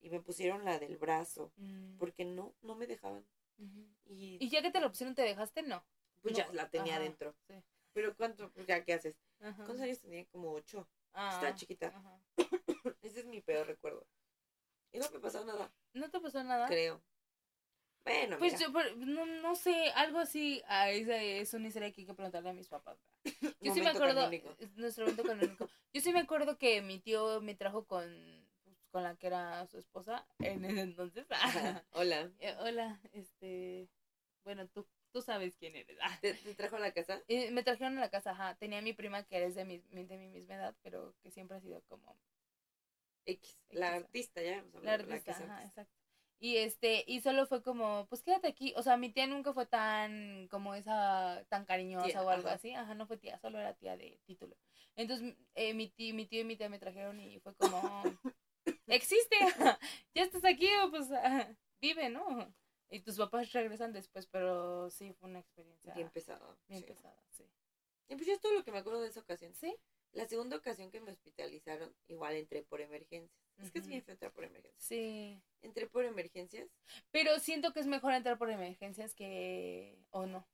[0.00, 1.52] Y me pusieron la del brazo.
[1.56, 3.24] Mm, Porque no, no me dejaban.
[4.04, 5.62] Y, Y ya que te lo pusieron, ¿te dejaste?
[5.62, 5.84] No.
[6.22, 7.34] pues no, ya la tenía adentro.
[7.48, 7.54] sí.
[7.94, 8.50] Pero ¿cuánto?
[8.52, 9.16] Pues ya, ¿qué haces?
[9.38, 10.24] ¿Cuántos años tenía?
[10.26, 10.86] Como ocho.
[11.20, 11.88] Ah, Estaba chiquita.
[11.88, 12.20] ajá.
[13.02, 14.06] Ese es mi peor recuerdo.
[14.92, 16.66] Y no me pasó nada, ¿No te pasó nada?
[16.68, 17.02] creo.
[18.04, 22.00] Bueno, Pues mira, yo, no, no sé, algo así, ah, esa es una historia que
[22.02, 22.98] hay que preguntarle a mis papás.
[23.60, 24.56] Yo sí me acuerdo, canónico.
[24.76, 25.68] nuestro momento canónico.
[25.92, 28.06] Yo sí me acuerdo que mi tío me trajo con,
[28.64, 31.26] pues, con la que era su esposa en ese entonces.
[31.90, 32.30] Hola.
[32.40, 33.90] Eh, Hola, este,
[34.44, 34.86] bueno, tú,
[35.18, 35.98] tú sabes quién eres.
[36.02, 36.18] Ah.
[36.20, 37.20] ¿Te, te trajo a la casa?
[37.28, 38.54] Eh, me trajeron a la casa, ajá.
[38.56, 41.56] Tenía a mi prima que es de mi, de mi misma edad, pero que siempre
[41.56, 42.16] ha sido como
[43.26, 43.58] X.
[43.70, 44.04] La X.
[44.04, 44.80] artista, ya la.
[44.82, 45.82] La artista, ajá, artista.
[45.82, 45.94] exacto.
[46.40, 48.72] Y este, y solo fue como, pues quédate aquí.
[48.76, 52.56] O sea, mi tía nunca fue tan, como esa, tan cariñosa Tía, o algo ajá.
[52.56, 52.72] así.
[52.74, 54.56] Ajá, no fue tía, solo era tía de título.
[54.94, 58.02] Entonces, eh, mi, tío, mi tío y mi tía me trajeron y fue como,
[58.86, 59.36] existe,
[60.14, 61.08] ya estás aquí, pues
[61.80, 62.54] vive, ¿no?
[62.90, 66.56] Y tus papás regresan después, pero sí, fue una experiencia Bien pesado.
[66.68, 66.86] bien sí.
[66.86, 67.44] pesada, sí.
[68.08, 69.54] Y pues ya es todo lo que me acuerdo de esa ocasión.
[69.54, 69.76] ¿Sí?
[70.12, 73.38] La segunda ocasión que me hospitalizaron, igual entré por emergencias.
[73.58, 74.82] Es que es bien feo entrar por emergencias.
[74.82, 75.42] Sí.
[75.62, 76.68] Entré por emergencias.
[77.10, 79.98] Pero siento que es mejor entrar por emergencias que...
[80.10, 80.46] o no.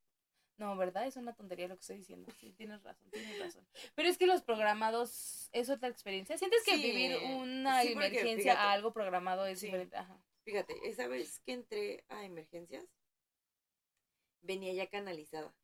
[0.57, 1.07] No, ¿verdad?
[1.07, 2.33] Es una tontería lo que estoy diciendo.
[2.41, 3.67] Sí, tienes razón, tienes razón.
[3.95, 6.39] Pero es que los programados es otra experiencia.
[6.39, 9.67] ¿Sientes que Sí, vivir una sí, porque, emergencia fíjate, a algo programado es sí.
[9.67, 9.97] diferente?
[9.97, 10.19] Ajá.
[10.45, 12.87] Fíjate, esa vez que entré a emergencias,
[14.43, 15.55] venía ya canalizada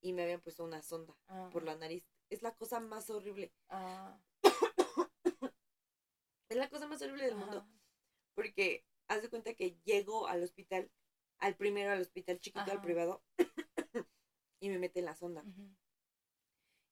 [0.00, 2.04] y me habían puesto una sonda Ah, por la nariz.
[2.30, 3.52] Es la cosa más horrible.
[3.68, 4.18] ah,
[6.48, 7.66] Es la cosa más horrible del mundo.
[8.34, 10.90] Porque haz de cuenta que llego al hospital,
[11.38, 13.22] al primero al hospital chiquito, al privado,
[14.60, 15.42] y me meten la sonda.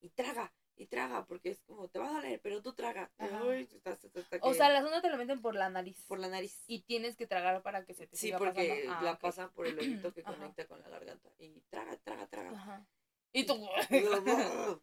[0.01, 0.52] Y traga.
[0.81, 3.11] Y traga, porque es como, te va a doler, pero tú traga.
[3.19, 3.44] Ajá.
[3.44, 6.05] Uy, estás- estás- estás O sea, la sonda te lo meten por la nariz.
[6.09, 6.65] por la nariz.
[6.66, 8.93] Y tienes que tragar para que se te Sí, siga porque pasando.
[8.94, 9.20] Ah, la ok.
[9.20, 10.36] pasan por el oído que Ajá.
[10.36, 11.28] conecta con la garganta.
[11.39, 12.51] Y traga, traga, traga.
[12.52, 12.86] Ajá.
[13.32, 13.61] Y tú.
[13.90, 14.82] ¿Qué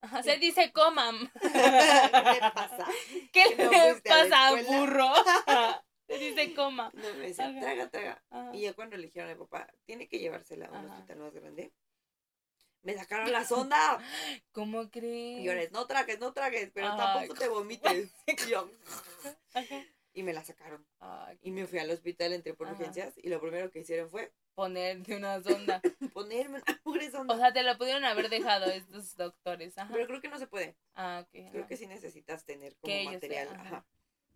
[0.00, 1.16] Ajá, se dice coman.
[1.20, 1.30] le
[2.54, 2.86] pasa?
[3.32, 5.12] ¿Qué ¿Que no le la pasa, burro?
[6.08, 6.90] Se dice coma.
[6.92, 8.22] No, me decía, traga, traga.
[8.30, 8.50] Ajá.
[8.54, 11.32] Y ya cuando le dijeron a mi papá, tiene que llevársela a un hospital más
[11.32, 11.72] grande,
[12.82, 13.98] me sacaron la sonda.
[14.52, 15.40] ¿Cómo crees?
[15.40, 18.10] Y yo les, no tragues, no tragues, pero tampoco te vomites.
[18.26, 18.70] Y yo,
[19.54, 19.84] Ajá.
[20.12, 20.86] y me la sacaron.
[21.42, 22.76] Y me fui al hospital, entré por Ajá.
[22.76, 25.80] urgencias y lo primero que hicieron fue ponerte una sonda.
[26.12, 27.34] ponerme una pobre sonda.
[27.34, 29.76] O sea, te la pudieron haber dejado estos doctores.
[29.78, 29.90] Ajá.
[29.92, 30.76] pero creo que no se puede.
[30.94, 31.50] Ah, ok.
[31.50, 33.48] Creo que sí necesitas tener como material.
[33.48, 33.86] Ajá.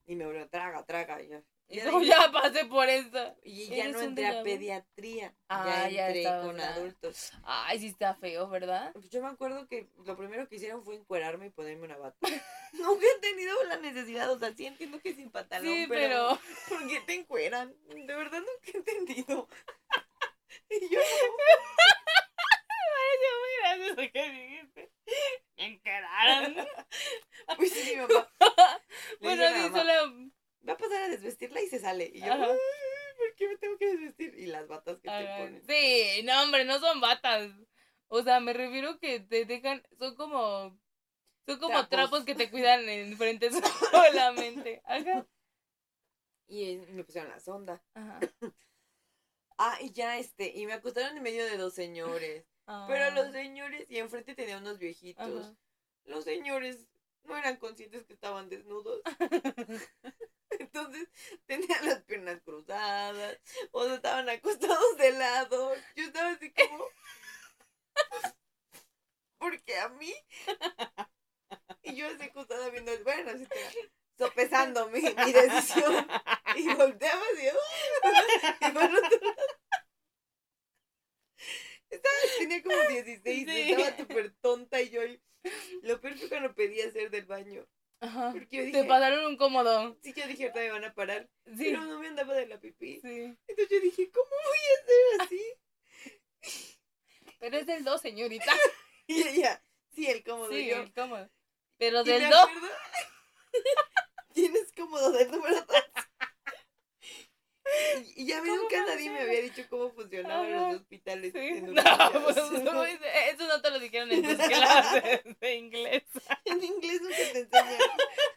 [0.06, 1.20] Y me volvieron, traga, traga.
[1.22, 3.36] Y, yo, Y ya pasé por eso.
[3.42, 5.34] y ya no entré a pediatría.
[5.48, 7.32] Ah, ya entré con adultos.
[7.42, 8.92] Ay, sí está feo, ¿verdad?
[8.92, 12.16] Pues Yo me acuerdo que lo primero que hicieron fue encuerarme y ponerme una bata.
[12.72, 16.40] Nunca he tenido la necesidad, o sea, sí entiendo que sin pantalón, Sí, pero, pero.
[16.68, 17.74] ¿por qué te encueran?
[17.88, 19.48] De verdad nunca he entendido.
[20.70, 21.00] y yo,
[22.96, 24.90] Pareció muy gracioso que dijiste.
[25.56, 26.54] Me encararon.
[27.56, 28.02] pues sí, mi
[29.20, 30.30] Bueno, sí, mamá, solo.
[30.68, 32.10] Va a pasar a desvestirla y se sale.
[32.12, 32.46] Y yo, Ajá.
[32.50, 32.58] "Ay,
[33.18, 34.34] ¿por qué me tengo que desvestir?
[34.38, 35.62] Y las batas que te ponen.
[35.66, 37.50] Sí, no, hombre, no son batas.
[38.08, 39.82] O sea, me refiero que te dejan.
[39.98, 40.78] Son como.
[41.46, 41.90] Son como Trapos.
[41.90, 43.50] trapos, que te cuidan en frente
[43.92, 44.82] solamente.
[44.84, 45.26] Ajá.
[46.48, 47.82] Y me pusieron la sonda.
[47.94, 48.20] Ajá.
[49.58, 52.44] Ah, y ya este, y me acostaron en medio de dos señores.
[52.66, 53.10] Pero Ah.
[53.14, 55.24] los señores, y enfrente tenía unos viejitos.
[55.46, 55.56] Ajá.
[56.04, 56.86] Los señores
[57.24, 59.00] no eran conscientes que estaban desnudos.
[60.50, 61.08] Entonces
[61.46, 63.38] tenían las piernas cruzadas,
[63.72, 65.74] o sea, estaban acostados de lado.
[65.96, 66.84] Yo estaba así como.
[69.38, 70.12] Porque a mí.
[71.82, 72.92] Y yo así acostada viendo.
[73.04, 76.06] Bueno, así te- sopesando mi, mi decisión.
[76.56, 77.44] Y volteaba así.
[78.60, 79.16] Y el otro lado.
[81.90, 83.72] Estaba, tenía como 16, Sí.
[83.72, 85.00] estaba súper tonta y yo.
[85.82, 87.66] Lo peor fue cuando pedí hacer del baño.
[88.00, 88.30] Ajá.
[88.32, 89.96] Porque yo Te pasaron un cómodo.
[90.02, 91.28] sí, yo dije, ahorita me van a parar.
[91.46, 91.54] Sí.
[91.70, 93.00] Pero no me andaba de la pipí.
[93.00, 93.36] Sí.
[93.46, 95.42] Entonces yo dije, ¿cómo voy a hacer así?
[97.38, 98.52] Pero es del 2, señorita.
[99.08, 99.62] Y ella,
[99.94, 100.50] sí, el cómodo.
[100.50, 101.30] Sí, yo, el cómodo.
[101.78, 102.34] Pero del 2.
[102.34, 102.68] acuerdo,
[104.34, 105.66] Tienes cómodo del número 2.
[107.98, 110.72] Y, y ya ¿Cómo va a nadie me había dicho cómo funcionaban Ajá.
[110.72, 111.32] los hospitales.
[111.32, 111.38] Sí.
[111.38, 111.82] en No,
[112.24, 116.04] pues, no, eso no te lo dijeron en tus clases de inglés.
[116.44, 117.80] En inglés nunca te enseñan.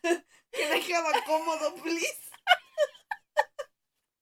[0.52, 2.18] Que dejaba cómodo, please.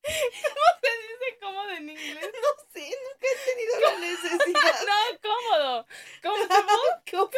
[0.03, 2.31] ¿Se dice cómodo en inglés?
[2.33, 4.75] No sé, nunca he tenido la necesidad.
[4.87, 5.87] No, cómodo.
[6.21, 6.73] Comfortable.
[7.11, 7.29] ¿Cómo?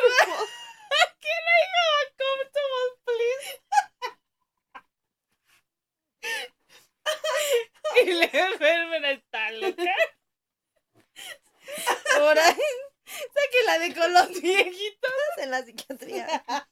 [1.21, 1.83] ¿Quién dijo
[2.17, 3.61] comfortable, please?
[8.05, 9.83] Y la enfermera está loca.
[12.15, 12.55] Ahí.
[13.33, 15.11] Sáquela de con los viejitos.
[15.37, 16.43] En la psiquiatría.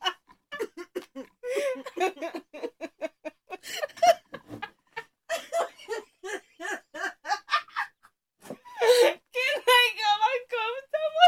[9.34, 11.28] Llegaba comfortable.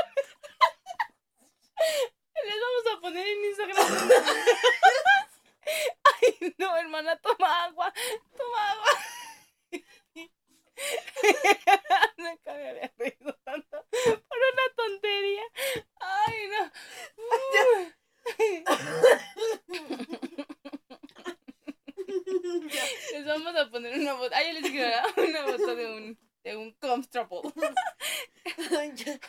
[2.46, 3.88] Les vamos a poner en Instagram.
[6.04, 7.94] Ay, no, hermana, toma agua.
[8.38, 8.92] Toma agua.
[12.18, 15.44] Nunca me había reído tanto por una tontería.
[16.00, 16.72] Ay, no.
[23.12, 24.36] Les vamos a poner una foto.
[24.36, 27.40] Ay, yo les dije una foto de un, de un comfortable.
[28.96, 29.20] Ya.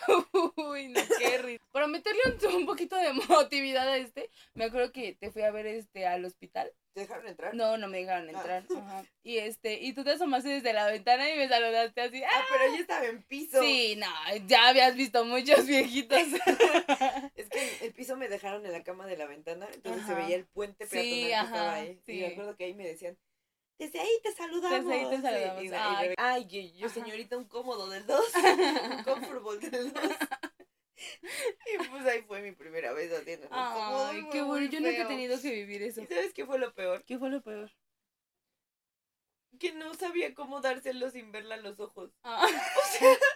[0.57, 1.65] Uy, no, qué risa.
[1.73, 5.51] Para meterle un, un poquito de emotividad a este, me acuerdo que te fui a
[5.51, 6.73] ver este al hospital.
[6.95, 7.55] ¿Te dejaron entrar?
[7.55, 8.33] No, no me dejaron Ah.
[8.33, 8.65] entrar.
[8.77, 9.05] Ajá.
[9.23, 12.23] Y este, y tú te asomaste desde la ventana y me saludaste así.
[12.25, 13.61] Ah, pero ella estaba en piso.
[13.63, 14.09] Sí, no,
[14.47, 16.19] ya habías visto muchos viejitos.
[17.35, 20.23] Es que el, piso me dejaron en la cama de la ventana, entonces se Ajá.
[20.23, 22.01] veía el puente Sí, peatonal que ajá, estaba ahí.
[22.07, 22.13] sí.
[22.13, 23.19] Y me acuerdo que ahí me decían,
[23.79, 24.85] desde ahí te saludamos.
[24.85, 25.63] Desde ahí te Sí, saludamos.
[25.63, 26.15] y- y- Ay.
[26.19, 28.21] Ay, yo, señorita, un cómodo del 2.
[28.99, 30.03] un comfortable del 2.
[31.75, 34.07] y pues ahí fue mi primera vez haciendo un cómodo.
[34.07, 34.67] Ay, y qué bueno.
[34.67, 36.03] Yo nunca he tenido que vivir eso.
[36.03, 37.05] ¿Y sabes qué fue lo peor?
[37.05, 37.71] ¿Qué fue lo peor?
[39.61, 42.11] Que no sabía cómo dárselo sin verla a los ojos.
[42.25, 42.45] Ah.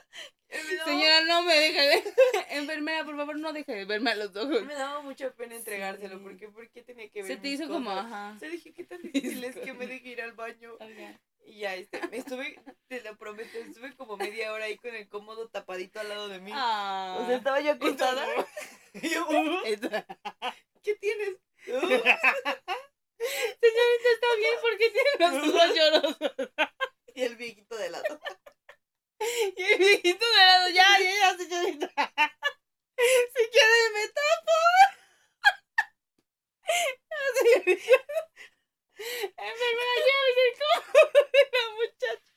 [0.51, 2.15] Me daba- Señora, no me deje de...
[2.51, 4.63] Enfermera, por favor, no deje de verme a los ojos.
[4.65, 6.23] Me daba mucha pena entregárselo, Sí.
[6.23, 8.07] porque ¿por qué tenía que ver Se te hizo como, cosas?
[8.07, 8.33] ajá.
[8.37, 10.77] O sea, dije, ¿qué tan difícil es que me deje ir al baño?
[10.81, 11.21] Ajá.
[11.45, 15.09] Y ya, este, me estuve, te lo prometo, estuve como media hora ahí con el
[15.09, 16.53] cómodo tapadito al lado de mí.
[16.55, 17.19] Ah.
[17.21, 18.25] O sea, estaba yo acostada.
[18.95, 19.63] Y yo, "Uh,
[20.83, 21.35] ¿qué tienes?
[21.67, 22.01] "Uh".
[23.19, 26.51] Señorita, está bien porque tiene los ojos llorosos.
[27.15, 28.21] Y el viejito de lado.
[29.57, 31.89] Y el viejito de lado, ya, ya, ya, señorita.
[33.35, 34.53] Si quiere, me tapo.
[37.39, 38.05] Señorita.
[38.97, 40.53] Enfermera, llévese el
[41.33, 42.33] de la muchacha.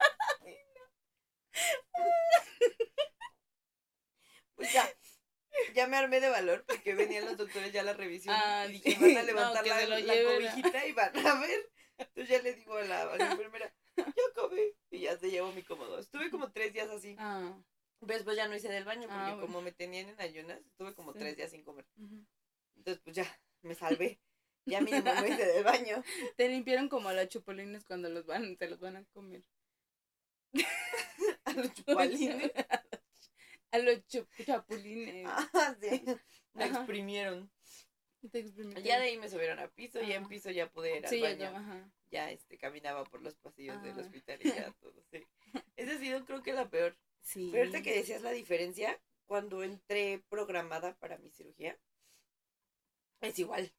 [4.56, 4.88] Pues ya,
[5.74, 8.34] ya me armé de valor porque venían los doctores ya a la revisión.
[8.38, 11.70] Ah, y dije, van a levantar la, la lleven cobijita y van a ver.
[11.98, 14.74] Entonces ya le digo a la, a la enfermera, ya acabé.
[14.90, 15.98] Y ya se llevó mi cómodo.
[15.98, 17.16] Estuve como tres días así.
[17.18, 17.56] Ah.
[18.00, 19.40] Después ya no hice del baño porque Ah, bueno.
[19.42, 21.20] como me tenían en ayunas, estuve como Sí.
[21.20, 21.86] tres días sin comer.
[22.76, 24.20] Entonces pues ya, me salvé.
[24.64, 26.02] Ya mínimo no hice del baño.
[26.36, 29.42] Te limpiaron como a los chupolines cuando los van, te los van a comer.
[31.44, 32.52] A los chupalines.
[33.72, 35.26] A los chapulines.
[35.54, 36.04] Ah, sí.
[36.54, 36.76] Me Ajá.
[36.78, 37.50] exprimieron.
[38.30, 38.84] Te exprimieron.
[38.84, 40.28] Ya de ahí me subieron a piso, ya en Ajá.
[40.28, 41.36] piso ya pude ir al Sí, baño.
[41.38, 41.90] ya, ajá.
[42.10, 44.02] ya este caminaba por los pasillos del Ah.
[44.02, 45.26] hospital y ya todo, sí.
[45.76, 46.96] Esa ha sido creo que la peor.
[47.22, 47.48] Sí.
[47.50, 51.76] Pero ahorita que decías la diferencia, cuando entré programada para mi cirugía,
[53.22, 53.72] es igual.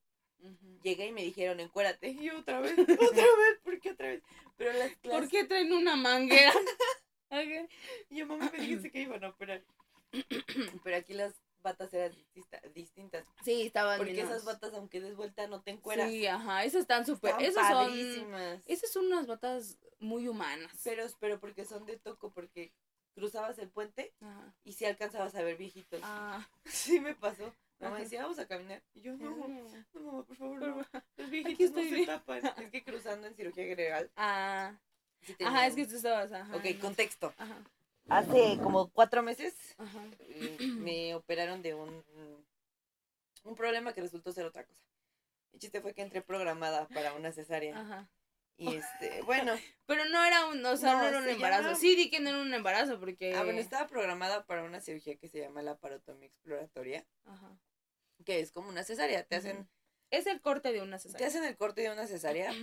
[0.81, 2.09] Llegué y me dijeron, encuérate.
[2.09, 4.23] Y yo otra vez, otra vez, ¿por qué otra vez?
[4.57, 5.19] Pero las clases...
[5.21, 6.53] ¿Por qué traen una manguera?
[7.29, 7.69] Ok.
[8.09, 9.63] Y yo, mamá, me dijiste que iban a operar.
[10.83, 12.13] Pero aquí las batas eran
[12.73, 13.25] distintas.
[13.43, 16.09] Sí, estaban Porque menos- esas batas, aunque des vuelta, no te encueras.
[16.09, 17.35] Sí, ajá, esas están súper.
[17.39, 17.93] Esas son.
[18.65, 20.71] Esas son unas botas muy humanas.
[20.83, 22.73] Pero, pero porque son de toco, porque
[23.15, 24.53] cruzabas el puente Ajá.
[24.63, 26.01] y si alcanzabas a ver viejitos.
[26.03, 26.47] Ah.
[26.65, 27.53] Sí me pasó.
[27.79, 28.81] Mamá decía, vamos a caminar.
[28.93, 30.77] Y yo, no, no, mamá, por favor, no.
[30.77, 30.87] Los
[31.17, 32.41] Aquí viejitos no se tapan.
[32.57, 34.09] Es que cruzando en cirugía general.
[34.15, 34.77] Ah.
[35.21, 36.31] sí Ajá, es que tú estabas.
[36.31, 36.55] Ajá.
[36.55, 36.79] Ok, no.
[36.81, 37.33] contexto.
[37.37, 37.57] Ajá.
[38.09, 40.03] Hace como cuatro meses Ajá.
[40.19, 42.03] eh, me operaron de un,
[43.43, 44.81] un problema que resultó ser otra cosa.
[45.53, 47.79] El chiste fue que entré programada para una cesárea.
[47.79, 48.09] Ajá.
[48.57, 49.53] Y este, bueno,
[49.87, 51.63] Pero no era un, o sea, no, No, era un embarazo.
[51.63, 53.33] llama- Sí, di que no era un embarazo porque.
[53.35, 57.57] ah, bueno, estaba programada para una cirugía que se llama la parotomía exploratoria, Ajá.
[58.25, 59.23] que es como una cesárea.
[59.25, 59.67] Te hacen.
[60.11, 61.27] Es el corte de una te cesárea.
[61.27, 62.53] hacen el corte de una cesárea,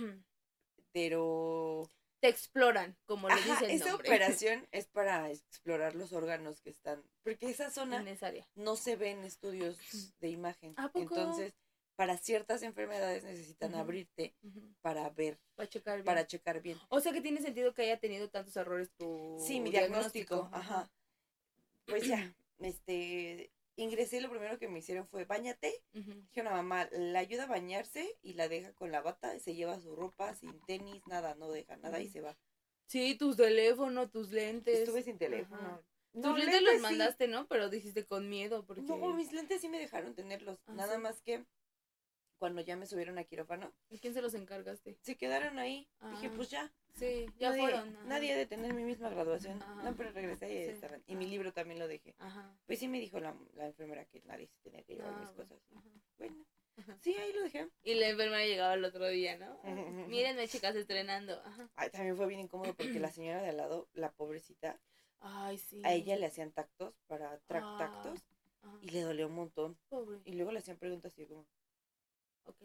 [0.93, 1.89] pero
[2.21, 4.07] Te exploran, como le Ajá, dice el esa nombre.
[4.09, 8.05] operación es para explorar los órganos que están, porque esa zona
[8.55, 10.75] no se ve en estudios de imagen.
[10.77, 11.01] ¿A poco?
[11.01, 11.53] Entonces,
[11.95, 14.35] para ciertas enfermedades necesitan abrirte
[14.81, 16.05] para ver, Para checar bien.
[16.05, 16.79] para checar bien.
[16.89, 20.91] O sea que tiene sentido que haya tenido tantos errores tu Sí, mi diagnóstico, ajá.
[21.85, 23.51] Pues ya, este,
[23.83, 25.83] ingresé y lo primero que me hicieron fue bañate.
[25.93, 26.11] Ujú.
[26.11, 29.55] Dije a una mamá, la ayuda a bañarse y la deja con la bata, se
[29.55, 32.37] lleva su ropa sin tenis, nada, no deja nada y se va.
[32.87, 34.79] Sí, tus teléfonos, tus lentes.
[34.79, 35.61] Estuve sin teléfono.
[35.61, 35.81] Ajá.
[36.13, 36.81] No, tus lentes lentes los sí.
[36.81, 37.47] mandaste, ¿no?
[37.47, 38.81] Pero dijiste con miedo porque...
[38.81, 40.59] No, mis lentes sí me dejaron tenerlos.
[40.65, 41.01] Ah, Nada sí.
[41.01, 41.45] más que
[42.41, 44.97] cuando ya me subieron a quirófano, ¿A quién se los encargaste?
[45.03, 45.87] se quedaron ahí.
[46.09, 46.33] Dije, Ah.
[46.35, 46.73] pues ya.
[46.95, 47.89] Sí, ya nadie, fueron.
[47.95, 48.03] ajá.
[48.05, 49.61] Nadie ha de tener mi misma graduación.
[49.61, 49.83] Ajá.
[49.83, 50.71] No, pero regresé y Sí.
[50.71, 51.03] estaban.
[51.05, 51.29] Y mi Ah.
[51.29, 52.15] libro también lo dejé.
[52.17, 52.57] Ajá.
[52.65, 55.35] Pues sí me dijo la, la enfermera que nadie se tenía que llevar Ah, mis
[55.35, 55.83] bueno, cosas.
[56.17, 56.45] Bueno,
[57.01, 57.69] sí, ahí lo dejé.
[57.83, 59.59] Y la enfermera llegaba el otro día, ¿no?
[60.09, 61.39] Mírenme, chicas, estrenando.
[61.45, 61.69] Ajá.
[61.75, 64.79] Ay, también fue bien incómodo porque la señora de al lado, la pobrecita,
[65.19, 65.79] Ay, sí.
[65.85, 67.75] a ella le hacían tactos para track Ah.
[67.77, 68.25] tactos
[68.81, 69.77] y le dolió un montón.
[69.89, 70.19] Pobre.
[70.25, 71.45] Y luego le hacían preguntas así como,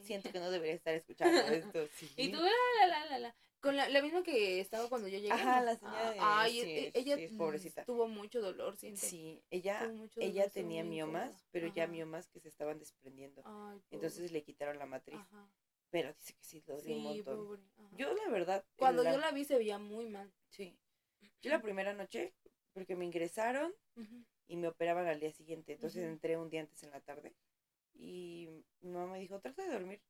[0.00, 1.38] Siento que no debería estar escuchando
[1.76, 1.86] esto.
[1.96, 2.10] Sí.
[2.16, 2.50] Y tú, la,
[2.80, 3.34] la, la, la, la.
[3.60, 5.32] Con la, la misma que estaba cuando yo llegué.
[5.32, 7.84] Ajá, la señora de- Ah, sí, e- es- ella sí, es pobrecita.
[7.84, 9.00] tuvo mucho dolor, siento.
[9.00, 13.42] Sí, ella, ella tenía miomas, pero ya miomas que se estaban desprendiendo.
[13.44, 15.18] Ay, Entonces le quitaron la matriz.
[15.18, 15.48] Ajá.
[15.90, 17.60] Pero dice que sí, le dolió un montón.
[17.96, 18.64] Yo la verdad...
[18.76, 20.32] Cuando la- yo la vi se veía muy mal.
[20.50, 20.78] Sí.
[21.42, 22.34] Yo la primera noche,
[22.72, 23.72] porque me ingresaron
[24.46, 25.72] y me operaban al día siguiente.
[25.72, 27.34] Entonces entré un día antes en la tarde.
[27.98, 28.48] Y
[28.80, 30.00] mi mamá me dijo, trata de dormir.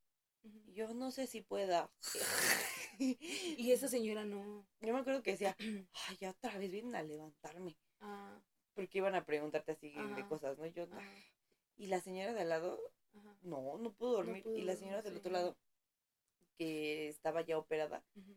[0.75, 1.91] Yo no sé si pueda.
[2.99, 4.67] Y esa señora no.
[4.81, 5.55] Yo me acuerdo que decía,
[6.09, 7.77] ay, ya otra vez vienen a levantarme.
[8.01, 8.41] Ah,
[8.75, 10.65] Porque iban a preguntarte así de cosas, ¿no?
[10.67, 11.03] Yo, ajá,
[11.77, 12.81] y la señora de al lado,
[13.15, 13.37] ajá.
[13.43, 14.43] no, no pudo dormir.
[14.43, 15.19] pudo y la señora del sí.
[15.19, 15.57] otro lado,
[16.57, 18.35] que estaba ya operada, Ujú.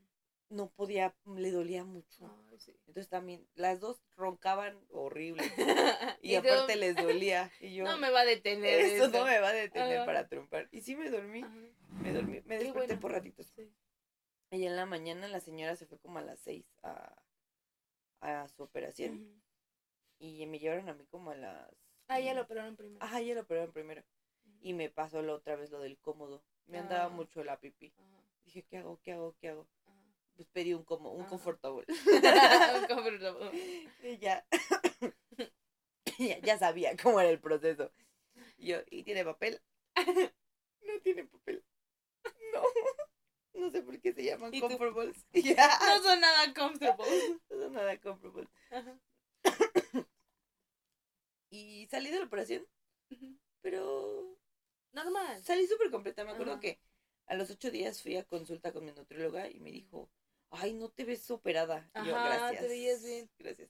[0.49, 2.30] No podía, le dolía mucho.
[2.49, 2.76] Ay, sí.
[2.88, 5.43] Entonces también, las dos roncaban horrible.
[6.21, 7.49] Y, aparte les dolía.
[7.61, 8.80] Y yo, No me va a detener.
[8.81, 10.05] eso no me va a detener Ajá.
[10.05, 10.67] para trompar.
[10.71, 11.53] Y sí me dormí, Ajá.
[12.01, 12.99] me dormí, me desperté bueno.
[12.99, 13.47] por ratitos.
[13.55, 13.71] Sí.
[14.51, 17.15] Y en la mañana la señora se fue como a las seis a,
[18.21, 19.41] a su operación.
[20.17, 21.71] Y me llevaron a mí como a las...
[22.07, 23.03] Ah, ya lo operaron primero.
[23.05, 24.03] Ajá, ya lo operaron primero.
[24.61, 26.43] Y me pasó la otra vez lo del cómodo.
[26.65, 27.09] Me andaba Ah.
[27.09, 27.93] mucho la pipí.
[28.43, 28.99] Dije, ¿qué hago?
[29.03, 29.35] ¿Qué hago?
[29.39, 29.67] ¿Qué hago?
[30.40, 31.86] Pues pedí un como, un confortable.
[32.80, 33.52] Un comfortable.
[34.03, 34.48] Y ya.
[36.18, 37.91] ya, ya sabía cómo era el proceso.
[38.56, 39.61] Y yo, ¿y tiene papel?
[40.88, 41.61] no tiene papel.
[42.53, 42.64] No.
[43.60, 45.26] No sé por qué se llaman comfortables.
[45.34, 45.78] Y ya.
[45.78, 47.40] No son nada comfortable.
[47.49, 48.49] No son nada comfortables.
[51.52, 52.66] Y salí de la operación,
[53.61, 54.38] pero
[54.94, 55.44] Normal.
[55.44, 56.24] salí súper completa.
[56.24, 56.61] Me acuerdo Ajá.
[56.61, 56.80] que
[57.26, 60.10] a los ocho días fui a consulta con mi nutrióloga y me dijo,
[60.51, 61.89] ay, no te ves operada.
[61.95, 62.69] Y yo, Ajá, te gracias.
[62.69, 63.30] veías bien.
[63.38, 63.69] Gracias.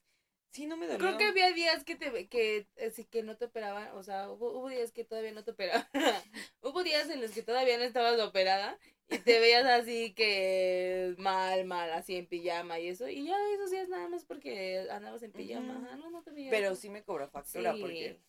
[0.51, 0.99] Sí, no me dolió.
[0.99, 4.51] Creo que había días que te que así que no te operaban, o sea, hubo,
[4.57, 5.87] hubo días que todavía no te operaban.
[6.63, 8.79] hubo días en los que todavía no estabas operada
[9.09, 13.69] y te veías así que mal, mal, así en pijama y eso, y ya esos
[13.69, 16.49] días nada más porque andabas en pijama, ajá, no, no te veías.
[16.51, 17.81] Pero sí me cobró factura Sí.
[17.81, 18.19] porque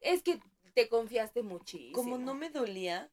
[0.00, 0.40] es que
[0.74, 1.92] te confiaste muchísimo.
[1.92, 3.12] como no me dolía,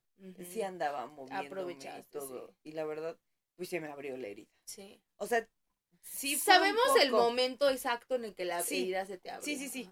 [0.49, 2.47] sí andaba moviéndome y todo.
[2.63, 2.69] sí.
[2.69, 3.19] Y la verdad,
[3.55, 4.49] pues se me abrió la herida.
[4.65, 5.01] Sí.
[5.17, 5.47] O sea,
[6.01, 8.83] sí fue un Sabemos el momento exacto en el que la Sí.
[8.83, 9.43] herida se te abre.
[9.45, 9.89] Sí, sí, sí.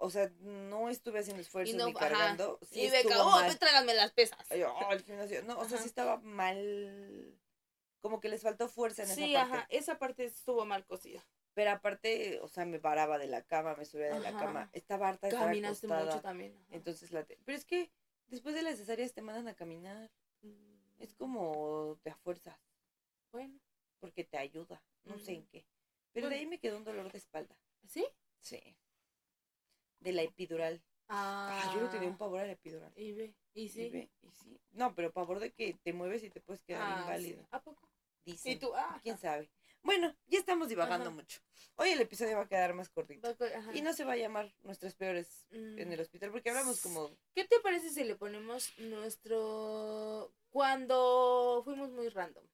[0.00, 2.60] O sea, no estuve haciendo esfuerzos no, ni cargando.
[2.70, 4.38] Sí y Beca, estuvo oh, tráigame las pesas.
[4.66, 5.42] Oh, al gimnasio.
[5.42, 7.36] No, o sea, sí estaba mal.
[8.00, 9.56] Como que les faltó fuerza en Sí, esa parte.
[9.56, 11.26] ajá, esa parte estuvo mal cosida.
[11.54, 14.70] Pero aparte, o sea, me paraba de la cama, me subía de la cama.
[14.72, 16.04] Estaba harta de estar Caminaste acostada.
[16.12, 16.54] mucho también.
[16.56, 16.76] ajá.
[16.76, 17.24] Entonces la...
[17.24, 17.90] te- Pero es que
[18.28, 20.12] después de las cesáreas te mandan a caminar.
[20.42, 22.56] Mm, Es como te a fuerzas,
[23.32, 23.58] Bueno,
[24.00, 24.82] porque te ayuda.
[25.04, 25.64] No sé en qué.
[26.12, 27.56] Pero de ahí me quedó un dolor de espalda.
[27.86, 28.06] ¿sí?
[28.40, 28.76] Sí.
[30.00, 30.82] De la epidural.
[31.08, 32.92] Ah, Ah, yo le tenía un pavor a la epidural.
[32.96, 33.88] Y ve, y Y sí.
[33.90, 34.60] ve, y sí.
[34.72, 37.40] No, pero pavor de que te mueves y te puedes quedar Ah, inválido.
[37.42, 37.48] sí.
[37.50, 37.88] ¿A poco?
[38.24, 38.52] Dicen.
[38.52, 39.00] Y tú, ah.
[39.02, 39.50] ¿Quién sabe?
[39.82, 41.14] Bueno, ya estamos divagando Ajá.
[41.14, 41.40] mucho.
[41.76, 43.28] Hoy el episodio va a quedar más cortito.
[43.28, 43.74] Ajá.
[43.74, 45.92] Y no se va a llamar Nuestras Peores en Mm.
[45.92, 47.10] el hospital, porque hablamos como...
[47.34, 50.32] ¿Qué te parece si le ponemos nuestro...
[50.50, 52.44] Cuando fuimos muy random?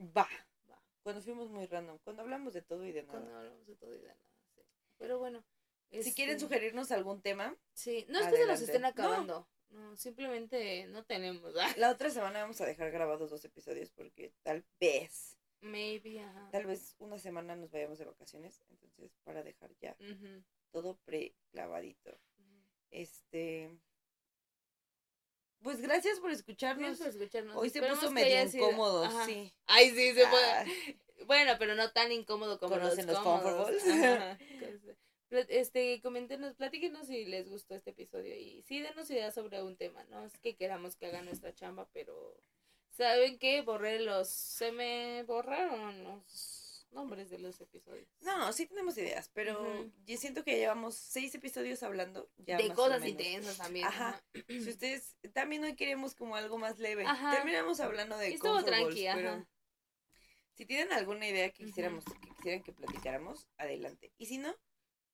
[0.00, 0.28] Va.
[0.70, 0.82] Va.
[1.02, 1.98] Cuando fuimos muy random.
[2.04, 3.12] Cuando hablamos de todo y de nada.
[3.18, 4.20] Cuando hablamos de todo y de nada.
[4.54, 4.62] Sí.
[4.98, 5.44] Pero bueno.
[5.90, 9.48] Si quieren este, sugerirnos algún tema, Sí, no es que se los estén acabando.
[9.70, 11.54] No, simplemente no tenemos.
[11.56, 16.48] ah, la otra semana vamos a dejar grabados dos episodios porque tal vez, Maybe, ajá.
[16.50, 18.60] tal vez una semana nos vayamos de vacaciones.
[18.70, 19.96] Entonces, para dejar ya
[20.72, 22.10] todo preclavadito.
[22.38, 22.64] ujú.
[22.90, 23.70] Este...
[25.64, 26.86] Pues gracias por escucharnos.
[26.86, 27.56] Gracias por escucharnos.
[27.56, 29.26] Hoy se Esperemos puso medio sido- incómodo, Ajá.
[29.26, 29.52] sí.
[29.66, 30.44] Ay, sí, se puede.
[30.46, 30.64] Ah,
[31.26, 33.70] Bueno, pero no tan incómodo como ¿Conocen los los cómodos.
[35.48, 40.04] Este, coméntenos, platíquenos si les gustó este episodio y sí, denos ideas sobre un tema,
[40.04, 42.36] no es que queramos que hagan nuestra chamba, pero
[42.90, 43.62] ¿saben qué?
[43.62, 46.63] Borré los, se me borraron los
[46.94, 48.08] nombres de los episodios.
[48.20, 53.04] No, sí tenemos ideas, pero yo siento que llevamos seis episodios hablando ya de cosas
[53.04, 53.86] intensas también.
[53.86, 54.22] Ajá.
[54.48, 57.04] Si ustedes también hoy queremos como algo más leve.
[57.04, 57.32] Ajá.
[57.32, 59.18] Terminamos hablando de estuvo comfort balls, tranqui, ajá.
[59.18, 59.48] pero
[60.54, 64.12] si tienen alguna idea que quisiéramos que quisieran que platicáramos, adelante.
[64.18, 64.54] Y si no,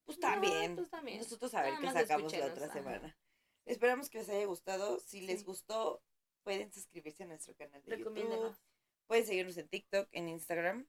[0.05, 1.19] pues No, pues también.
[1.19, 2.75] Nosotros a ver qué sacamos la otra ajá.
[2.75, 3.19] semana.
[3.65, 4.99] Esperamos que les haya gustado.
[5.01, 6.03] Si les gustó,
[6.43, 7.99] pueden suscribirse a nuestro canal de.
[7.99, 8.57] YouTube.
[9.07, 10.87] Pueden seguirnos en TikTok, en Instagram.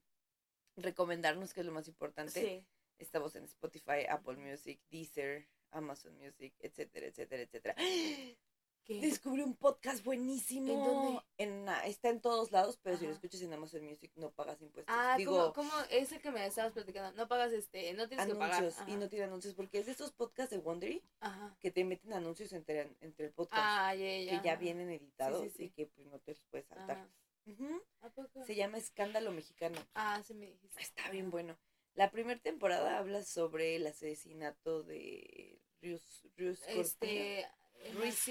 [0.83, 2.41] Recomendarnos, que es lo más importante.
[2.41, 2.65] Sí.
[2.99, 7.75] Estamos en Spotify, Apple Music, Deezer, Amazon Music, etcétera, etcétera, etcétera.
[8.83, 8.99] ¿Qué?
[8.99, 10.73] Descubrí un podcast buenísimo.
[10.73, 11.21] ¿En dónde?
[11.37, 14.59] En, ah, está en todos lados, pero si lo escuchas en Amazon Music no pagas
[14.59, 14.91] impuestos.
[14.97, 17.11] Ah, Digo, ¿cómo, cómo ese que me estabas platicando?
[17.15, 18.57] No pagas este, no tienes que pagar.
[18.57, 21.55] anuncios y no tiene anuncios porque es de esos podcasts de Wondery Ajá.
[21.59, 25.65] que te meten anuncios entre, entre el podcast Ah, que ya vienen editados sí.
[25.65, 26.97] y que pues no te los puedes saltar.
[26.97, 27.09] Ajá.
[27.45, 27.81] Ujú.
[28.01, 28.43] ¿A poco?
[28.45, 29.77] Se llama Escándalo Mexicano.
[29.95, 30.81] Ah, sí me dijiste.
[30.81, 31.57] Está bien bueno.
[31.95, 36.81] La primera temporada habla sobre el asesinato de Rius Cortina.
[36.81, 37.39] Este.
[37.41, 37.47] eh,
[37.95, 38.27] Ruiz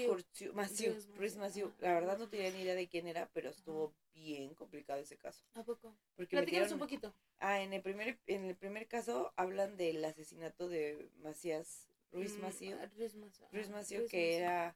[0.53, 0.93] Maciú.
[1.15, 1.35] Ruiz Ruiz.
[1.79, 5.43] La verdad no tenía ni idea de quién era, pero estuvo bien complicado ese caso.
[5.55, 5.93] ¿A poco?
[6.15, 7.13] Porque metieron- un poquito.
[7.39, 12.41] Ah, en el primer en el primer caso hablan del asesinato de Macías Ruiz Mm,
[12.41, 12.77] Maciú.
[12.81, 13.45] ah, Ruiz Maciú.
[13.51, 14.75] Ruiz Maciú Ruiz que era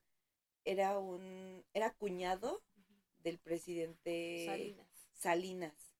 [0.65, 2.61] era un era cuñado.
[3.25, 4.87] Del presidente Salinas.
[5.13, 5.91] Salinas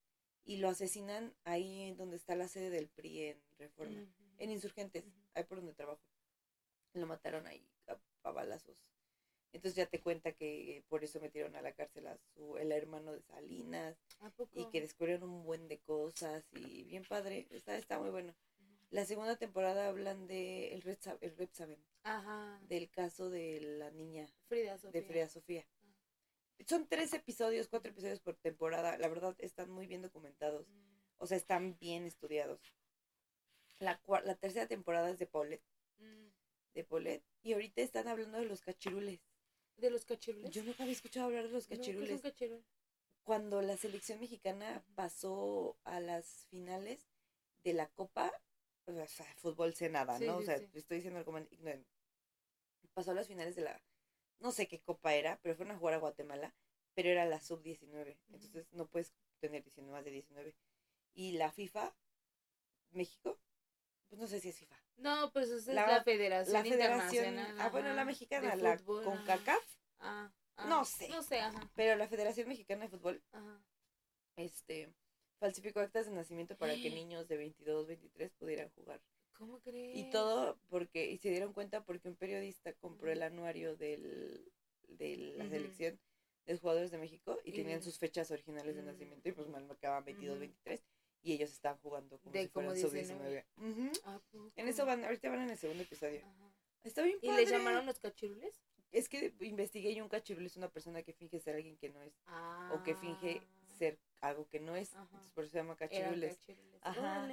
[0.46, 4.06] y lo asesinan ahí donde está la sede del PRI en Reforma,
[4.38, 5.04] en Insurgentes,
[5.34, 6.00] ahí por donde trabajo.
[6.94, 8.78] Lo mataron ahí a, a balazos.
[9.54, 13.14] Entonces ya te cuenta que por eso metieron a la cárcel a su el hermano
[13.14, 14.52] de Salinas ¿A poco?
[14.60, 18.36] y que descubrieron un buen de cosas y bien padre, está está muy bueno.
[18.92, 22.60] La segunda temporada hablan de el Red, el Red Saben, Ajá.
[22.68, 25.02] del caso de la niña Frida Sofía.
[25.02, 25.66] de Frida Sofía.
[26.68, 28.98] Son tres episodios, cuatro episodios por temporada.
[28.98, 30.68] La verdad están muy bien documentados.
[30.68, 32.74] Mm, O sea, están bien estudiados.
[33.80, 35.64] La, la tercera temporada es de Paulette,
[35.98, 36.28] mm.
[36.74, 37.24] de Paulette.
[37.44, 39.20] Y ahorita están hablando de los cachirules.
[39.78, 40.50] ¿De los cachirules?
[40.52, 42.22] Yo nunca había escuchado hablar de los No, ¿qué cachirules.
[43.24, 47.10] Cuando la selección mexicana pasó a las finales
[47.64, 48.32] de la Copa,
[48.86, 50.38] o sea, fútbol sé nada, Sí, ¿no?
[50.38, 50.70] o sea, sí.
[50.76, 51.90] estoy diciendo algo ignorante.
[52.94, 53.82] Pasó a las finales de la,
[54.40, 56.54] no sé qué copa era, pero fueron a jugar a Guatemala,
[56.94, 58.36] pero era la sub-19, Ujú.
[58.36, 60.56] entonces no puedes tener 19 más de 19.
[61.14, 61.96] Y la FIFA,
[62.92, 63.40] México,
[64.10, 64.76] pues no sé si es FIFA.
[64.98, 67.62] No, pues es La- la, Federación La federación, Internacional.
[67.62, 68.78] ah, bueno, la mexicana, la.
[68.78, 69.64] CONCACAF,
[70.00, 71.08] Ah, ah, No sé.
[71.10, 71.70] No sé, ajá.
[71.76, 73.62] pero la Federación Mexicana de Fútbol ajá.
[74.36, 74.94] este
[75.40, 79.02] falsificó actas de nacimiento para que niños de 22, 23 pudieran jugar.
[79.38, 79.98] ¿Cómo crees?
[79.98, 84.52] Y todo porque y se dieron cuenta porque un periodista compró el anuario del
[84.88, 86.00] de la selección
[86.46, 89.66] de jugadores de México y Y tenían sus fechas originales de nacimiento y pues mal
[89.66, 90.40] marcaban 22, Ujú.
[90.42, 90.84] 23
[91.24, 93.46] y ellos estaban jugando como De si como fueran sub 19.
[93.58, 93.92] 19.
[94.06, 94.22] ¿A
[94.56, 96.22] En eso van, ahorita van en el segundo episodio.
[96.84, 97.42] Está bien ¿Y padre.
[97.42, 98.62] les llamaron los cachirules?
[98.92, 102.02] Es que investigué y un cachirulo es una persona que finge ser alguien que no
[102.04, 102.72] es Ah.
[102.76, 103.42] o que finge
[103.80, 104.94] ser algo que no es.
[104.94, 106.38] Entonces por eso se llama cachirules.
[106.82, 107.28] Ajá.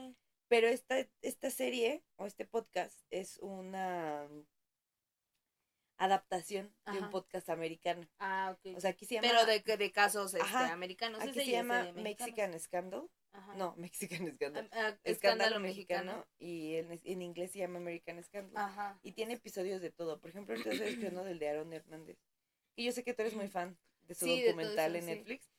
[0.52, 4.28] Pero esta, esta serie o este podcast es una
[5.96, 8.06] adaptación de un podcast americano.
[8.18, 8.76] Ah, ok.
[8.76, 11.22] O sea, aquí se llama, Pero de, de casos este, americanos.
[11.22, 12.02] aquí se llama de.
[12.02, 13.08] Mexican Scandal.
[13.32, 13.54] Ajá.
[13.54, 14.68] No, Mexican Scandal.
[14.72, 18.62] Ah, ah, Escándalo mexicano, y en, en inglés se llama American Scandal.
[18.62, 19.00] Ajá.
[19.02, 20.20] Y tiene episodios de todo.
[20.20, 22.18] Por ejemplo, ahorita estoy escuchando del de Aaron Hernández.
[22.76, 25.06] Y yo sé que tú eres muy fan de su Sí, de todo documental eso,
[25.06, 25.16] en sí.
[25.16, 25.50] Netflix,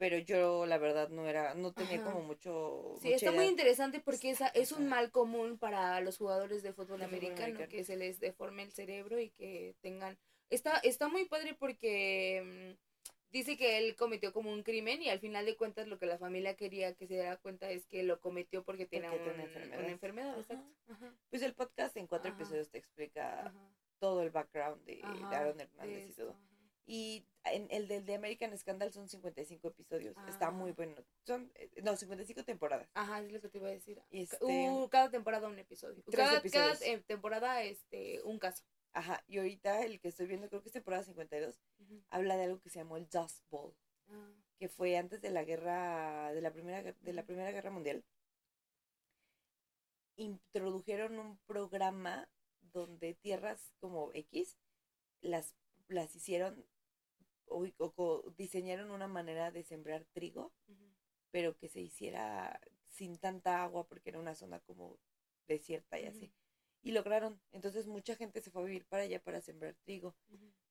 [0.00, 2.10] pero yo la verdad no era, no tenía Ajá.
[2.10, 2.96] como mucho.
[3.02, 7.00] Sí, está muy interesante porque esa es un mal común para los jugadores de fútbol
[7.00, 10.18] De fútbol americano, que se les deforme el cerebro y que tengan...
[10.48, 15.20] Está, está muy padre porque mm, dice que él cometió como un crimen y al
[15.20, 18.20] final de cuentas lo que la familia quería que se diera cuenta es que lo
[18.20, 19.88] cometió porque tenía un- una enfermedad.
[19.88, 20.30] enfermedad.
[20.30, 20.40] Ajá.
[20.40, 20.66] exacto.
[20.88, 23.52] Ajá, Pues el podcast en cuatro episodios te explica
[23.98, 25.02] todo el background de, de
[25.36, 26.34] Aaron de Hernández y todo.
[26.86, 30.16] Y en el del de American Scandal son 55 episodios.
[30.28, 30.74] Está muy Ah.
[30.76, 30.96] bueno.
[31.26, 32.88] Son, eh, no, 55 temporadas.
[32.94, 34.02] Ajá, es lo que te iba a decir.
[34.10, 36.02] Este- Uh, cada temporada un episodio.
[36.04, 36.78] Tres Cada, episodios.
[36.80, 38.64] cada eh, temporada este un caso.
[38.92, 39.22] Ajá.
[39.28, 42.02] Y ahorita el que estoy viendo, creo que es temporada 52, Ujú.
[42.10, 43.74] habla de algo que se llamó el Dust Bowl.
[44.08, 48.04] Ah, que fue antes de la guerra, de la primera, de la primera guerra mundial,
[50.16, 52.28] introdujeron un programa
[52.60, 54.56] donde tierras como X
[55.22, 55.54] las,
[55.90, 56.64] las hicieron
[57.46, 57.66] o,
[58.36, 60.52] diseñaron una manera de sembrar trigo,
[61.30, 64.98] pero que se hiciera sin tanta agua porque era una zona como
[65.48, 66.32] desierta y así.
[66.82, 67.40] Y lograron.
[67.52, 70.14] Entonces mucha gente se fue a vivir para allá para sembrar trigo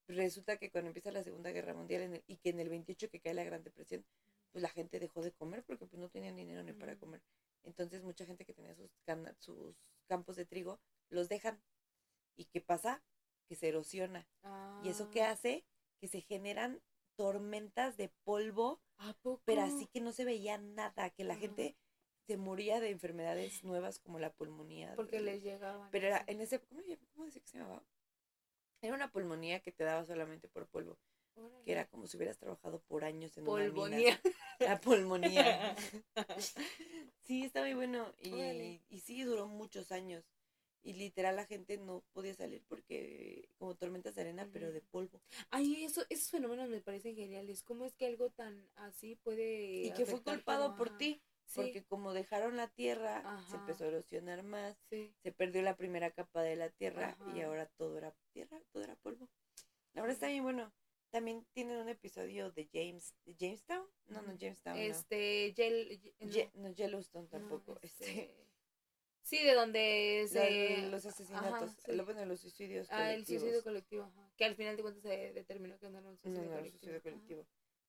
[0.07, 3.09] resulta que cuando empieza la Segunda Guerra Mundial en el- y que en el 28
[3.09, 4.05] que cae la Gran Depresión,
[4.51, 7.21] pues la gente dejó de comer porque pues no tenían dinero ni para comer.
[7.63, 8.91] Entonces mucha gente que tenía sus,
[9.39, 9.75] sus
[10.07, 10.79] campos de trigo
[11.09, 11.61] los dejan.
[12.37, 13.03] ¿Y qué pasa?
[13.49, 14.25] Que se erosiona.
[14.83, 15.65] ¿Y eso qué Ah, hace?
[15.99, 16.81] Que se generan
[17.17, 19.41] tormentas de polvo, ¿A poco?
[19.43, 21.75] pero así que no se veía nada, que la gente
[22.27, 24.93] se moría de enfermedades nuevas como la pulmonía.
[24.95, 25.89] Porque les llegaban.
[25.91, 27.83] pero era en ese, ¿cómo, llama- cómo decía que se llamaba?
[28.81, 30.97] Era una pulmonía que te daba solamente por polvo
[31.35, 31.63] Órale.
[31.65, 34.21] que era como si hubieras trabajado por años en una mina.
[34.59, 35.75] La pulmonía.
[37.23, 38.13] sí, está muy bueno.
[38.21, 40.23] Y, y sí, duró muchos años.
[40.81, 45.21] Y literal la gente no podía salir porque como tormentas de arena, pero de polvo.
[45.49, 47.63] Ay, eso, esos fenómenos me parecen geniales.
[47.63, 49.83] ¿Cómo es que algo tan así puede.
[49.85, 51.21] Y que fue culpado por ti.
[51.45, 54.77] Sí, Porque como dejaron la tierra, se empezó a erosionar más.
[54.91, 55.11] sí.
[55.23, 58.95] Se perdió la primera capa de la tierra y ahora todo era tierra, todo era
[58.97, 59.27] polvo.
[59.93, 60.71] Verdad está bien bueno.
[61.09, 63.83] También tienen un episodio de James, ¿de Jamestown?
[64.09, 64.37] No, no.
[64.37, 64.75] Jamestown.
[64.77, 64.81] no.
[64.83, 65.55] Este,
[66.19, 67.79] no, Ye- no, Yellowstone no, tampoco.
[67.81, 68.31] este,
[69.29, 70.87] Sí, de donde se.
[70.89, 72.01] los asesinatos, ajá, sí.
[72.01, 74.03] bueno, los suicidios Ah, el suicidio colectivo.
[74.03, 74.31] Ajá.
[74.37, 76.71] Que al final de cuentas se determinó que no era un suicidio no, el colectivo.
[76.79, 77.03] suicidio Ajá.
[77.03, 77.47] colectivo.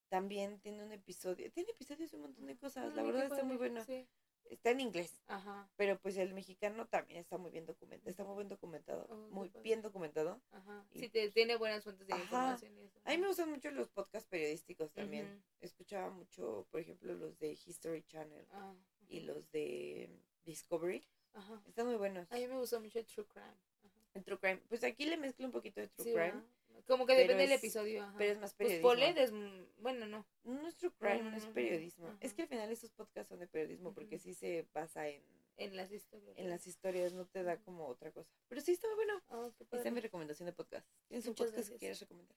[0.08, 3.42] También tiene un episodio, tiene episodios de un montón de cosas, la qué verdad está
[3.44, 3.82] muy bueno.
[3.84, 4.06] Sí.
[4.44, 5.70] Está en inglés, Ajá.
[5.76, 9.48] pero pues el mexicano también está muy bien documentado, está muy bien documentado, Oh, muy
[9.48, 9.62] padre.
[9.62, 10.40] bien documentado.
[10.50, 10.84] Ajá.
[10.90, 12.22] Y- Sí, te- tiene buenas fuentes de Ajá.
[12.24, 12.98] información y eso.
[13.04, 15.42] A mí me gustan mucho los podcasts periodísticos también.
[15.60, 18.74] Escuchaba mucho, por ejemplo, los de History Channel Ah,
[19.06, 20.10] y los de
[20.44, 21.06] Discovery.
[21.35, 21.62] Ajá.
[21.69, 22.31] Están muy buenos.
[22.31, 23.47] A mí me gustó mucho el True Crime.
[23.47, 24.01] Ajá.
[24.15, 24.61] El True Crime.
[24.69, 26.43] Pues aquí le mezclo un poquito de True Sí, Crime, ¿verdad?
[26.86, 28.02] Como que depende del es- episodio.
[28.02, 28.15] Ajá.
[28.19, 28.89] pero es más Pues periodismo.
[28.89, 29.32] Polet es.
[29.32, 30.27] mm, Bueno, no.
[30.44, 32.16] No es true crime, No, no es no, no, periodismo.
[32.20, 35.23] Es que al final estos podcasts son de periodismo porque sí se basa en,
[35.59, 36.36] En las historias.
[36.36, 38.28] en las historias, no te da como otra cosa.
[38.48, 39.23] Pero sí está muy bueno.
[39.28, 40.86] Ah, qué Esta es mi recomendación de podcast.
[41.09, 41.78] ¿Tienes un podcast que gracias.
[41.78, 42.36] quieras recomendar?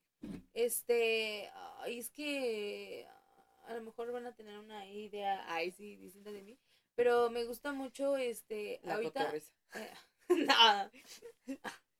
[0.53, 1.49] Este,
[1.79, 3.07] ay, es que
[3.65, 6.57] a lo mejor van a tener una idea, ay, sí, distinta de mí,
[6.95, 9.93] pero me gusta mucho, este, La ahorita, eh,
[10.29, 10.91] no,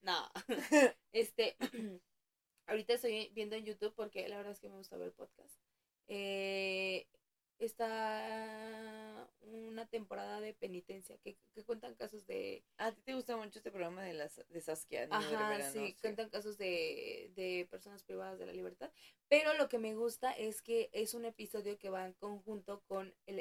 [0.02, 0.32] no,
[1.14, 1.56] este,
[2.68, 5.56] ahorita estoy viendo en YouTube porque la verdad es que me gusta ver podcast.
[6.08, 7.08] Eh,
[7.66, 12.64] está una temporada de penitencia que, que cuentan casos de...
[12.78, 15.08] A ti te gusta mucho este programa de, las, de Saskia.
[15.10, 15.72] Ajá, Rivera, ¿no?
[15.72, 18.92] sí, cuentan casos de, de personas privadas de la libertad.
[19.28, 23.14] Pero lo que me gusta es que es un episodio que va en conjunto con
[23.26, 23.40] el,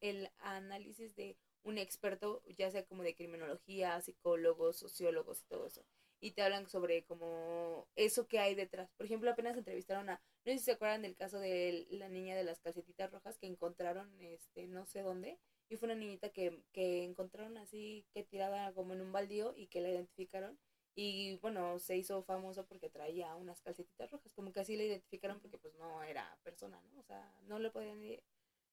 [0.00, 5.84] el análisis de un experto, ya sea como de criminología, psicólogos, sociólogos y todo eso.
[6.24, 8.90] Y te hablan sobre como eso que hay detrás.
[8.96, 12.34] Por ejemplo, apenas entrevistaron a, no sé si se acuerdan del caso de la niña
[12.34, 15.38] de las calcetitas rojas que encontraron, este, no sé dónde,
[15.68, 19.66] y fue una niñita que, que encontraron así, que tirada como en un baldío y
[19.66, 20.58] que la identificaron.
[20.94, 25.40] Y bueno, se hizo famoso porque traía unas calcetitas rojas, como que así la identificaron
[25.40, 27.00] porque pues no era persona, ¿no?
[27.00, 28.00] O sea, no le podían,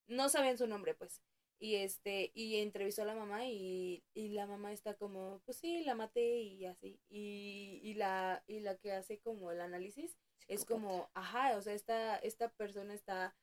[0.06, 1.20] no sabían su nombre, pues
[1.62, 5.84] y este y entrevistó a la mamá y, y la mamá está como pues sí
[5.84, 10.16] la maté y así y, y la y la que hace como el análisis
[10.48, 13.36] es como ajá o sea esta esta persona está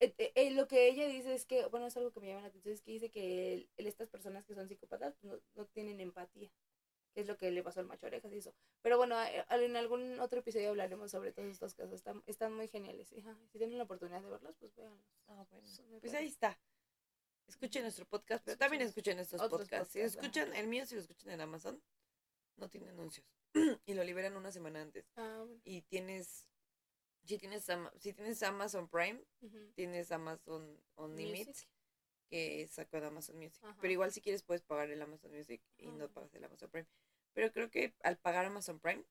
[0.00, 2.42] eh, eh, eh, lo que ella dice es que bueno es algo que me llama
[2.42, 5.66] la atención es que dice que el, el- estas personas que son psicópatas no, no
[5.66, 6.50] tienen empatía
[7.14, 9.16] que es lo que le pasó al macho orejas y eso pero bueno
[9.50, 13.58] en algún otro episodio hablaremos sobre todos estos casos están, están muy geniales ajá, si
[13.58, 15.66] tienen la oportunidad de verlos pues véanlos Ah, bueno.
[16.00, 16.58] Pues ahí está.
[17.48, 19.92] Escuchen nuestro podcast, pero Escuchen también escuchen estos otros podcasts.
[19.92, 21.82] Si podcasts, escuchan el mío, si lo escuchan en Amazon,
[22.56, 23.26] no tiene anuncios.
[23.86, 25.06] y lo liberan una semana antes.
[25.16, 25.60] Ah, bueno.
[25.64, 26.48] Y tienes,
[27.24, 27.66] si tienes,
[27.98, 29.22] si tienes Amazon Prime,
[29.74, 31.54] tienes Amazon Unlimited,
[32.28, 33.62] que sacó de Amazon Music.
[33.64, 33.76] Ajá.
[33.80, 36.08] Pero igual si quieres puedes pagar el Amazon Music y no Ah.
[36.08, 36.88] pagas el Amazon Prime.
[37.32, 39.04] Pero creo que al pagar Amazon Prime,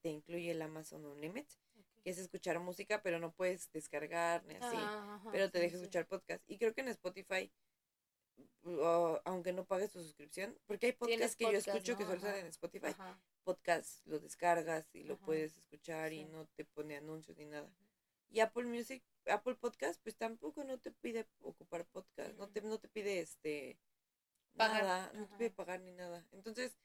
[0.00, 1.58] te incluye el Amazon Unlimited,
[2.02, 4.76] que es escuchar música, pero no puedes descargar ni así.
[4.78, 5.82] Ah, pero te sí, deja sí.
[5.82, 6.42] escuchar podcast.
[6.48, 7.52] Y creo que en Spotify,
[8.64, 12.40] o- aunque no pagues tu suscripción, porque hay podcasts que yo escucho que solo salen
[12.40, 13.18] en Spotify, Ajá.
[13.44, 15.26] podcast lo descargas y lo Ajá.
[15.26, 17.72] puedes escuchar y no te pone anuncios ni nada.
[18.28, 22.78] Y Apple Music, Apple Podcast, pues tampoco no te pide ocupar podcast, no te, no
[22.78, 23.78] te pide este
[24.56, 26.26] Pagar, nada, no te pide pagar ni nada.
[26.32, 26.76] Entonces,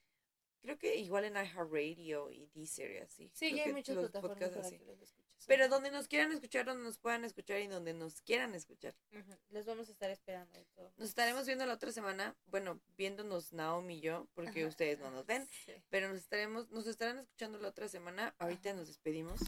[0.62, 3.30] creo que igual en iHeartRadio y Deezer y así.
[3.34, 4.78] Sí, ya hay plataformas podcasts así.
[4.80, 4.86] que.
[5.48, 8.96] Pero donde nos quieran escuchar, donde nos puedan escuchar y donde nos quieran escuchar.
[9.12, 9.38] Ujú.
[9.50, 10.58] Les vamos a estar esperando.
[10.58, 10.66] de
[10.98, 14.70] Nos estaremos viendo la otra semana, bueno, viéndonos Naomi y yo, porque Ajá.
[14.70, 15.74] ustedes no nos ven, Sí.
[15.90, 18.34] pero nos estaremos, nos estarán escuchando la otra semana.
[18.40, 18.80] Ahorita Ajá.
[18.80, 19.40] nos despedimos.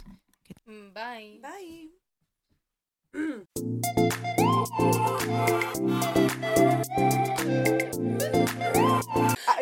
[0.65, 1.39] Mm, Bye.
[1.39, 2.06] Bye.
[3.13, 3.47] Ay,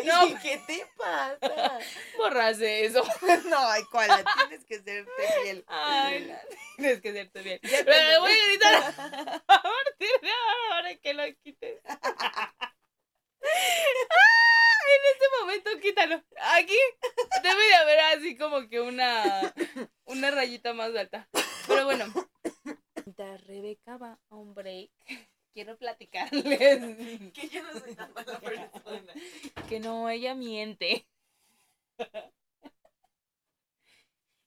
[0.05, 0.39] No.
[0.41, 1.39] ¿qué te pasa?
[2.17, 3.03] Borraste eso.
[3.45, 5.11] No, ay, cuál, tienes que hacerte
[5.43, 5.63] fiel.
[5.67, 6.33] Ay,
[6.77, 7.29] tienes que bien.
[7.63, 8.91] Ya Pero te- le voy a gritar a
[9.45, 10.29] partir de
[10.71, 11.79] ahora que lo quites.
[11.87, 12.51] Ah,
[14.87, 16.23] en este momento quítalo.
[16.53, 16.77] Aquí
[17.43, 19.53] debe de haber así como que una,
[20.05, 21.27] una rayita más alta.
[21.67, 22.05] Pero bueno.
[23.25, 24.91] Mientras Rebeca va a un break,
[25.53, 29.13] quiero platicarles Que yo no soy tan mala persona.
[29.69, 31.07] que no, ella miente.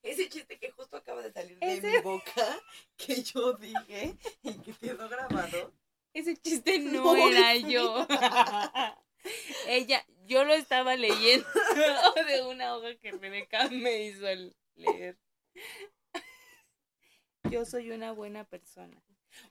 [0.01, 2.57] Ese chiste que justo acaba de salir de Ese- mi boca,
[2.95, 5.73] que yo dije y que quedó grabado.
[6.13, 8.07] Ese chiste no, No era yo.
[9.67, 11.45] Ella, yo lo estaba leyendo
[12.27, 14.25] de una hoja que Rebeca me hizo
[14.75, 15.17] leer.
[17.43, 19.01] Yo soy una buena persona.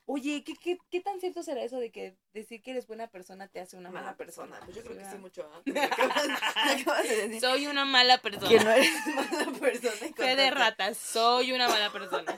[0.06, 3.47] Oye, ¿qué, qué, qué tan cierto será eso de que decir que eres buena persona
[3.47, 4.59] te hace una mala persona?
[4.65, 5.48] Pues yo creo que sí mucho.
[5.52, 5.62] ¿ah?
[5.66, 8.48] Me acabas, me acabas de decir Soy una mala persona.
[8.48, 10.12] que no eres mala persona.
[10.16, 12.36] Fe de ratas, soy una mala persona.